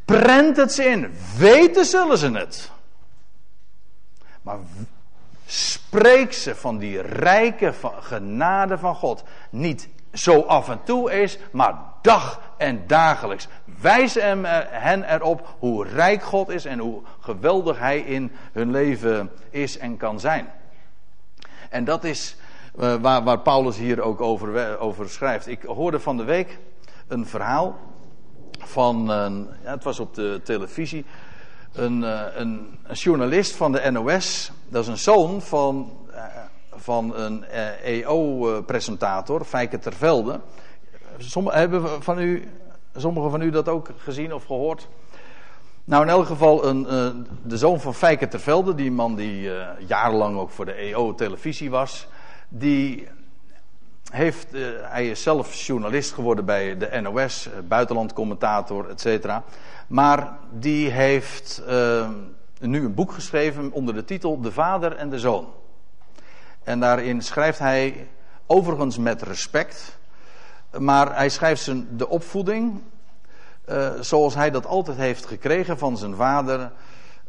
Prent 0.05 0.57
het 0.57 0.73
ze 0.73 0.85
in. 0.85 1.15
Weten 1.37 1.85
zullen 1.85 2.19
ze 2.19 2.31
het. 2.31 2.71
Maar 4.43 4.59
spreek 5.47 6.33
ze 6.33 6.55
van 6.55 6.79
die 6.79 7.01
rijke 7.01 7.73
genade 8.01 8.79
van 8.79 8.95
God. 8.95 9.25
Niet 9.51 9.89
zo 10.13 10.41
af 10.41 10.69
en 10.69 10.81
toe 10.85 11.13
is, 11.13 11.39
maar 11.53 11.75
dag 12.03 12.41
en 12.57 12.87
dagelijks. 12.87 13.49
Wijs 13.81 14.15
hem, 14.15 14.45
eh, 14.45 14.59
hen 14.69 15.15
erop 15.15 15.57
hoe 15.59 15.89
rijk 15.89 16.23
God 16.23 16.49
is 16.49 16.65
en 16.65 16.79
hoe 16.79 17.03
geweldig 17.21 17.79
Hij 17.79 18.01
in 18.01 18.33
hun 18.53 18.71
leven 18.71 19.31
is 19.51 19.79
en 19.79 19.97
kan 19.97 20.21
zijn. 20.21 20.49
En 21.75 21.85
dat 21.85 22.05
is 22.05 22.37
uh, 22.81 22.95
waar, 22.95 23.23
waar, 23.23 23.39
Paulus 23.39 23.77
hier 23.77 24.01
ook 24.01 24.21
over, 24.21 24.79
over, 24.79 25.09
schrijft. 25.09 25.47
Ik 25.47 25.63
hoorde 25.63 26.01
van 26.01 26.17
de 26.17 26.25
week 26.25 26.59
een 27.09 27.27
verhaal 27.27 27.79
van, 28.59 29.05
ja, 29.63 29.71
het 29.71 29.85
was 29.85 30.01
op 30.01 30.15
de 30.15 30.41
televisie, 30.45 31.05
een, 31.73 32.03
uh, 32.03 32.23
een, 32.35 32.79
journalist 32.93 33.57
van 33.57 33.73
de 33.73 33.91
NOS. 33.91 34.53
Dat 34.69 34.83
is 34.83 34.89
een 34.89 34.99
zoon 34.99 35.43
van, 35.43 35.93
van 36.71 37.17
een 37.17 37.45
EO-presentator, 37.83 39.45
Fijke 39.45 39.79
Tervelde. 39.79 40.41
Sommige, 41.19 41.57
hebben 41.57 42.03
van 42.03 42.19
u, 42.19 42.49
sommigen 42.97 43.31
van 43.31 43.43
u 43.43 43.51
dat 43.51 43.69
ook 43.69 43.91
gezien 43.97 44.35
of 44.35 44.45
gehoord? 44.45 44.89
Nou, 45.87 46.03
in 46.03 46.09
elk 46.09 46.27
geval 46.27 46.67
een, 46.67 46.87
uh, 46.91 47.25
de 47.43 47.59
zoon 47.59 47.81
van 47.81 47.95
Fijke 47.95 48.29
Tervelde, 48.29 48.75
die 48.75 48.93
man 48.93 49.15
die 49.15 49.43
uh, 49.43 49.67
jarenlang 49.87 50.39
ook 50.39 50.51
voor 50.51 50.65
de 50.65 50.73
EO-televisie 50.73 51.71
was, 51.71 52.07
die 52.49 53.09
heeft, 54.11 54.55
uh, 54.55 54.69
hij 54.83 55.09
is 55.11 55.23
zelf 55.23 55.55
journalist 55.55 56.13
geworden 56.13 56.45
bij 56.45 56.77
de 56.77 57.01
NOS, 57.01 57.49
buitenlandcommentator, 57.69 58.89
et 58.89 59.01
cetera. 59.01 59.43
Maar 59.87 60.39
die 60.51 60.91
heeft 60.91 61.63
nu 62.61 62.85
een 62.85 62.95
boek 62.95 63.13
geschreven 63.13 63.73
onder 63.73 63.95
de 63.95 64.05
titel 64.05 64.41
De 64.41 64.53
Vader 64.53 64.97
en 64.97 65.11
de 65.11 65.19
Zoon. 65.19 65.47
En 66.63 66.81
daarin 66.81 67.23
schrijft 67.23 67.59
hij, 67.59 68.09
overigens 68.47 68.99
met 68.99 69.23
respect, 69.23 69.99
maar 70.79 71.17
hij 71.17 71.29
schrijft 71.29 71.63
zijn, 71.63 71.89
de 71.97 72.09
opvoeding 72.09 72.83
uh, 73.69 73.91
zoals 74.01 74.35
hij 74.35 74.51
dat 74.51 74.67
altijd 74.67 74.97
heeft 74.97 75.27
gekregen 75.27 75.79
van 75.79 75.97
zijn 75.97 76.15
vader. 76.15 76.71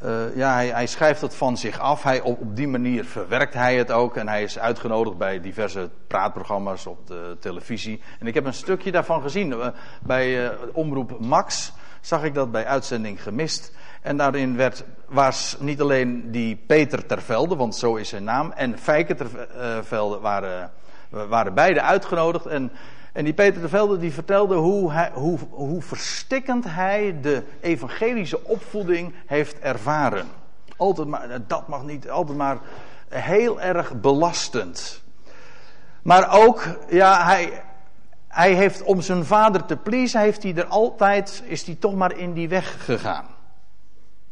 Uh, 0.03 0.35
ja, 0.35 0.53
hij, 0.53 0.67
hij, 0.67 0.87
schrijft 0.87 1.21
het 1.21 1.35
van 1.35 1.57
zich 1.57 1.79
af. 1.79 2.03
Hij, 2.03 2.21
op, 2.21 2.39
op, 2.41 2.55
die 2.55 2.67
manier 2.67 3.05
verwerkt 3.05 3.53
hij 3.53 3.75
het 3.75 3.91
ook. 3.91 4.15
En 4.15 4.27
hij 4.27 4.43
is 4.43 4.59
uitgenodigd 4.59 5.17
bij 5.17 5.41
diverse 5.41 5.89
praatprogramma's 6.07 6.85
op 6.85 7.07
de 7.07 7.37
televisie. 7.39 8.01
En 8.19 8.27
ik 8.27 8.33
heb 8.33 8.45
een 8.45 8.53
stukje 8.53 8.91
daarvan 8.91 9.21
gezien. 9.21 9.51
Uh, 9.51 9.67
bij 10.01 10.51
Omroep 10.73 11.19
Max 11.19 11.73
zag 12.01 12.23
ik 12.23 12.33
dat 12.33 12.51
bij 12.51 12.65
uitzending 12.65 13.23
gemist. 13.23 13.71
En 14.01 14.17
daarin 14.17 14.55
werd, 14.55 14.83
was 15.07 15.57
niet 15.59 15.81
alleen 15.81 16.31
die 16.31 16.55
Peter 16.55 17.05
Tervelde, 17.05 17.55
want 17.55 17.75
zo 17.75 17.95
is 17.95 18.09
zijn 18.09 18.23
naam, 18.23 18.51
en 18.51 18.77
Fijke 18.77 19.15
Tervelde 19.15 20.19
waren, 20.19 20.71
waren 21.09 21.53
beide 21.53 21.81
uitgenodigd. 21.81 22.45
En 22.45 22.71
en 23.15 23.23
die 23.23 23.33
Peter 23.33 23.61
de 23.61 23.69
Velde 23.69 23.97
die 23.97 24.13
vertelde 24.13 24.55
hoe, 24.55 24.91
hij, 24.91 25.11
hoe, 25.13 25.39
hoe 25.49 25.81
verstikkend 25.81 26.65
hij 26.67 27.17
de 27.21 27.43
evangelische 27.61 28.43
opvoeding 28.43 29.13
heeft 29.25 29.59
ervaren. 29.59 30.27
Altijd 30.77 31.07
maar, 31.07 31.47
dat 31.47 31.67
mag 31.67 31.83
niet, 31.83 32.09
altijd 32.09 32.37
maar 32.37 32.57
heel 33.09 33.61
erg 33.61 34.01
belastend. 34.01 35.01
Maar 36.01 36.33
ook, 36.39 36.63
ja, 36.89 37.25
hij, 37.25 37.63
hij 38.27 38.53
heeft 38.53 38.83
om 38.83 39.01
zijn 39.01 39.25
vader 39.25 39.65
te 39.65 39.77
pleasen, 39.77 40.21
heeft 40.21 40.43
hij 40.43 40.55
er 40.55 40.65
altijd, 40.65 41.43
is 41.45 41.65
hij 41.65 41.75
toch 41.75 41.95
maar 41.95 42.17
in 42.17 42.33
die 42.33 42.49
weg 42.49 42.85
gegaan. 42.85 43.25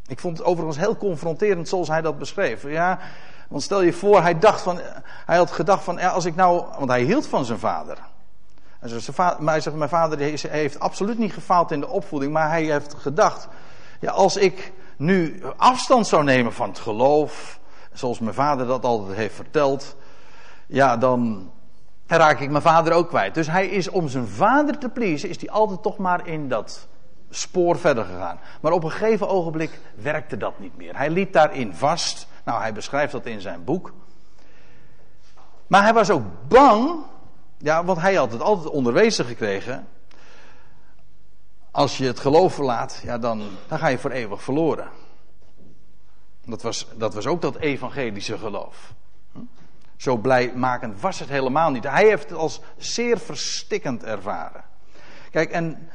Ik 0.08 0.20
vond 0.20 0.38
het 0.38 0.48
overigens 0.48 0.78
heel 0.78 0.98
confronterend 0.98 1.68
zoals 1.68 1.88
hij 1.88 2.02
dat 2.02 2.20
beschreef. 2.20 2.64
Ja, 2.64 3.00
want 3.50 3.64
stel 3.64 3.82
je 3.82 3.94
voor, 3.94 4.22
hij 4.22 4.40
dacht 4.40 4.62
van, 4.62 4.80
hij 5.26 5.38
had 5.38 5.52
gedacht 5.52 5.84
van, 5.84 5.98
ja, 5.98 6.10
als 6.10 6.26
ik 6.26 6.36
nou, 6.36 6.64
want 6.78 6.90
hij 6.90 7.02
hield 7.02 7.28
van 7.28 7.46
zijn 7.46 7.60
vader. 7.60 7.98
Hij 8.90 9.62
zegt, 9.62 9.78
mijn 9.78 9.90
vader 9.90 10.18
heeft 10.50 10.80
absoluut 10.80 11.18
niet 11.18 11.34
gefaald 11.34 11.72
in 11.72 11.80
de 11.80 11.88
opvoeding, 11.88 12.34
maar 12.34 12.50
hij 12.50 12.64
heeft 12.64 12.94
gedacht, 12.94 13.48
ja, 14.00 14.12
als 14.12 14.38
ik 14.38 14.74
nu 14.98 15.42
afstand 15.58 16.08
zou 16.08 16.24
nemen 16.24 16.54
van 16.54 16.70
het 16.70 16.80
geloof, 16.80 17.60
zoals 17.94 18.20
mijn 18.20 18.34
vader 18.34 18.68
dat 18.68 18.86
altijd 18.86 19.18
heeft 19.18 19.36
verteld, 19.36 19.96
ja, 20.68 20.98
dan 20.98 21.52
raak 22.08 22.40
ik 22.40 22.50
mijn 22.50 22.64
vader 22.64 22.94
ook 22.94 23.08
kwijt. 23.08 23.34
Dus 23.34 23.48
hij 23.48 23.68
is 23.68 23.90
om 23.90 24.08
zijn 24.08 24.28
vader 24.28 24.78
te 24.78 24.90
pleasen, 24.90 25.30
is 25.30 25.40
hij 25.40 25.50
altijd 25.50 25.84
toch 25.84 25.98
maar 25.98 26.28
in 26.28 26.50
dat 26.50 26.88
spoor 27.30 27.78
verder 27.78 28.06
gegaan. 28.06 28.40
Maar 28.62 28.72
op 28.72 28.84
een 28.84 28.92
gegeven 28.92 29.30
ogenblik 29.30 29.80
werkte 29.96 30.38
dat 30.38 30.60
niet 30.60 30.78
meer. 30.78 30.98
Hij 30.98 31.10
liep 31.10 31.34
daarin 31.34 31.74
vast. 31.74 32.28
Nou, 32.46 32.62
hij 32.62 32.74
beschrijft 32.74 33.12
dat 33.12 33.26
in 33.26 33.42
zijn 33.42 33.64
boek. 33.64 33.94
Maar 35.68 35.84
hij 35.84 35.94
was 35.94 36.10
ook 36.10 36.24
bang, 36.48 37.00
ja, 37.64 37.84
want 37.84 38.00
hij 38.00 38.16
had 38.16 38.32
het 38.32 38.42
altijd 38.42 38.70
onderwezen 38.70 39.26
gekregen. 39.26 39.88
Als 41.72 41.98
je 41.98 42.06
het 42.06 42.20
geloof 42.20 42.54
verlaat, 42.54 43.02
ja, 43.04 43.18
dan, 43.18 43.42
dan 43.68 43.80
ga 43.80 43.88
je 43.88 43.98
voor 43.98 44.12
eeuwig 44.12 44.44
verloren. 44.44 44.88
Dat 46.46 46.62
was, 46.62 46.88
dat 46.96 47.14
was 47.14 47.26
ook 47.26 47.42
dat 47.42 47.56
evangelische 47.56 48.38
geloof. 48.38 48.94
Zo 49.96 50.18
blijmakend 50.18 51.02
was 51.02 51.20
het 51.20 51.30
helemaal 51.30 51.72
niet. 51.72 51.84
Hij 51.84 52.08
heeft 52.08 52.30
het 52.30 52.38
als 52.38 52.62
zeer 52.78 53.18
verstikkend 53.18 54.04
ervaren. 54.04 54.64
Kijk, 55.32 55.52
en 55.52 55.90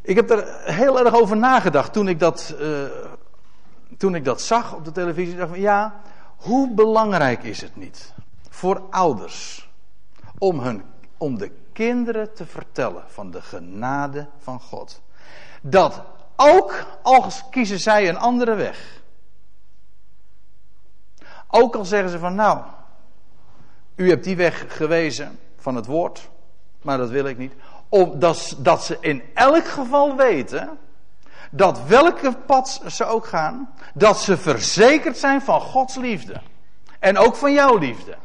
ik 0.00 0.16
heb 0.16 0.30
er 0.30 0.72
heel 0.72 1.04
erg 1.04 1.14
over 1.14 1.36
nagedacht 1.36 1.92
toen 1.92 2.08
ik 2.08 2.18
dat, 2.18 2.54
uh, 2.60 2.82
toen 3.96 4.14
ik 4.14 4.24
dat 4.24 4.40
zag 4.40 4.74
op 4.74 4.84
de 4.84 4.92
televisie. 4.92 5.36
Dacht 5.36 5.50
van 5.50 5.60
ja, 5.60 6.00
hoe 6.36 6.74
belangrijk 6.74 7.42
is 7.42 7.60
het 7.60 7.76
niet 7.76 8.12
voor 8.48 8.82
ouders 8.90 9.67
om, 10.38 10.60
hun, 10.60 10.82
om 11.16 11.38
de 11.38 11.50
kinderen 11.72 12.34
te 12.34 12.46
vertellen 12.46 13.04
van 13.06 13.30
de 13.30 13.42
genade 13.42 14.26
van 14.38 14.60
God. 14.60 15.00
Dat 15.62 16.02
ook 16.36 16.86
al 17.02 17.24
kiezen 17.50 17.80
zij 17.80 18.08
een 18.08 18.18
andere 18.18 18.54
weg. 18.54 19.02
Ook 21.48 21.74
al 21.74 21.84
zeggen 21.84 22.10
ze 22.10 22.18
van 22.18 22.34
nou, 22.34 22.62
u 23.94 24.08
hebt 24.08 24.24
die 24.24 24.36
weg 24.36 24.76
gewezen 24.76 25.38
van 25.56 25.74
het 25.74 25.86
woord, 25.86 26.28
maar 26.82 26.98
dat 26.98 27.10
wil 27.10 27.24
ik 27.24 27.38
niet. 27.38 27.52
Omdat 27.88 28.56
dat 28.58 28.84
ze 28.84 28.96
in 29.00 29.22
elk 29.34 29.66
geval 29.66 30.16
weten 30.16 30.78
dat 31.50 31.86
welke 31.86 32.32
pad 32.46 32.82
ze 32.86 33.04
ook 33.04 33.26
gaan, 33.26 33.74
dat 33.94 34.20
ze 34.20 34.36
verzekerd 34.36 35.18
zijn 35.18 35.42
van 35.42 35.60
Gods 35.60 35.96
liefde. 35.96 36.40
En 36.98 37.18
ook 37.18 37.34
van 37.34 37.52
jouw 37.52 37.76
liefde. 37.76 38.16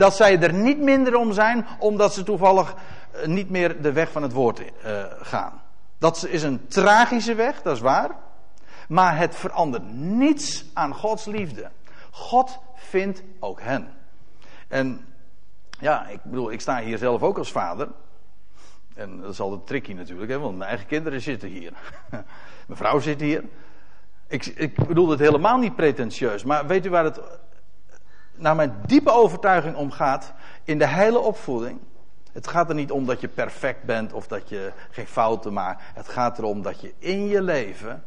Dat 0.00 0.16
zij 0.16 0.40
er 0.40 0.52
niet 0.52 0.78
minder 0.78 1.16
om 1.16 1.32
zijn 1.32 1.66
omdat 1.78 2.14
ze 2.14 2.22
toevallig 2.22 2.74
eh, 3.12 3.26
niet 3.26 3.50
meer 3.50 3.82
de 3.82 3.92
weg 3.92 4.10
van 4.10 4.22
het 4.22 4.32
woord 4.32 4.60
uh, 4.60 5.04
gaan. 5.20 5.62
Dat 5.98 6.26
is 6.28 6.42
een 6.42 6.66
tragische 6.68 7.34
weg, 7.34 7.62
dat 7.62 7.76
is 7.76 7.82
waar. 7.82 8.10
Maar 8.88 9.18
het 9.18 9.36
verandert 9.36 9.92
niets 9.92 10.64
aan 10.74 10.94
Gods 10.94 11.24
liefde. 11.24 11.70
God 12.10 12.58
vindt 12.74 13.22
ook 13.40 13.60
hen. 13.60 13.92
En 14.68 15.06
ja, 15.80 16.06
ik 16.06 16.20
bedoel, 16.22 16.52
ik 16.52 16.60
sta 16.60 16.80
hier 16.80 16.98
zelf 16.98 17.22
ook 17.22 17.38
als 17.38 17.52
vader. 17.52 17.88
En 18.94 19.20
dat 19.20 19.32
is 19.32 19.40
altijd 19.40 19.66
tricky 19.66 19.92
natuurlijk, 19.92 20.30
hè, 20.30 20.38
want 20.38 20.56
mijn 20.56 20.68
eigen 20.68 20.86
kinderen 20.86 21.20
zitten 21.20 21.48
hier. 21.48 21.72
mijn 22.66 22.78
vrouw 22.78 22.98
zit 22.98 23.20
hier. 23.20 23.44
Ik, 24.26 24.46
ik 24.46 24.86
bedoel 24.86 25.08
het 25.08 25.20
helemaal 25.20 25.58
niet 25.58 25.76
pretentieus, 25.76 26.44
maar 26.44 26.66
weet 26.66 26.86
u 26.86 26.90
waar 26.90 27.04
het 27.04 27.20
naar 28.40 28.56
mijn 28.56 28.74
diepe 28.86 29.10
overtuiging 29.10 29.76
om 29.76 29.90
gaat 29.90 30.32
in 30.64 30.78
de 30.78 30.88
hele 30.88 31.18
opvoeding? 31.18 31.78
Het 32.32 32.48
gaat 32.48 32.68
er 32.68 32.74
niet 32.74 32.90
om 32.90 33.06
dat 33.06 33.20
je 33.20 33.28
perfect 33.28 33.82
bent 33.82 34.12
of 34.12 34.26
dat 34.26 34.48
je 34.48 34.72
geen 34.90 35.06
fouten 35.06 35.52
maakt. 35.52 35.82
Het 35.94 36.08
gaat 36.08 36.38
erom 36.38 36.62
dat 36.62 36.80
je 36.80 36.94
in 36.98 37.26
je 37.26 37.42
leven 37.42 38.04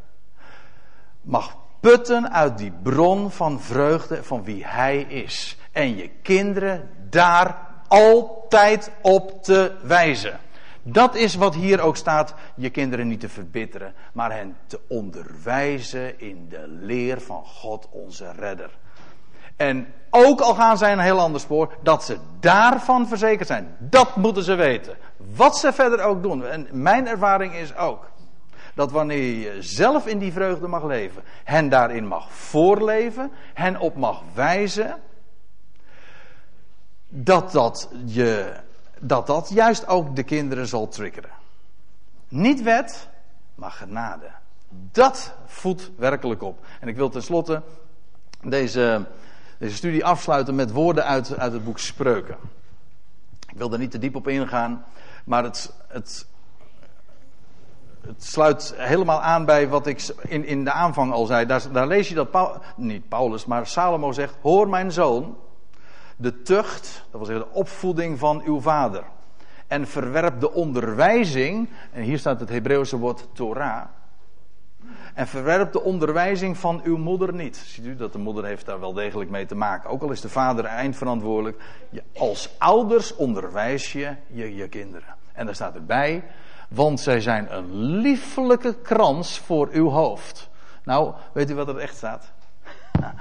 mag 1.21 1.57
putten 1.79 2.31
uit 2.31 2.57
die 2.57 2.73
bron 2.83 3.31
van 3.31 3.61
vreugde 3.61 4.23
van 4.23 4.43
wie 4.43 4.65
Hij 4.65 5.01
is. 5.01 5.57
En 5.71 5.95
je 5.95 6.09
kinderen 6.21 6.89
daar 7.09 7.57
altijd 7.87 8.91
op 9.01 9.43
te 9.43 9.71
wijzen. 9.81 10.39
Dat 10.81 11.15
is 11.15 11.35
wat 11.35 11.55
hier 11.55 11.81
ook 11.81 11.95
staat: 11.95 12.33
je 12.55 12.69
kinderen 12.69 13.07
niet 13.07 13.19
te 13.19 13.29
verbitteren, 13.29 13.93
maar 14.13 14.31
hen 14.31 14.57
te 14.67 14.79
onderwijzen 14.87 16.19
in 16.19 16.49
de 16.49 16.67
leer 16.67 17.21
van 17.21 17.45
God 17.45 17.87
onze 17.91 18.31
Redder. 18.31 18.69
En 19.55 19.93
ook 20.09 20.41
al 20.41 20.55
gaan 20.55 20.77
zij 20.77 20.91
een 20.91 20.99
heel 20.99 21.19
ander 21.19 21.41
spoor, 21.41 21.73
dat 21.81 22.03
ze 22.03 22.17
daarvan 22.39 23.07
verzekerd 23.07 23.47
zijn. 23.47 23.75
Dat 23.79 24.15
moeten 24.15 24.43
ze 24.43 24.55
weten. 24.55 24.97
Wat 25.35 25.57
ze 25.57 25.73
verder 25.73 26.01
ook 26.01 26.23
doen. 26.23 26.45
En 26.45 26.67
mijn 26.71 27.07
ervaring 27.07 27.55
is 27.55 27.75
ook 27.75 28.11
dat 28.73 28.91
wanneer 28.91 29.39
je 29.39 29.61
zelf 29.61 30.07
in 30.07 30.19
die 30.19 30.31
vreugde 30.31 30.67
mag 30.67 30.83
leven, 30.83 31.23
hen 31.43 31.69
daarin 31.69 32.07
mag 32.07 32.31
voorleven, 32.31 33.31
hen 33.53 33.79
op 33.79 33.95
mag 33.95 34.21
wijzen, 34.33 34.95
dat 37.07 37.51
dat, 37.51 37.89
je, 38.05 38.53
dat 38.99 39.27
dat 39.27 39.49
juist 39.53 39.87
ook 39.87 40.15
de 40.15 40.23
kinderen 40.23 40.67
zal 40.67 40.87
triggeren. 40.87 41.31
Niet 42.27 42.61
wet, 42.61 43.09
maar 43.55 43.71
genade. 43.71 44.31
Dat 44.91 45.35
voedt 45.45 45.91
werkelijk 45.95 46.41
op. 46.41 46.65
En 46.79 46.87
ik 46.87 46.95
wil 46.95 47.09
tenslotte 47.09 47.61
deze, 48.41 49.05
deze 49.57 49.75
studie 49.75 50.05
afsluiten 50.05 50.55
met 50.55 50.71
woorden 50.71 51.05
uit, 51.05 51.37
uit 51.37 51.53
het 51.53 51.63
boek 51.63 51.79
Spreuken. 51.79 52.37
Ik 53.49 53.57
wil 53.57 53.71
er 53.71 53.79
niet 53.79 53.91
te 53.91 53.99
diep 53.99 54.15
op 54.15 54.27
ingaan, 54.27 54.85
maar 55.25 55.43
het, 55.43 55.73
het, 55.87 56.27
het 58.01 58.23
sluit 58.23 58.73
helemaal 58.77 59.21
aan 59.21 59.45
bij 59.45 59.67
wat 59.67 59.87
ik 59.87 60.15
in, 60.21 60.45
in 60.45 60.63
de 60.63 60.71
aanvang 60.71 61.11
al 61.11 61.25
zei. 61.25 61.45
Daar, 61.45 61.71
daar 61.71 61.87
lees 61.87 62.09
je 62.09 62.15
dat, 62.15 62.59
niet 62.75 63.09
Paulus, 63.09 63.45
maar 63.45 63.67
Salomo 63.67 64.11
zegt: 64.11 64.35
Hoor 64.41 64.69
mijn 64.69 64.91
zoon, 64.91 65.37
de 66.15 66.41
tucht, 66.41 67.05
dat 67.11 67.19
wil 67.21 67.25
zeggen 67.25 67.45
de 67.45 67.57
opvoeding 67.57 68.19
van 68.19 68.41
uw 68.45 68.61
vader. 68.61 69.03
En 69.67 69.87
verwerp 69.87 70.39
de 70.39 70.51
onderwijzing, 70.51 71.69
en 71.91 72.01
hier 72.01 72.19
staat 72.19 72.39
het 72.39 72.49
Hebreeuwse 72.49 72.97
woord 72.97 73.27
Torah. 73.33 73.85
En 75.13 75.27
verwerp 75.27 75.71
de 75.71 75.81
onderwijzing 75.81 76.57
van 76.57 76.81
uw 76.83 76.97
moeder 76.97 77.33
niet. 77.33 77.57
Ziet 77.57 77.85
u 77.85 77.95
dat 77.95 78.13
de 78.13 78.19
moeder 78.19 78.45
heeft 78.45 78.65
daar 78.65 78.79
wel 78.79 78.93
degelijk 78.93 79.29
mee 79.29 79.45
te 79.45 79.55
maken. 79.55 79.89
Ook 79.89 80.01
al 80.01 80.11
is 80.11 80.21
de 80.21 80.29
vader 80.29 80.65
eindverantwoordelijk. 80.65 81.61
Als 82.17 82.49
ouders 82.57 83.15
onderwijs 83.15 83.91
je 83.91 84.15
je, 84.27 84.55
je 84.55 84.67
kinderen. 84.67 85.15
En 85.33 85.45
daar 85.45 85.55
staat 85.55 85.75
erbij, 85.75 86.23
want 86.69 86.99
zij 86.99 87.21
zijn 87.21 87.55
een 87.55 87.73
liefelijke 87.75 88.75
krans 88.81 89.39
voor 89.39 89.69
uw 89.71 89.89
hoofd. 89.89 90.49
Nou, 90.83 91.13
weet 91.33 91.49
u 91.49 91.55
wat 91.55 91.67
er 91.67 91.77
echt 91.77 91.95
staat? 91.95 92.31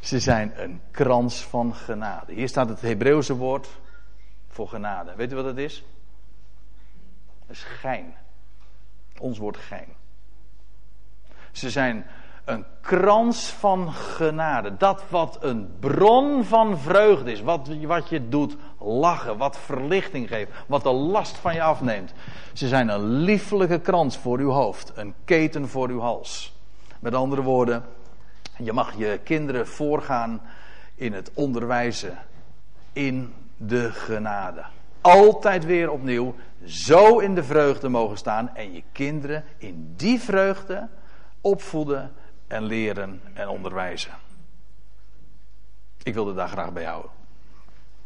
Ze 0.00 0.20
zijn 0.20 0.52
een 0.62 0.80
krans 0.90 1.44
van 1.44 1.74
genade. 1.74 2.32
Hier 2.32 2.48
staat 2.48 2.68
het 2.68 2.80
Hebreeuwse 2.80 3.36
woord 3.36 3.68
voor 4.48 4.68
genade. 4.68 5.14
Weet 5.16 5.32
u 5.32 5.34
wat? 5.34 5.44
Dat 5.44 5.58
is 5.58 5.84
gein. 7.62 8.14
Ons 9.18 9.38
woord 9.38 9.56
gein. 9.56 10.02
Ze 11.54 11.70
zijn 11.70 12.06
een 12.44 12.64
krans 12.80 13.46
van 13.46 13.92
genade. 13.92 14.76
Dat 14.76 15.02
wat 15.08 15.38
een 15.40 15.68
bron 15.80 16.44
van 16.44 16.78
vreugde 16.78 17.32
is. 17.32 17.40
Wat, 17.40 17.68
wat 17.86 18.08
je 18.08 18.28
doet 18.28 18.56
lachen. 18.78 19.36
Wat 19.36 19.58
verlichting 19.58 20.28
geeft. 20.28 20.50
Wat 20.66 20.82
de 20.82 20.92
last 20.92 21.36
van 21.36 21.54
je 21.54 21.62
afneemt. 21.62 22.12
Ze 22.52 22.68
zijn 22.68 22.88
een 22.88 23.06
liefelijke 23.06 23.80
krans 23.80 24.16
voor 24.16 24.38
uw 24.38 24.50
hoofd. 24.50 24.92
Een 24.94 25.14
keten 25.24 25.68
voor 25.68 25.88
uw 25.88 26.00
hals. 26.00 26.54
Met 27.00 27.14
andere 27.14 27.42
woorden, 27.42 27.84
je 28.56 28.72
mag 28.72 28.96
je 28.96 29.20
kinderen 29.24 29.66
voorgaan 29.66 30.40
in 30.94 31.12
het 31.12 31.30
onderwijzen 31.34 32.18
in 32.92 33.32
de 33.56 33.92
genade. 33.92 34.64
Altijd 35.00 35.64
weer 35.64 35.90
opnieuw 35.90 36.34
zo 36.64 37.18
in 37.18 37.34
de 37.34 37.44
vreugde 37.44 37.88
mogen 37.88 38.16
staan 38.16 38.50
en 38.54 38.72
je 38.72 38.82
kinderen 38.92 39.44
in 39.58 39.94
die 39.96 40.20
vreugde 40.20 40.88
opvoeden 41.44 42.12
en 42.46 42.62
leren 42.62 43.20
en 43.34 43.48
onderwijzen. 43.48 44.12
Ik 46.02 46.14
wilde 46.14 46.34
daar 46.34 46.48
graag 46.48 46.72
bij 46.72 46.84
houden. 46.84 47.10